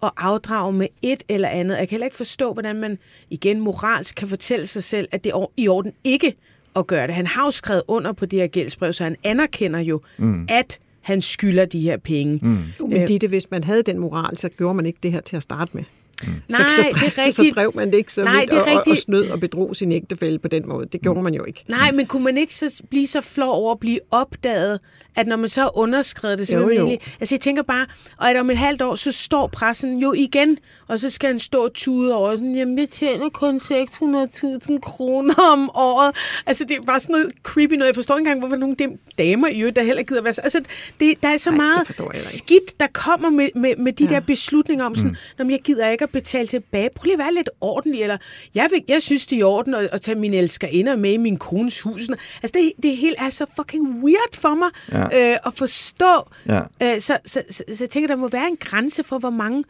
at 0.03 0.11
afdrage 0.17 0.73
med 0.73 0.87
et 1.01 1.23
eller 1.29 1.47
andet. 1.47 1.77
Jeg 1.77 1.87
kan 1.87 1.95
heller 1.95 2.05
ikke 2.05 2.17
forstå, 2.17 2.53
hvordan 2.53 2.75
man 2.75 2.97
igen 3.29 3.59
moralsk 3.59 4.15
kan 4.15 4.27
fortælle 4.27 4.67
sig 4.67 4.83
selv, 4.83 5.07
at 5.11 5.23
det 5.23 5.29
er 5.29 5.51
i 5.57 5.67
orden 5.67 5.93
ikke 6.03 6.35
at 6.75 6.87
gøre 6.87 7.07
det. 7.07 7.15
Han 7.15 7.27
har 7.27 7.45
jo 7.45 7.51
skrevet 7.51 7.83
under 7.87 8.11
på 8.11 8.25
det 8.25 8.39
her 8.39 8.47
gældsbrev, 8.47 8.93
så 8.93 9.03
han 9.03 9.15
anerkender 9.23 9.79
jo, 9.79 10.01
mm. 10.17 10.47
at 10.49 10.79
han 11.01 11.21
skylder 11.21 11.65
de 11.65 11.79
her 11.79 11.97
penge. 11.97 12.39
Mm. 12.43 12.63
Jo, 12.79 12.87
Men 12.87 13.07
Ditte, 13.07 13.27
hvis 13.27 13.51
man 13.51 13.63
havde 13.63 13.83
den 13.83 13.97
moral, 13.97 14.37
så 14.37 14.49
gjorde 14.49 14.75
man 14.75 14.85
ikke 14.85 14.99
det 15.03 15.11
her 15.11 15.21
til 15.21 15.35
at 15.35 15.43
starte 15.43 15.71
med. 15.73 15.83
Mm. 16.27 16.33
Nej, 16.49 16.67
så, 16.67 16.75
så, 16.75 16.81
det 16.93 17.03
er 17.05 17.09
Så 17.31 17.41
rigtigt. 17.41 17.55
drev 17.55 17.71
man 17.75 17.91
det 17.91 17.97
ikke 17.97 18.13
så 18.13 18.23
Nej, 18.23 18.39
vidt 18.39 18.51
det 18.51 18.59
er 18.59 18.77
og, 18.79 18.83
og, 18.87 18.97
snød 18.97 19.29
og 19.29 19.39
bedrog 19.39 19.75
sin 19.75 19.91
ægtefælle 19.91 20.39
på 20.39 20.47
den 20.47 20.67
måde. 20.67 20.87
Det 20.91 21.01
gjorde 21.01 21.21
man 21.21 21.33
jo 21.33 21.43
ikke. 21.43 21.63
Nej, 21.67 21.91
men 21.91 22.05
kunne 22.05 22.23
man 22.23 22.37
ikke 22.37 22.55
så 22.55 22.83
blive 22.89 23.07
så 23.07 23.21
flov 23.21 23.53
over 23.53 23.71
at 23.71 23.79
blive 23.79 23.99
opdaget, 24.11 24.79
at 25.15 25.27
når 25.27 25.35
man 25.35 25.49
så 25.49 25.61
har 25.61 25.77
underskrevet 25.77 26.39
det, 26.39 26.47
så 26.47 26.57
Jo, 26.57 26.69
jo. 26.69 26.89
Altså, 27.19 27.35
jeg 27.35 27.39
tænker 27.41 27.61
bare, 27.63 27.85
og 28.17 28.29
at 28.29 28.37
om 28.37 28.49
et 28.49 28.57
halvt 28.57 28.81
år, 28.81 28.95
så 28.95 29.11
står 29.11 29.47
pressen 29.47 29.97
jo 29.97 30.13
igen, 30.13 30.57
og 30.87 30.99
så 30.99 31.09
skal 31.09 31.27
han 31.27 31.39
stå 31.39 31.63
og 31.63 31.73
tude 31.73 32.15
over, 32.15 32.31
sådan, 32.35 32.55
jamen, 32.55 32.79
jeg 32.79 32.89
tjener 32.89 33.29
kun 33.29 33.61
600.000 33.63 34.79
kroner 34.79 35.33
om 35.53 35.69
året. 35.75 36.15
Altså, 36.45 36.63
det 36.63 36.77
er 36.77 36.81
bare 36.81 36.99
sådan 36.99 37.13
noget 37.13 37.31
creepy 37.43 37.73
noget. 37.73 37.87
Jeg 37.87 37.95
forstår 37.95 38.15
ikke 38.15 38.19
engang, 38.19 38.39
hvorfor 38.39 38.55
nogle 38.55 38.75
dem 38.79 38.99
damer 39.17 39.47
i 39.47 39.59
øvrigt, 39.59 39.75
der 39.75 39.83
heller 39.83 40.03
gider 40.03 40.21
være... 40.21 40.33
så- 40.33 40.41
Altså, 40.41 40.61
det, 40.99 41.23
der 41.23 41.29
er 41.29 41.37
så 41.37 41.49
det 41.49 41.57
meget 41.57 41.87
skidt, 42.15 42.79
der 42.79 42.87
kommer 42.93 43.29
med, 43.29 43.49
med, 43.55 43.75
med 43.77 43.91
de 43.91 44.03
ja. 44.03 44.09
Der 44.13 44.19
beslutninger 44.19 44.85
om 44.85 44.95
sådan, 44.95 45.15
mm. 45.39 45.49
jeg 45.49 45.59
gider 45.63 45.89
ikke 45.89 46.03
at 46.03 46.09
betale 46.09 46.47
tilbage. 46.47 46.89
Prøv 46.95 47.03
lige 47.03 47.13
at 47.13 47.19
være 47.19 47.33
lidt 47.33 47.49
ordentlig, 47.61 48.01
eller 48.01 48.17
jeg, 48.55 48.67
vil, 48.71 48.81
jeg 48.87 49.01
synes, 49.01 49.25
det 49.27 49.35
er 49.35 49.39
i 49.39 49.43
orden 49.43 49.73
at, 49.73 49.89
at 49.91 50.01
tage 50.01 50.15
mine 50.15 50.37
elskerinder 50.37 50.95
med 50.95 51.11
i 51.13 51.17
min 51.17 51.37
kones 51.37 51.81
hus. 51.81 52.01
Altså, 52.43 52.51
det, 52.53 52.71
det 52.83 52.97
hele 52.97 53.15
er 53.19 53.29
så 53.29 53.45
fucking 53.55 54.03
weird 54.03 54.35
for 54.37 54.55
mig 54.55 54.69
Ja. 54.91 55.02
Øh, 55.13 55.37
at 55.45 55.53
forstå. 55.55 56.29
Ja. 56.47 56.61
Øh, 56.81 57.01
så, 57.01 57.17
så, 57.25 57.43
så, 57.49 57.63
så 57.73 57.83
jeg 57.83 57.89
tænker, 57.89 58.07
der 58.07 58.15
må 58.15 58.29
være 58.29 58.47
en 58.47 58.57
grænse 58.59 59.03
for, 59.03 59.19
hvor 59.19 59.29
mange 59.29 59.63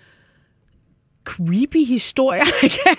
creepy 1.25 1.85
historier 1.85 2.43
kan 2.61 2.95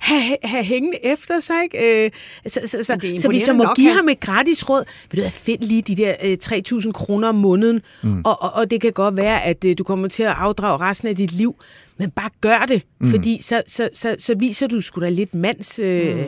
have, 0.00 0.36
have 0.44 0.64
hængende 0.64 1.04
efter 1.04 1.40
sig. 1.40 1.62
Ikke? 1.62 2.04
Øh, 2.04 2.10
så, 2.46 2.60
så, 2.64 2.82
så, 2.82 3.16
så 3.18 3.28
vi 3.28 3.40
så 3.40 3.52
må 3.52 3.64
nok, 3.64 3.76
give 3.76 3.88
han- 3.88 3.96
ham 3.96 4.08
et 4.08 4.20
gratis 4.20 4.68
råd. 4.70 4.84
Ved 5.10 5.16
du 5.16 5.20
hvad, 5.22 5.30
find 5.30 5.62
lige 5.62 5.82
de 5.82 5.96
der 5.96 6.14
øh, 6.22 6.36
3.000 6.44 6.92
kroner 6.92 7.28
om 7.28 7.34
måneden, 7.34 7.80
mm. 8.02 8.22
og, 8.24 8.42
og, 8.42 8.52
og 8.52 8.70
det 8.70 8.80
kan 8.80 8.92
godt 8.92 9.16
være, 9.16 9.42
at 9.42 9.64
øh, 9.64 9.78
du 9.78 9.84
kommer 9.84 10.08
til 10.08 10.22
at 10.22 10.34
afdrage 10.36 10.76
resten 10.80 11.08
af 11.08 11.16
dit 11.16 11.32
liv, 11.32 11.56
men 11.96 12.10
bare 12.10 12.30
gør 12.40 12.64
det, 12.68 12.82
mm. 13.00 13.10
fordi 13.10 13.42
så, 13.42 13.62
så, 13.66 13.88
så, 13.94 14.16
så 14.18 14.34
viser 14.34 14.66
du 14.66 14.80
sgu 14.80 15.00
da 15.00 15.08
lidt 15.08 15.34
mands... 15.34 15.78
Øh, 15.78 16.16
mm. 16.16 16.24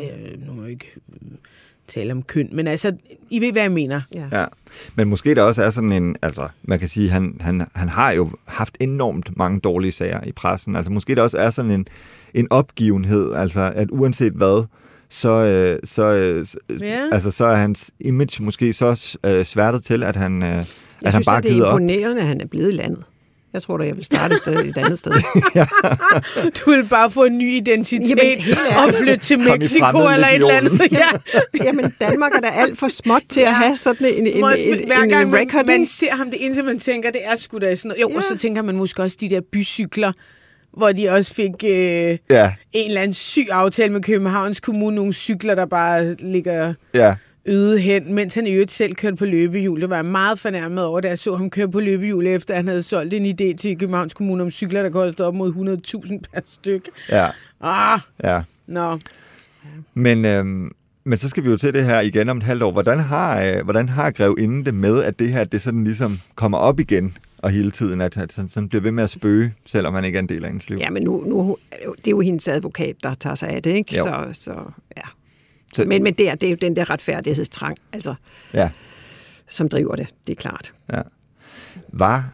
Nu 0.46 0.52
må 0.52 0.62
jeg 0.62 0.70
ikke 0.70 0.92
øh, 1.12 1.28
tale 1.88 2.12
om 2.12 2.22
køn, 2.22 2.48
men 2.52 2.68
altså, 2.68 2.92
I 3.30 3.40
ved, 3.40 3.52
hvad 3.52 3.62
jeg 3.62 3.72
mener. 3.72 4.00
Ja. 4.14 4.26
Ja, 4.32 4.44
men 4.94 5.08
måske 5.08 5.34
der 5.34 5.42
også 5.42 5.62
er 5.62 5.70
sådan 5.70 5.92
en, 5.92 6.16
altså 6.22 6.48
man 6.62 6.78
kan 6.78 6.88
sige, 6.88 7.10
han, 7.10 7.36
han, 7.40 7.66
han 7.74 7.88
har 7.88 8.12
jo 8.12 8.30
haft 8.44 8.76
enormt 8.80 9.36
mange 9.36 9.60
dårlige 9.60 9.92
sager 9.92 10.24
i 10.24 10.32
pressen. 10.32 10.76
Altså 10.76 10.92
måske 10.92 11.14
der 11.14 11.22
også 11.22 11.38
er 11.38 11.50
sådan 11.50 11.70
en, 11.70 11.86
en 12.34 12.46
opgivenhed, 12.50 13.32
altså 13.34 13.72
at 13.74 13.88
uanset 13.90 14.32
hvad, 14.32 14.64
så, 15.08 15.28
øh, 15.30 15.78
så, 15.84 16.04
øh, 16.04 16.46
Ja. 16.80 17.08
altså, 17.12 17.30
så 17.30 17.44
er 17.44 17.56
hans 17.56 17.90
image 18.00 18.42
måske 18.42 18.72
så 18.72 19.16
øh, 19.26 19.44
sværtet 19.44 19.84
til, 19.84 20.02
at 20.02 20.16
han, 20.16 20.42
øh, 20.42 20.48
at 20.48 20.54
Jeg 20.54 20.64
han 21.02 21.12
synes, 21.12 21.26
bare 21.26 21.36
at 21.38 21.42
det 21.42 21.50
er 21.50 21.54
gider 21.54 21.66
op. 21.66 21.80
imponerende, 21.80 22.20
at 22.22 22.28
han 22.28 22.40
er 22.40 22.46
blevet 22.46 22.72
i 22.72 22.76
landet. 22.76 23.02
Jeg 23.54 23.62
tror 23.62 23.76
da, 23.78 23.84
jeg 23.84 23.96
vil 23.96 24.04
starte 24.04 24.32
et 24.34 24.38
sted 24.38 24.56
et 24.64 24.76
andet 24.76 24.98
sted. 24.98 25.12
Du 26.60 26.70
vil 26.70 26.84
bare 26.88 27.10
få 27.10 27.24
en 27.24 27.38
ny 27.38 27.56
identitet 27.56 28.18
Jamen, 28.18 28.88
og 28.88 28.94
flytte 28.94 29.16
til 29.16 29.38
Mexico 29.38 29.98
eller 30.14 30.28
et 30.28 30.34
eller 30.34 30.52
andet. 30.54 30.80
Ja. 30.92 31.34
Jamen, 31.64 31.94
Danmark 32.00 32.32
er 32.34 32.40
da 32.40 32.46
alt 32.48 32.78
for 32.78 32.88
småt 32.88 33.22
til 33.28 33.40
at 33.40 33.54
have 33.54 33.76
sådan 33.76 34.06
en, 34.06 34.26
en, 34.26 34.36
en, 34.36 34.44
også- 34.44 34.64
en, 34.64 34.86
hver 34.86 35.02
en 35.02 35.08
gang 35.08 35.30
man, 35.30 35.40
record. 35.40 35.66
man 35.66 35.80
ikke? 35.80 35.92
ser 35.92 36.10
ham, 36.12 36.30
det 36.30 36.44
eneste, 36.44 36.62
man 36.62 36.78
tænker, 36.78 37.10
det 37.10 37.20
er 37.24 37.36
sgu 37.36 37.58
da 37.58 37.76
sådan 37.76 37.88
noget. 37.88 38.02
Jo, 38.02 38.08
ja. 38.08 38.16
og 38.16 38.22
Ja. 38.22 38.28
så 38.28 38.36
tænker 38.38 38.62
man 38.62 38.76
måske 38.76 39.02
også 39.02 39.16
de 39.20 39.30
der 39.30 39.40
bycykler, 39.52 40.12
hvor 40.76 40.92
de 40.92 41.08
også 41.08 41.34
fik 41.34 41.50
øh, 41.64 42.18
Ja, 42.30 42.52
en 42.72 42.88
eller 42.88 43.00
anden 43.00 43.14
syg 43.14 43.46
aftale 43.50 43.92
med 43.92 44.02
Københavns 44.02 44.60
Kommune. 44.60 44.96
Nogle 44.96 45.12
cykler, 45.12 45.54
der 45.54 45.66
bare 45.66 46.14
ligger 46.14 46.74
ja, 46.94 47.14
øde 47.46 47.78
hen, 47.80 48.14
mens 48.14 48.34
han 48.34 48.46
i 48.46 48.50
øvrigt 48.50 48.70
selv 48.70 48.94
kørte 48.94 49.16
på 49.16 49.24
løbehjul. 49.24 49.80
Det 49.80 49.90
var 49.90 49.96
jeg 49.96 50.04
meget 50.04 50.38
fornærmet 50.38 50.84
over, 50.84 51.00
da 51.00 51.08
jeg 51.08 51.18
så 51.18 51.36
ham 51.36 51.50
køre 51.50 51.68
på 51.68 51.80
løbehjul, 51.80 52.26
efter 52.26 52.54
han 52.54 52.68
havde 52.68 52.82
solgt 52.82 53.14
en 53.14 53.26
idé 53.26 53.56
til 53.56 53.78
Københavns 53.78 54.14
Kommune 54.14 54.42
om 54.42 54.50
cykler, 54.50 54.82
der 54.82 54.90
kostede 54.90 55.28
op 55.28 55.34
mod 55.34 55.78
100.000 56.04 56.18
per 56.32 56.40
styk. 56.46 56.88
ja, 57.10 57.28
Ah, 57.60 58.00
ja. 58.24 58.42
nå. 58.66 58.98
Men, 59.94 60.24
øhm, 60.24 60.70
men 61.04 61.18
så 61.18 61.28
skal 61.28 61.44
vi 61.44 61.50
jo 61.50 61.56
til 61.56 61.74
det 61.74 61.84
her 61.84 62.00
igen 62.00 62.28
om 62.28 62.36
et 62.36 62.42
halvt 62.42 62.62
år. 62.62 62.72
Hvordan 62.72 62.98
har, 62.98 63.42
øh, 63.42 63.64
hvordan 63.64 63.88
har 63.88 64.10
grevinden 64.10 64.66
det 64.66 64.74
med, 64.74 65.02
at 65.02 65.18
det 65.18 65.28
her 65.28 65.44
det 65.44 65.62
sådan 65.62 65.84
ligesom 65.84 66.18
kommer 66.34 66.58
op 66.58 66.80
igen, 66.80 67.16
og 67.38 67.50
hele 67.50 67.70
tiden, 67.70 68.00
at 68.00 68.14
han 68.14 68.30
sådan, 68.30 68.48
sådan 68.48 68.68
bliver 68.68 68.82
ved 68.82 68.90
med 68.90 69.04
at 69.04 69.10
spøge, 69.10 69.54
selvom 69.66 69.94
han 69.94 70.04
ikke 70.04 70.16
er 70.16 70.22
en 70.22 70.28
del 70.28 70.44
af 70.44 70.50
hendes 70.50 70.68
liv? 70.70 70.78
Ja, 70.78 70.90
men 70.90 71.02
nu, 71.02 71.24
nu, 71.26 71.56
det 71.96 72.06
er 72.06 72.10
jo 72.10 72.20
hendes 72.20 72.48
advokat, 72.48 72.96
der 73.02 73.14
tager 73.14 73.34
sig 73.34 73.48
af 73.48 73.62
det, 73.62 73.70
ikke? 73.70 73.96
Jo. 73.96 74.02
Så, 74.02 74.26
så, 74.32 74.52
ja. 74.96 75.02
Så- 75.74 75.84
Men, 75.88 76.02
men 76.02 76.14
det, 76.14 76.30
er, 76.30 76.34
det 76.34 76.46
er 76.46 76.50
jo 76.50 76.56
den 76.60 76.76
der 76.76 76.90
retfærdighedstrang, 76.90 77.76
altså, 77.92 78.14
Ja, 78.54 78.70
som 79.48 79.68
driver 79.68 79.96
det, 79.96 80.06
det 80.26 80.32
er 80.32 80.36
klart. 80.36 80.72
ja. 80.92 81.00
Var, 81.88 82.32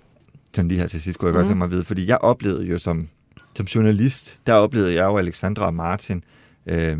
sådan 0.50 0.68
lige 0.68 0.80
her 0.80 0.86
til 0.86 1.00
sidst, 1.00 1.18
kunne 1.18 1.26
jeg 1.28 1.34
godt 1.34 1.46
tænke 1.46 1.58
mig 1.58 1.64
at 1.64 1.70
vide, 1.70 1.84
fordi 1.84 2.06
jeg 2.06 2.18
oplevede 2.18 2.64
jo 2.64 2.78
som 2.78 3.08
som 3.56 3.66
journalist, 3.66 4.38
der 4.46 4.52
oplevede 4.54 4.94
jeg 4.94 5.04
jo 5.04 5.18
Alexandra 5.18 5.66
og 5.66 5.74
Martin, 5.74 6.24
øh, 6.66 6.98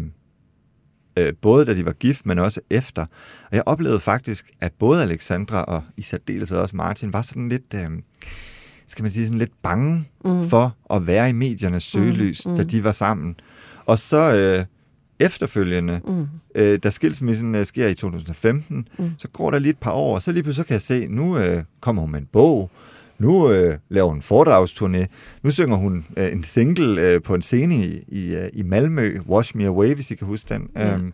øh, 1.16 1.32
både 1.41 1.64
da 1.66 1.74
de 1.74 1.84
var 1.84 1.93
gift, 1.93 2.26
men 2.26 2.38
også 2.38 2.61
efter. 2.70 3.03
Og 3.51 3.57
jeg 3.57 3.62
oplevede 3.66 4.01
faktisk, 4.01 4.51
at 4.61 4.72
både 4.78 5.03
Alexandra 5.03 5.64
og 5.64 5.82
i 5.97 6.03
særdeleshed 6.03 6.59
også 6.59 6.76
Martin 6.76 7.12
var 7.12 7.22
sådan 7.22 7.49
lidt, 7.49 7.74
øh, 7.74 7.91
skal 8.86 9.03
man 9.03 9.11
sige, 9.12 9.26
sådan 9.26 9.38
lidt 9.38 9.62
bange 9.62 10.09
mm. 10.24 10.49
for 10.49 10.76
at 10.95 11.07
være 11.07 11.28
i 11.28 11.32
mediernes 11.32 11.82
søgelys, 11.82 12.47
mm. 12.47 12.51
Mm. 12.53 12.57
da 12.59 12.64
de 12.64 12.84
var 12.84 12.93
sammen. 12.93 13.36
Og 13.86 13.99
så 13.99 14.34
øh, 14.34 14.64
efterfølgende, 15.21 16.01
mm. 16.07 16.27
øh, 16.55 16.79
da 16.79 16.91
skilsmissen 16.91 17.55
øh, 17.55 17.66
sker 17.66 17.87
i 17.87 17.95
2015, 17.95 18.89
mm. 18.99 19.11
så 19.18 19.29
går 19.29 19.51
der 19.51 19.59
lige 19.59 19.71
et 19.71 19.79
par 19.79 19.93
år, 19.93 20.14
og 20.14 20.23
så 20.23 20.33
lige 20.33 20.43
pludselig 20.43 20.64
så 20.64 20.66
kan 20.66 20.73
jeg 20.73 20.83
se, 20.83 21.07
nu 21.09 21.39
øh, 21.39 21.62
kommer 21.81 22.03
hun 22.03 22.11
med 22.11 22.21
en 22.21 22.29
bog, 22.33 22.71
nu 23.21 23.51
øh, 23.51 23.79
laver 23.89 24.09
hun 24.09 24.21
foredragsturné. 24.21 25.07
Nu 25.43 25.51
synger 25.51 25.77
hun 25.77 26.05
øh, 26.16 26.33
en 26.33 26.43
single 26.43 27.01
øh, 27.01 27.23
på 27.23 27.35
en 27.35 27.43
scene 27.43 27.75
i, 27.75 28.05
i, 28.09 28.35
øh, 28.35 28.49
i 28.53 28.62
Malmø, 28.62 29.18
Wash 29.29 29.57
Me 29.57 29.66
Away, 29.66 29.95
hvis 29.95 30.11
I 30.11 30.14
kan 30.14 30.27
huske 30.27 30.55
den. 30.55 30.68
Ja. 30.77 30.95
Øhm, 30.95 31.12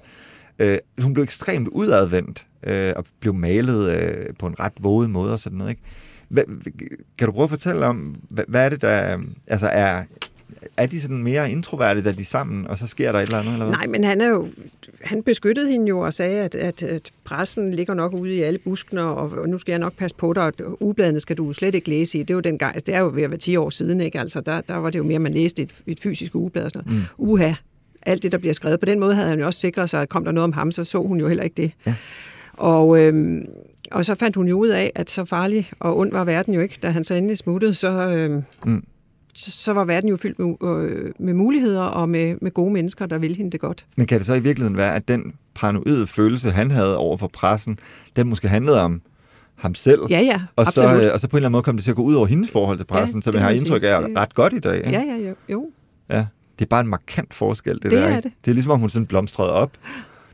øh, 0.59 0.79
hun 1.03 1.15
blev 1.15 1.23
ekstremt 1.23 1.69
udadvendt 1.69 2.47
øh, 2.67 2.93
og 2.97 3.05
blev 3.21 3.35
malet 3.35 3.97
øh, 3.97 4.27
på 4.39 4.47
en 4.47 4.61
ret 4.61 4.73
våget 4.81 5.11
måde 5.11 5.33
og 5.33 5.39
sådan 5.39 5.59
noget. 5.59 5.71
Ikke? 5.71 5.83
Hva, 6.29 6.43
kan 7.19 7.27
du 7.27 7.33
prøve 7.33 7.45
at 7.45 7.51
fortælle 7.51 7.87
om, 7.87 8.17
hvad, 8.31 8.45
hvad 8.49 8.65
er 8.65 8.69
det, 8.69 8.83
der 8.83 9.19
altså 9.47 9.67
er, 9.67 10.05
er 10.77 10.87
de 10.87 11.01
sådan 11.01 11.23
mere 11.23 11.51
introverte, 11.51 12.03
da 12.03 12.13
de 12.13 12.21
er 12.21 12.25
sammen, 12.25 12.67
og 12.67 12.79
så 12.79 12.87
sker 12.87 13.13
der 13.13 13.19
et 13.19 13.23
eller 13.23 13.39
andet? 13.39 13.53
Eller 13.53 13.67
hvad? 13.67 13.77
Nej, 13.77 13.87
men 13.87 14.05
han 14.05 14.21
er 14.21 14.29
jo, 14.29 14.49
han 15.03 15.23
beskyttede 15.23 15.71
hende 15.71 15.89
jo 15.89 16.01
og 16.01 16.15
sagde, 16.15 16.41
at, 16.41 16.55
at, 16.55 16.83
at 16.83 17.11
pressen 17.25 17.75
ligger 17.75 17.95
nok 17.95 18.13
ude 18.13 18.35
i 18.35 18.43
alle 18.43 18.59
buskene, 18.59 19.03
og 19.03 19.49
nu 19.49 19.59
skal 19.59 19.73
jeg 19.73 19.79
nok 19.79 19.95
passe 19.97 20.17
på 20.17 20.33
dig, 20.33 20.43
og 20.43 20.83
ugebladene 20.83 21.21
skal 21.21 21.37
du 21.37 21.53
slet 21.53 21.75
ikke 21.75 21.89
læse 21.89 22.19
i. 22.19 22.23
Det 22.23 22.31
er 22.31 22.35
jo 22.35 22.41
den 22.41 22.59
altså, 22.61 22.85
det 22.87 22.95
er 22.95 23.01
jo 23.01 23.11
ved 23.15 23.23
at 23.23 23.31
være 23.31 23.39
10 23.39 23.57
år 23.57 23.71
siden, 23.71 24.01
ikke? 24.01 24.21
Altså, 24.21 24.41
der, 24.41 24.61
der 24.61 24.77
var 24.77 24.91
det 24.91 24.99
jo 24.99 25.05
mere, 25.05 25.19
man 25.19 25.35
læste 25.35 25.63
et, 25.63 25.71
et 25.87 26.01
fysisk 26.01 26.35
ugeblad 26.35 26.65
og 26.65 26.71
sådan 26.71 26.93
noget. 26.93 27.09
Mm. 27.19 27.25
Uha, 27.25 27.53
alt 28.03 28.23
det, 28.23 28.33
der 28.33 28.39
bliver 28.39 28.55
skrevet. 28.55 28.81
På 28.81 28.87
den 28.87 29.01
måde 29.01 29.15
havde 29.15 29.29
han 29.29 29.39
jo 29.39 29.47
også 29.47 29.61
sikret 29.61 29.91
sig, 29.91 30.03
at 30.03 30.09
kom 30.09 30.25
der 30.25 30.33
noget 30.33 30.45
om 30.45 30.53
ham, 30.53 30.73
så 30.73 30.85
så 30.85 31.03
hun 31.03 31.21
jo 31.21 31.29
heller 31.29 31.45
ikke 31.45 31.63
det. 31.63 31.73
Ja. 31.87 31.95
Og, 32.53 33.01
øhm, 33.01 33.47
og 33.91 34.05
så 34.05 34.15
fandt 34.15 34.37
hun 34.37 34.49
jo 34.49 34.59
ud 34.59 34.69
af, 34.69 34.93
at 34.95 35.11
så 35.11 35.25
farlig 35.25 35.71
og 35.81 35.99
ond 35.99 36.13
var 36.13 36.25
verden 36.25 36.55
jo 36.55 36.61
ikke. 36.61 36.79
Da 36.83 36.91
han 36.91 37.05
så 37.05 37.15
endelig 37.15 37.39
smuttede, 37.39 37.75
så, 37.75 37.89
øhm, 37.89 38.43
mm 38.65 38.83
så 39.37 39.73
var 39.73 39.85
verden 39.85 40.11
jo 40.11 40.17
fyldt 40.17 40.39
med, 40.39 40.55
øh, 40.63 41.13
med 41.19 41.35
muligheder 41.35 41.83
og 41.83 42.09
med, 42.09 42.37
med 42.41 42.51
gode 42.51 42.73
mennesker, 42.73 43.07
der 43.07 43.19
ville 43.19 43.37
hende 43.37 43.51
det 43.51 43.61
godt. 43.61 43.87
Men 43.97 44.07
kan 44.07 44.19
det 44.19 44.27
så 44.27 44.35
i 44.35 44.41
virkeligheden 44.41 44.77
være, 44.77 44.95
at 44.95 45.09
den 45.09 45.35
paranoide 45.55 46.07
følelse, 46.07 46.51
han 46.51 46.71
havde 46.71 46.97
over 46.97 47.17
for 47.17 47.27
pressen, 47.27 47.79
den 48.17 48.29
måske 48.29 48.49
handlede 48.49 48.83
om 48.83 49.03
ham 49.55 49.75
selv? 49.75 50.01
Ja, 50.11 50.21
ja, 50.21 50.41
og 50.57 50.67
så, 50.67 51.03
øh, 51.03 51.13
og 51.13 51.21
så 51.21 51.29
på 51.29 51.37
en 51.37 51.39
eller 51.39 51.49
anden 51.49 51.53
måde 51.53 51.63
kom 51.63 51.77
det 51.77 51.85
til 51.85 51.91
at 51.91 51.97
gå 51.97 52.03
ud 52.03 52.15
over 52.15 52.27
hendes 52.27 52.51
forhold 52.51 52.79
til 52.79 52.85
pressen, 52.85 53.19
ja, 53.19 53.23
som 53.23 53.35
jeg 53.35 53.43
har 53.43 53.51
indtryk 53.51 53.83
af 53.83 53.89
er 53.89 54.21
ret 54.21 54.35
godt 54.35 54.53
i 54.53 54.59
dag. 54.59 54.77
Ikke? 54.77 54.91
Ja, 54.91 55.03
ja, 55.03 55.29
jo. 55.29 55.35
jo. 55.49 55.67
Ja, 56.11 56.27
det 56.59 56.65
er 56.65 56.69
bare 56.69 56.81
en 56.81 56.89
markant 56.89 57.35
forskel, 57.35 57.75
det, 57.75 57.83
det 57.83 57.91
der. 57.91 57.99
Er 57.99 58.17
ikke? 58.17 58.29
det. 58.29 58.33
det 58.45 58.51
er 58.51 58.55
ligesom, 58.55 58.73
om 58.73 58.81
hun 58.81 58.91
sådan 58.91 59.07
blomstrede 59.07 59.53
op. 59.53 59.71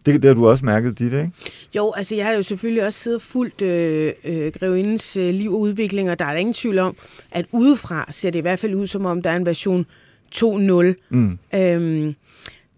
Det, 0.06 0.22
det 0.22 0.24
har 0.24 0.34
du 0.34 0.48
også 0.48 0.64
mærket, 0.64 0.98
dit, 0.98 1.12
ikke? 1.12 1.30
Jo, 1.76 1.92
altså 1.96 2.14
jeg 2.14 2.26
har 2.26 2.32
jo 2.32 2.42
selvfølgelig 2.42 2.86
også 2.86 2.98
siddet 2.98 3.22
fuldt 3.22 3.62
øh, 3.62 4.12
øh, 4.24 4.52
grevindens 4.52 5.16
øh, 5.16 5.30
liv 5.30 5.52
og 5.52 5.60
udvikling, 5.60 6.10
og 6.10 6.18
der 6.18 6.24
er 6.24 6.30
der 6.30 6.38
ingen 6.38 6.52
tvivl 6.52 6.78
om, 6.78 6.96
at 7.30 7.46
udefra 7.52 8.08
ser 8.10 8.30
det 8.30 8.38
i 8.38 8.42
hvert 8.42 8.58
fald 8.58 8.74
ud, 8.74 8.86
som 8.86 9.06
om 9.06 9.22
der 9.22 9.30
er 9.30 9.36
en 9.36 9.46
version 9.46 9.86
2.0. 10.34 11.08
Mm. 11.10 11.38
Øhm, 11.54 12.14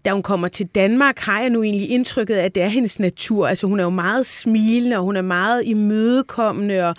da 0.05 0.11
hun 0.11 0.23
kommer 0.23 0.47
til 0.47 0.67
Danmark, 0.67 1.19
har 1.19 1.41
jeg 1.41 1.49
nu 1.49 1.63
egentlig 1.63 1.89
indtrykket 1.89 2.35
af, 2.35 2.45
at 2.45 2.55
det 2.55 2.63
er 2.63 2.67
hendes 2.67 2.99
natur. 2.99 3.47
Altså 3.47 3.67
hun 3.67 3.79
er 3.79 3.83
jo 3.83 3.89
meget 3.89 4.25
smilende, 4.25 4.97
og 4.97 5.03
hun 5.03 5.15
er 5.15 5.21
meget 5.21 5.65
imødekommende, 5.65 6.87
og 6.87 6.95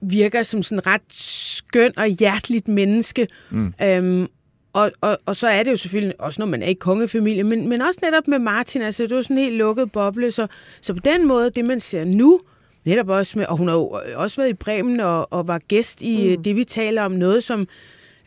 virker 0.00 0.42
som 0.42 0.62
sådan 0.62 0.86
ret 0.86 1.02
skøn 1.12 1.92
og 1.96 2.06
hjerteligt 2.06 2.68
menneske. 2.68 3.28
Mm. 3.50 3.74
Øhm, 3.82 4.26
og, 4.72 4.92
og, 5.00 5.18
og 5.26 5.36
så 5.36 5.48
er 5.48 5.62
det 5.62 5.70
jo 5.70 5.76
selvfølgelig 5.76 6.20
også, 6.20 6.40
når 6.40 6.46
man 6.46 6.62
er 6.62 6.66
i 6.66 6.72
kongefamilie, 6.72 7.44
men, 7.44 7.68
men 7.68 7.80
også 7.82 8.00
netop 8.02 8.28
med 8.28 8.38
Martin, 8.38 8.82
altså 8.82 9.02
det 9.02 9.12
er 9.12 9.22
sådan 9.22 9.38
en 9.38 9.44
helt 9.44 9.56
lukket 9.56 9.92
boble, 9.92 10.30
så, 10.30 10.46
så 10.80 10.94
på 10.94 11.00
den 11.04 11.26
måde, 11.26 11.50
det 11.50 11.64
man 11.64 11.80
ser 11.80 12.04
nu, 12.04 12.40
netop 12.84 13.08
også 13.08 13.38
med, 13.38 13.46
og 13.46 13.56
hun 13.56 13.68
har 13.68 13.74
jo 13.74 14.00
også 14.14 14.36
været 14.36 14.50
i 14.50 14.54
Bremen 14.54 15.00
og, 15.00 15.32
og 15.32 15.48
var 15.48 15.58
gæst 15.58 16.02
i 16.02 16.36
mm. 16.36 16.42
det, 16.42 16.56
vi 16.56 16.64
taler 16.64 17.02
om, 17.02 17.12
noget 17.12 17.44
som, 17.44 17.66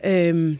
øhm, 0.06 0.58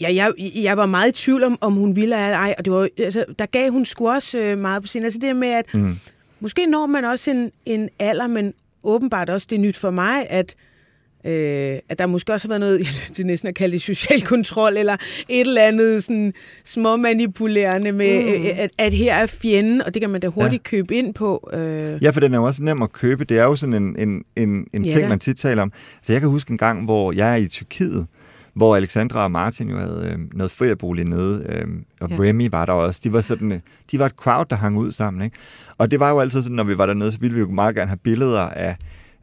ja, 0.00 0.14
jeg, 0.14 0.32
jeg 0.54 0.76
var 0.76 0.86
meget 0.86 1.08
i 1.08 1.22
tvivl 1.22 1.44
om, 1.44 1.58
om 1.60 1.72
hun 1.72 1.96
ville 1.96 2.16
eller 2.16 2.38
ej, 2.38 2.54
og 2.58 2.64
det 2.64 2.72
var, 2.72 2.88
altså, 2.98 3.24
der 3.38 3.46
gav 3.46 3.70
hun 3.70 3.84
sgu 3.84 4.10
også 4.10 4.38
øh, 4.38 4.58
meget 4.58 4.82
på 4.82 4.86
sin, 4.86 5.04
altså 5.04 5.18
det 5.22 5.36
med, 5.36 5.48
at 5.48 5.74
mm. 5.74 5.98
måske 6.40 6.66
når 6.66 6.86
man 6.86 7.04
også 7.04 7.30
en, 7.30 7.52
en 7.66 7.88
alder, 7.98 8.26
men 8.26 8.54
åbenbart 8.82 9.30
også 9.30 9.46
det 9.50 9.56
er 9.56 9.60
nyt 9.60 9.76
for 9.76 9.90
mig, 9.90 10.30
at 10.30 10.54
Øh, 11.24 11.78
at 11.88 11.98
der 11.98 12.06
måske 12.06 12.32
også 12.32 12.48
har 12.48 12.48
været 12.48 12.60
noget, 12.60 12.86
det 13.16 13.26
næsten 13.26 13.48
at 13.48 13.54
kalde 13.54 13.72
det 13.72 13.82
social 13.82 14.22
kontrol, 14.22 14.76
eller 14.76 14.96
et 15.28 15.40
eller 15.40 15.62
andet 15.62 16.04
sådan 16.04 16.32
små 16.64 16.96
manipulerende 16.96 17.92
med, 17.92 18.38
mm. 18.38 18.44
Øh, 18.44 18.50
at, 18.56 18.70
at 18.78 18.92
her 18.92 19.14
er 19.14 19.26
fjenden, 19.26 19.82
og 19.82 19.94
det 19.94 20.02
kan 20.02 20.10
man 20.10 20.20
da 20.20 20.28
hurtigt 20.28 20.62
ja. 20.64 20.70
købe 20.70 20.94
ind 20.94 21.14
på. 21.14 21.50
Øh. 21.52 22.02
Ja, 22.02 22.10
for 22.10 22.20
den 22.20 22.34
er 22.34 22.38
jo 22.38 22.44
også 22.44 22.62
nem 22.62 22.82
at 22.82 22.92
købe. 22.92 23.24
Det 23.24 23.38
er 23.38 23.44
jo 23.44 23.56
sådan 23.56 23.74
en, 23.74 23.96
en, 23.98 24.24
en, 24.36 24.66
en 24.72 24.84
ja. 24.84 24.90
ting, 24.90 25.08
man 25.08 25.18
tit 25.18 25.36
taler 25.36 25.62
om. 25.62 25.72
Så 26.02 26.12
jeg 26.12 26.20
kan 26.20 26.30
huske 26.30 26.50
en 26.50 26.58
gang, 26.58 26.84
hvor 26.84 27.12
jeg 27.12 27.32
er 27.32 27.36
i 27.36 27.46
Tyrkiet, 27.46 28.06
hvor 28.54 28.76
Alexandra 28.76 29.24
og 29.24 29.30
Martin 29.30 29.70
jo 29.70 29.76
havde 29.76 30.10
øh, 30.12 30.18
noget 30.32 30.50
feriebolig 30.50 31.04
nede, 31.04 31.46
øh, 31.48 31.66
og 32.00 32.10
ja. 32.10 32.16
Remy 32.18 32.48
var 32.50 32.66
der 32.66 32.72
også. 32.72 33.00
De 33.04 33.12
var, 33.12 33.20
sådan, 33.20 33.62
de 33.90 33.98
var 33.98 34.06
et 34.06 34.12
crowd, 34.12 34.46
der 34.50 34.56
hang 34.56 34.78
ud 34.78 34.92
sammen. 34.92 35.22
Ikke? 35.22 35.36
Og 35.78 35.90
det 35.90 36.00
var 36.00 36.10
jo 36.10 36.20
altid 36.20 36.42
sådan, 36.42 36.56
når 36.56 36.64
vi 36.64 36.78
var 36.78 36.86
dernede, 36.86 37.12
så 37.12 37.18
ville 37.18 37.34
vi 37.34 37.40
jo 37.40 37.48
meget 37.48 37.74
gerne 37.74 37.88
have 37.88 37.98
billeder 38.04 38.40
af 38.40 38.76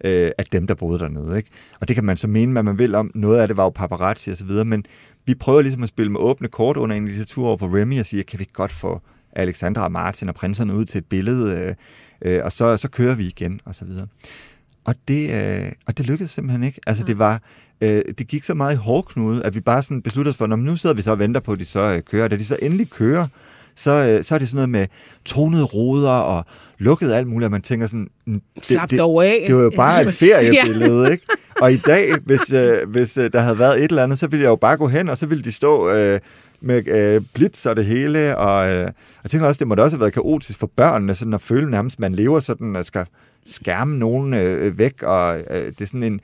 øh, 0.04 0.32
af 0.38 0.45
dem, 0.52 0.68
der 0.68 0.74
boede 0.74 1.00
dernede. 1.00 1.38
Ikke? 1.38 1.50
Og 1.80 1.88
det 1.88 1.95
kan 1.95 2.06
man 2.06 2.18
så 2.18 2.28
mene, 2.28 2.52
hvad 2.52 2.64
man 2.64 2.80
vil 2.80 2.95
om. 2.95 3.12
Noget 3.16 3.39
af 3.39 3.48
det 3.48 3.58
var 3.58 3.64
jo 3.64 3.70
paparazzi 3.70 4.45
videre, 4.45 4.66
men 4.66 4.86
vi 5.26 5.36
prøver 5.36 5.62
ligesom 5.62 5.84
at 5.84 5.89
spille 5.89 6.12
med 6.12 6.20
åbne 6.20 6.48
kort 6.48 6.78
under 6.78 6.95
en 6.95 7.06
litteratur 7.06 7.48
over 7.48 7.58
for 7.58 7.82
Remy 7.82 8.00
og 8.00 8.06
sige, 8.06 8.24
kan 8.24 8.39
vi 8.39 8.41
ikke 8.41 8.54
godt 8.54 8.72
få 8.72 9.02
Alexandra 9.32 9.84
og 9.84 9.91
Martin 9.91 10.30
og 10.30 10.36
prinserne 10.36 10.76
ud 10.76 10.86
til 10.86 11.00
et 11.00 11.06
billede, 11.06 11.58
øh, 11.60 11.76
øh, 12.22 12.43
og 12.43 12.52
så, 12.52 12.78
så 12.78 12.89
kører 12.89 13.16
vi 13.16 13.26
igen, 13.26 13.60
og 13.66 13.76
så 13.76 13.86
videre. 13.86 14.08
Og 14.86 14.95
det, 15.08 15.30
øh, 15.34 15.72
og 15.88 15.98
det 15.98 16.06
lykkedes 16.06 16.32
simpelthen 16.32 16.64
ikke. 16.64 16.80
Altså, 16.88 17.04
det 17.04 17.20
var, 17.20 17.41
øh, 17.82 18.02
det 18.18 18.28
gik 18.28 18.43
så 18.43 18.54
meget 18.54 18.74
i 18.74 18.78
hårdknude, 18.78 19.43
at 19.43 19.56
vi 19.56 19.60
bare 19.60 19.84
sådan 19.84 20.02
besluttede 20.02 20.34
os 20.34 20.38
for, 20.38 20.48
nu 20.48 20.76
sidder 20.76 20.95
vi 20.95 21.02
så 21.02 21.12
og 21.12 21.20
venter 21.20 21.41
på, 21.41 21.52
at 21.52 21.60
de 21.60 21.66
så 21.66 21.80
øh, 21.80 22.02
kører. 22.02 22.28
Da 22.28 22.36
de 22.36 22.45
så 22.45 22.58
endelig 22.62 22.89
kører, 22.89 23.22
øh, 23.22 23.28
så 23.78 23.92
er 24.36 24.40
det 24.40 24.50
sådan 24.50 24.56
noget 24.56 24.70
med 24.70 24.88
tonede 25.26 25.64
ruder 25.64 26.12
og 26.12 26.46
lukket 26.78 27.12
alt 27.12 27.28
muligt, 27.28 27.46
og 27.46 27.52
man 27.52 27.62
tænker 27.62 27.88
sådan... 27.88 28.08
Det, 28.26 28.42
Slap 28.62 28.90
det, 28.90 29.00
dog 29.00 29.26
af. 29.26 29.44
Det 29.48 29.56
var 29.56 29.62
jo 29.62 29.72
bare 29.76 30.02
et 30.08 30.14
feriebillede, 30.14 31.04
ja. 31.04 31.12
ikke? 31.12 31.26
Og 31.62 31.74
i 31.74 31.78
dag, 31.78 32.16
hvis, 32.26 32.54
øh, 32.54 32.90
hvis 32.90 33.18
øh, 33.18 33.34
der 33.34 33.40
havde 33.40 33.60
været 33.60 33.84
et 33.84 33.90
eller 33.90 34.04
andet, 34.04 34.20
så 34.20 34.28
ville 34.28 34.44
jeg 34.44 34.50
jo 34.50 34.56
bare 34.56 34.78
gå 34.78 34.88
hen, 34.88 35.10
og 35.10 35.18
så 35.18 35.26
ville 35.26 35.44
de 35.44 35.52
stå... 35.52 35.90
Øh, 35.90 36.20
med 36.62 36.88
øh, 36.88 37.22
blitz 37.34 37.66
og 37.66 37.76
det 37.76 37.86
hele, 37.86 38.38
og 38.38 38.70
øh, 38.70 38.92
jeg 39.24 39.32
tænker 39.32 39.48
også, 39.48 39.60
det 39.60 39.68
må 39.68 39.76
da 39.76 39.82
også 39.82 39.98
have 39.98 40.02
været 40.02 40.14
kaotisk 40.14 40.60
for 40.60 40.72
børnene, 40.76 41.16
sådan 41.16 41.34
at 41.34 41.42
føle 41.42 41.72
nærmest, 41.72 42.00
man 42.00 42.16
lever 42.16 42.40
sådan, 42.40 42.76
og 42.76 42.86
skal 42.86 43.06
skærme 43.46 43.98
nogen 43.98 44.34
øh, 44.34 44.78
væk, 44.78 45.04
og 45.04 45.38
øh, 45.38 45.66
det 45.66 45.82
er 45.82 45.86
sådan 45.86 46.04
en, 46.04 46.20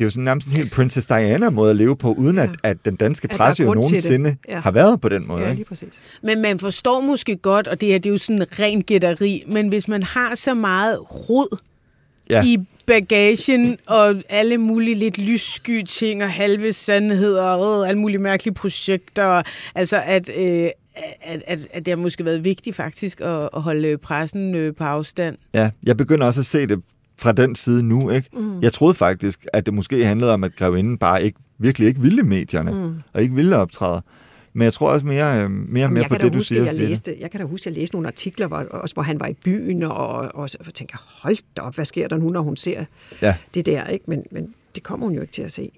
det 0.00 0.04
er 0.04 0.06
jo 0.06 0.10
sådan 0.10 0.24
nærmest 0.24 0.46
en 0.46 0.52
helt 0.52 0.72
Princess 0.72 1.06
Diana-måde 1.06 1.70
at 1.70 1.76
leve 1.76 1.96
på, 1.96 2.12
uden 2.12 2.38
at, 2.38 2.50
at 2.62 2.84
den 2.84 2.96
danske 2.96 3.28
presse 3.28 3.62
jo 3.62 3.74
nogensinde 3.74 4.36
ja. 4.48 4.60
har 4.60 4.70
været 4.70 5.00
på 5.00 5.08
den 5.08 5.28
måde. 5.28 5.42
Ja, 5.42 5.52
lige 5.52 5.64
præcis. 5.64 5.88
Men 6.22 6.42
man 6.42 6.58
forstår 6.58 7.00
måske 7.00 7.36
godt, 7.36 7.68
og 7.68 7.80
det 7.80 7.88
her 7.88 7.98
det 7.98 8.06
er 8.06 8.10
jo 8.10 8.18
sådan 8.18 8.46
ren 8.58 8.82
gætteri, 8.82 9.44
men 9.46 9.68
hvis 9.68 9.88
man 9.88 10.02
har 10.02 10.34
så 10.34 10.54
meget 10.54 10.98
rod 11.00 11.58
ja. 12.30 12.44
i 12.44 12.58
bagagen 12.86 13.78
og 13.86 14.14
alle 14.28 14.58
mulige 14.58 14.94
lidt 14.94 15.18
lyssky 15.18 15.82
ting 15.82 16.22
og 16.22 16.30
halve 16.30 16.72
sandheder 16.72 17.44
og 17.44 17.88
alle 17.88 18.00
mulige 18.00 18.18
mærkelige 18.18 18.54
projekter, 18.54 19.42
altså 19.74 20.02
at, 20.06 20.30
øh, 20.36 20.68
at, 21.22 21.42
at, 21.46 21.66
at 21.72 21.86
det 21.86 21.92
har 21.92 21.96
måske 21.96 22.24
været 22.24 22.44
vigtigt 22.44 22.76
faktisk 22.76 23.20
at, 23.20 23.48
at 23.56 23.62
holde 23.62 23.98
pressen 23.98 24.54
øh, 24.54 24.74
på 24.74 24.84
afstand. 24.84 25.36
Ja, 25.54 25.70
jeg 25.82 25.96
begynder 25.96 26.26
også 26.26 26.40
at 26.40 26.46
se 26.46 26.66
det 26.66 26.82
fra 27.20 27.32
den 27.32 27.54
side 27.54 27.82
nu. 27.82 28.10
Ikke? 28.10 28.28
Mm. 28.32 28.62
Jeg 28.62 28.72
troede 28.72 28.94
faktisk, 28.94 29.46
at 29.52 29.66
det 29.66 29.74
måske 29.74 30.04
handlede 30.04 30.32
om, 30.32 30.44
at 30.44 30.56
grevinden 30.56 30.98
bare 30.98 31.24
ikke, 31.24 31.38
virkelig 31.58 31.88
ikke 31.88 32.00
ville 32.00 32.22
medierne, 32.22 32.70
mm. 32.72 32.94
og 33.12 33.22
ikke 33.22 33.34
ville 33.34 33.56
optræde. 33.56 34.02
Men 34.52 34.64
jeg 34.64 34.72
tror 34.72 34.90
også 34.90 35.06
mere, 35.06 35.42
øh, 35.42 35.50
mere 35.50 35.90
mere 35.90 36.08
på 36.08 36.14
det, 36.14 36.32
du 36.32 36.38
huske, 36.38 36.44
siger. 36.44 36.64
Jeg, 36.64 36.74
læste, 36.74 37.16
jeg 37.20 37.30
kan 37.30 37.40
da 37.40 37.46
huske, 37.46 37.62
at 37.62 37.66
jeg 37.66 37.80
læste 37.80 37.94
nogle 37.94 38.08
artikler, 38.08 38.46
hvor, 38.46 38.58
også, 38.70 38.94
hvor 38.94 39.02
han 39.02 39.20
var 39.20 39.26
i 39.26 39.34
byen, 39.44 39.82
og, 39.82 40.06
og, 40.06 40.34
og 40.34 40.74
tænker 40.74 41.20
hold 41.22 41.36
da 41.56 41.62
op, 41.62 41.74
hvad 41.74 41.84
sker 41.84 42.08
der 42.08 42.16
nu, 42.16 42.30
når 42.30 42.40
hun 42.40 42.56
ser 42.56 42.84
ja. 43.22 43.36
det 43.54 43.66
der? 43.66 43.86
Ikke? 43.86 44.04
Men, 44.08 44.24
men 44.30 44.54
det 44.74 44.82
kommer 44.82 45.06
hun 45.06 45.14
jo 45.14 45.20
ikke 45.20 45.32
til 45.32 45.42
at 45.42 45.52
se. 45.52 45.70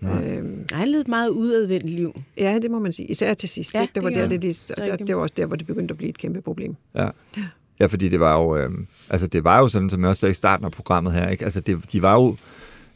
Nej. 0.00 0.24
Øhm, 0.24 0.64
han 0.72 0.88
levede 0.88 1.00
et 1.00 1.08
meget 1.08 1.28
udadvendt 1.28 1.90
liv. 1.90 2.20
Ja, 2.38 2.58
det 2.62 2.70
må 2.70 2.78
man 2.78 2.92
sige. 2.92 3.06
Især 3.06 3.34
til 3.34 3.48
sidst. 3.48 3.74
Ja, 3.74 3.80
det, 3.80 3.94
det, 3.94 4.02
var 4.02 4.10
der, 4.10 4.28
det, 4.28 4.42
det, 4.42 4.72
der, 4.76 4.96
det 4.96 5.16
var 5.16 5.22
også 5.22 5.34
der, 5.36 5.46
hvor 5.46 5.56
det 5.56 5.66
begyndte 5.66 5.92
at 5.92 5.98
blive 5.98 6.08
et 6.08 6.18
kæmpe 6.18 6.40
problem. 6.40 6.76
Ja. 6.94 7.08
ja. 7.36 7.42
Ja, 7.80 7.86
fordi 7.86 8.08
det 8.08 8.20
var 8.20 8.42
jo, 8.42 8.56
øh, 8.56 8.70
altså 9.10 9.26
det 9.26 9.44
var 9.44 9.58
jo 9.58 9.68
sådan, 9.68 9.90
som 9.90 10.00
jeg 10.00 10.08
også 10.08 10.20
sagde 10.20 10.30
i 10.30 10.34
starten 10.34 10.64
af 10.64 10.72
programmet 10.72 11.12
her, 11.12 11.28
ikke? 11.28 11.44
Altså 11.44 11.60
det, 11.60 11.92
de 11.92 12.02
var 12.02 12.14
jo, 12.14 12.36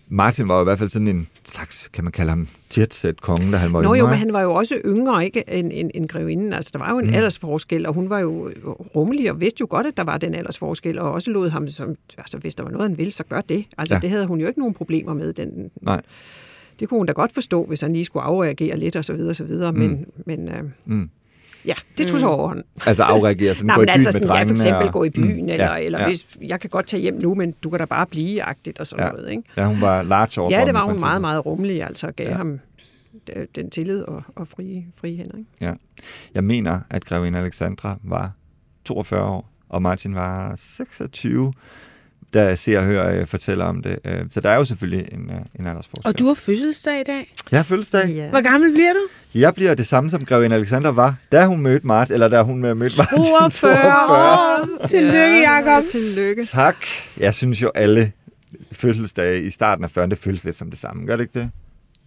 Martin 0.09 0.49
var 0.49 0.55
jo 0.55 0.61
i 0.61 0.65
hvert 0.65 0.79
fald 0.79 0.91
sådan 0.91 1.09
en 1.09 1.29
slags, 1.45 1.89
kan 1.89 2.05
man 2.05 2.13
kalde 2.13 2.31
ham, 2.31 2.49
tætsæt 2.71 3.21
konge, 3.21 3.53
da 3.53 3.57
han 3.57 3.73
var 3.73 3.83
Nå 3.83 3.95
yngre. 3.95 3.99
jo, 3.99 4.07
men 4.07 4.19
han 4.19 4.33
var 4.33 4.41
jo 4.41 4.55
også 4.55 4.81
yngre 4.85 5.25
ikke, 5.25 5.45
end, 5.49 5.71
end, 5.75 5.91
end 5.95 6.09
grevinden. 6.09 6.53
Altså 6.53 6.71
der 6.73 6.79
var 6.79 6.91
jo 6.91 6.99
en 6.99 7.07
mm. 7.07 7.15
aldersforskel, 7.15 7.87
og 7.87 7.95
hun 7.95 8.11
var 8.11 8.19
jo 8.19 8.51
rummelig 8.97 9.31
og 9.31 9.41
vidste 9.41 9.61
jo 9.61 9.67
godt, 9.71 9.87
at 9.87 9.97
der 9.97 10.05
var 10.05 10.19
den 10.19 10.35
aldersforskel, 10.35 10.99
og 10.99 11.13
også 11.13 11.31
lod 11.31 11.51
ham, 11.51 11.69
som, 11.69 11.95
altså 12.19 12.39
hvis 12.39 12.55
der 12.55 12.65
var 12.65 12.71
noget, 12.71 12.89
han 12.89 12.99
ville, 12.99 13.13
så 13.13 13.25
gør 13.25 13.41
det. 13.41 13.65
Altså 13.79 13.95
ja. 13.95 14.01
det 14.01 14.11
havde 14.11 14.27
hun 14.27 14.41
jo 14.41 14.47
ikke 14.47 14.59
nogen 14.59 14.75
problemer 14.75 15.15
med. 15.15 15.33
Den, 15.33 15.71
Nej 15.83 16.01
det 16.81 16.89
kunne 16.89 16.99
hun 16.99 17.07
da 17.07 17.13
godt 17.13 17.33
forstå, 17.33 17.65
hvis 17.65 17.81
han 17.81 17.93
lige 17.93 18.05
skulle 18.05 18.23
afreagere 18.23 18.77
lidt 18.77 18.97
og 18.97 19.05
så 19.05 19.13
videre, 19.13 19.31
og 19.31 19.37
så 19.37 19.45
videre. 19.45 19.73
Men, 19.73 19.91
mm. 19.91 20.23
men 20.27 20.49
øh, 20.49 20.65
Mm. 20.85 21.11
Ja, 21.67 21.75
det 21.99 22.07
tog 22.09 22.21
så 22.21 22.27
overhånd. 22.27 22.65
Altså 22.87 23.03
afreagere, 23.03 23.55
sådan 23.55 23.67
Nej, 23.67 23.77
gå 23.77 23.83
i 23.83 23.85
men 23.85 23.87
byen 23.87 23.93
altså 23.95 24.09
med 24.09 24.13
sådan, 24.13 24.27
ja, 24.29 24.33
for 24.33 24.37
drengene. 24.37 24.53
eksempel 24.53 24.87
og- 24.87 24.93
gå 24.93 25.05
i 25.05 25.11
byen, 25.11 25.43
Mm. 25.43 25.49
eller, 25.49 25.73
Ja, 25.77 25.79
eller 25.85 26.01
ja. 26.01 26.07
hvis, 26.09 26.27
jeg 26.47 26.61
kan 26.61 26.71
godt 26.71 26.87
tage 26.87 27.01
hjem 27.03 27.15
nu, 27.15 27.35
men 27.35 27.53
du 27.63 27.71
kan 27.71 27.79
da 27.79 27.85
bare 27.85 28.07
blive-agtigt 28.07 28.81
og 28.81 28.87
sådan 28.87 29.05
Ja. 29.05 29.11
noget. 29.13 29.31
Ikke? 29.31 29.43
Ja, 29.57 29.67
hun 29.67 29.81
var 29.81 30.03
large 30.03 30.41
over 30.41 30.51
Ja, 30.59 30.65
det 30.65 30.75
var 30.75 30.85
hun 30.85 31.01
meget, 31.01 31.21
meget 31.21 31.47
rummelig, 31.47 31.83
altså 31.83 32.07
og 32.07 32.17
gav 32.17 32.27
Ja. 32.29 32.35
ham 32.35 32.61
den 33.55 33.71
tillid 33.71 34.03
og, 34.03 34.23
og 34.37 34.49
frie, 34.49 34.87
frie 35.01 35.17
hænder. 35.17 35.37
Ikke? 35.39 35.51
Ja. 35.61 35.73
Jeg 36.35 36.45
mener, 36.45 36.81
at 36.91 37.05
grevinde 37.05 37.39
Alexandra 37.39 37.97
var 38.03 38.33
42 38.85 39.25
år, 39.25 39.51
og 39.69 39.83
Martin 39.83 40.15
var 40.15 40.53
26, 40.57 41.53
jeg 42.39 42.59
ser 42.59 42.79
og 42.79 42.85
hører 42.85 43.21
øh, 43.21 43.27
fortæller 43.27 43.65
om 43.65 43.83
det. 43.83 43.99
Øh, 44.05 44.19
Så 44.31 44.41
der 44.41 44.51
er 44.51 44.57
jo 44.57 44.65
selvfølgelig 44.65 45.09
en, 45.13 45.31
øh, 45.31 45.37
en 45.61 45.67
aldersforskel. 45.67 46.07
Og 46.09 46.19
du 46.19 46.27
har 46.27 46.35
fødselsdag 46.35 47.01
i 47.01 47.05
dag. 47.05 47.35
Jeg 47.51 47.59
har 47.59 47.65
fødselsdag. 47.65 48.09
Ja. 48.09 48.29
Hvor 48.31 48.41
gammel 48.43 48.73
bliver 48.75 48.93
du? 48.93 49.01
Jeg 49.39 49.55
bliver 49.55 49.75
det 49.75 49.87
samme, 49.87 50.11
som 50.11 50.25
grevinde 50.25 50.57
Alexandra 50.57 50.91
var, 50.91 51.15
da 51.33 51.47
hun 51.47 51.61
mødte 51.61 51.87
Martin, 51.87 52.15
eller 52.15 52.29
da 52.29 52.43
hun 52.43 52.59
mødte 52.61 52.79
Martin. 52.79 52.97
42. 53.61 54.89
Tillykke, 54.89 55.45
Jacob. 55.51 55.85
Tillykke. 55.91 56.45
Tak. 56.47 56.77
Jeg 57.17 57.35
synes 57.35 57.63
jo, 57.63 57.71
alle 57.75 58.13
fødselsdage 58.73 59.43
i 59.43 59.51
starten 59.51 59.85
af 59.85 59.99
40'erne, 59.99 60.07
det 60.11 60.19
føles 60.19 60.45
lidt 60.45 60.59
som 60.59 60.71
det 60.71 60.79
samme. 60.79 61.07
Gør 61.07 61.17
det 61.17 61.23
ikke 61.25 61.39
det? 61.39 61.51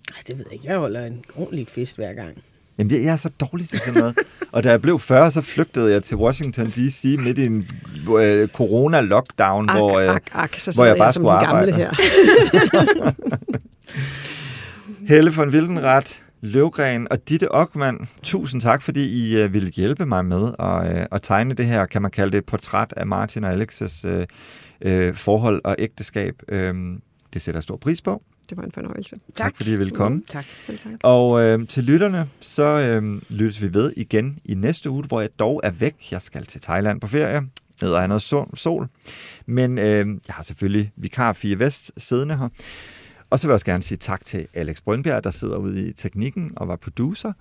Ej, 0.10 0.16
det 0.28 0.38
ved 0.38 0.46
jeg 0.48 0.54
ikke. 0.54 0.68
Jeg 0.68 0.78
holder 0.78 1.06
en 1.06 1.24
ordentlig 1.36 1.68
fest 1.68 1.96
hver 1.98 2.14
gang. 2.14 2.38
Jamen, 2.78 2.92
jeg 2.92 3.04
jeg 3.04 3.12
er 3.12 3.16
så 3.18 3.30
dårlig 3.30 3.70
til 3.70 3.80
sådan 3.80 3.94
noget. 3.94 4.16
og 4.52 4.64
da 4.64 4.70
jeg 4.70 4.82
blev 4.82 5.00
40, 5.00 5.32
så 5.32 5.42
flygtede 5.42 5.92
jeg 5.92 6.04
til 6.04 6.18
Washington 6.18 6.70
D.C. 6.70 7.16
midt 7.26 7.38
i 7.38 7.46
en 7.46 7.68
øh, 8.20 8.48
corona-lockdown, 8.48 9.70
Ak, 9.70 9.78
hvor, 9.78 10.00
øh, 10.00 10.16
ak, 10.16 10.24
ak, 10.34 10.60
så 10.60 10.72
hvor 10.76 10.86
jeg 10.86 10.96
bare 10.98 11.06
jeg 11.06 11.14
skulle 11.14 11.32
arbejde. 11.32 11.74
her. 11.74 11.92
Helle 15.10 15.32
von 15.34 15.50
Wildenrath, 15.50 16.12
Løvgren 16.42 17.08
og 17.12 17.30
Ditte 17.30 17.52
Ockmann, 17.52 17.98
tusind 18.24 18.62
tak, 18.62 18.82
fordi 18.82 19.10
I 19.10 19.38
øh, 19.42 19.54
ville 19.54 19.70
hjælpe 19.70 20.06
mig 20.06 20.26
med 20.26 20.52
at, 20.60 20.98
øh, 20.98 21.06
at 21.12 21.22
tegne 21.22 21.54
det 21.54 21.66
her, 21.66 21.86
kan 21.86 22.02
man 22.02 22.12
kalde 22.12 22.32
det 22.32 22.38
et 22.38 22.46
portræt 22.46 22.94
af 22.98 23.08
Martin 23.08 23.44
og 23.44 23.52
Alexes 23.52 24.06
øh, 24.06 24.26
øh, 24.82 25.14
forhold 25.16 25.62
og 25.64 25.76
ægteskab. 25.80 26.34
Øh, 26.50 26.74
det 27.34 27.42
sætter 27.42 27.58
jeg 27.58 27.64
stor 27.64 27.78
pris 27.78 28.02
på. 28.02 28.24
Det 28.50 28.58
var 28.58 28.64
en 28.64 28.72
fornøjelse. 28.72 29.20
Tak, 29.36 29.56
fordi 29.56 29.72
I 29.74 29.76
ville 29.76 29.96
komme. 29.96 30.24
Tak. 30.28 30.46
Selv 30.52 30.80
tak. 30.80 30.94
Og 31.04 31.42
øh, 31.42 31.68
til 31.68 31.84
lytterne, 31.84 32.30
så 32.40 32.64
øh, 32.64 33.22
lyttes 33.30 33.62
vi 33.62 33.74
ved 33.74 33.94
igen 33.98 34.40
i 34.46 34.54
næste 34.54 34.90
uge, 34.90 35.04
hvor 35.04 35.22
jeg 35.22 35.30
dog 35.40 35.62
er 35.64 35.72
væk. 35.72 36.12
Jeg 36.12 36.22
skal 36.22 36.46
til 36.46 36.62
Thailand 36.62 37.02
på 37.02 37.08
ferie, 37.08 37.42
ned 37.82 37.92
og 37.92 38.00
have 38.00 38.08
noget 38.08 38.22
sol. 38.22 38.58
sol. 38.58 38.88
Men 39.46 39.78
øh, 39.78 40.08
jeg 40.28 40.36
har 40.36 40.44
selvfølgelig 40.44 40.92
vikar 40.96 41.34
Fie 41.34 41.60
Vest 41.60 41.92
siddende 41.98 42.38
her. 42.38 42.50
Og 43.30 43.40
så 43.40 43.48
vil 43.48 43.52
jeg 43.52 43.54
også 43.54 43.66
gerne 43.66 43.84
sige 43.84 43.98
tak 43.98 44.26
til 44.26 44.48
Alex 44.54 44.82
Brønbjerg, 44.82 45.24
der 45.24 45.32
sidder 45.32 45.58
ude 45.58 45.90
i 45.90 45.94
teknikken 45.94 46.52
og 46.56 46.68
var 46.68 46.76
producer. 46.76 47.34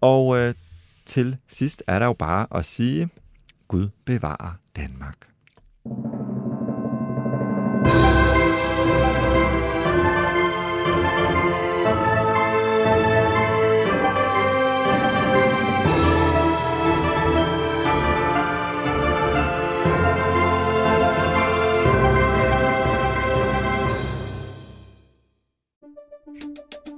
Og 0.00 0.38
øh, 0.38 0.54
til 1.06 1.36
sidst 1.48 1.82
er 1.86 1.98
der 1.98 2.06
jo 2.06 2.12
bare 2.12 2.46
at 2.54 2.64
sige, 2.64 3.08
Gud 3.68 3.88
bevarer 4.04 4.58
Danmark. 4.76 5.16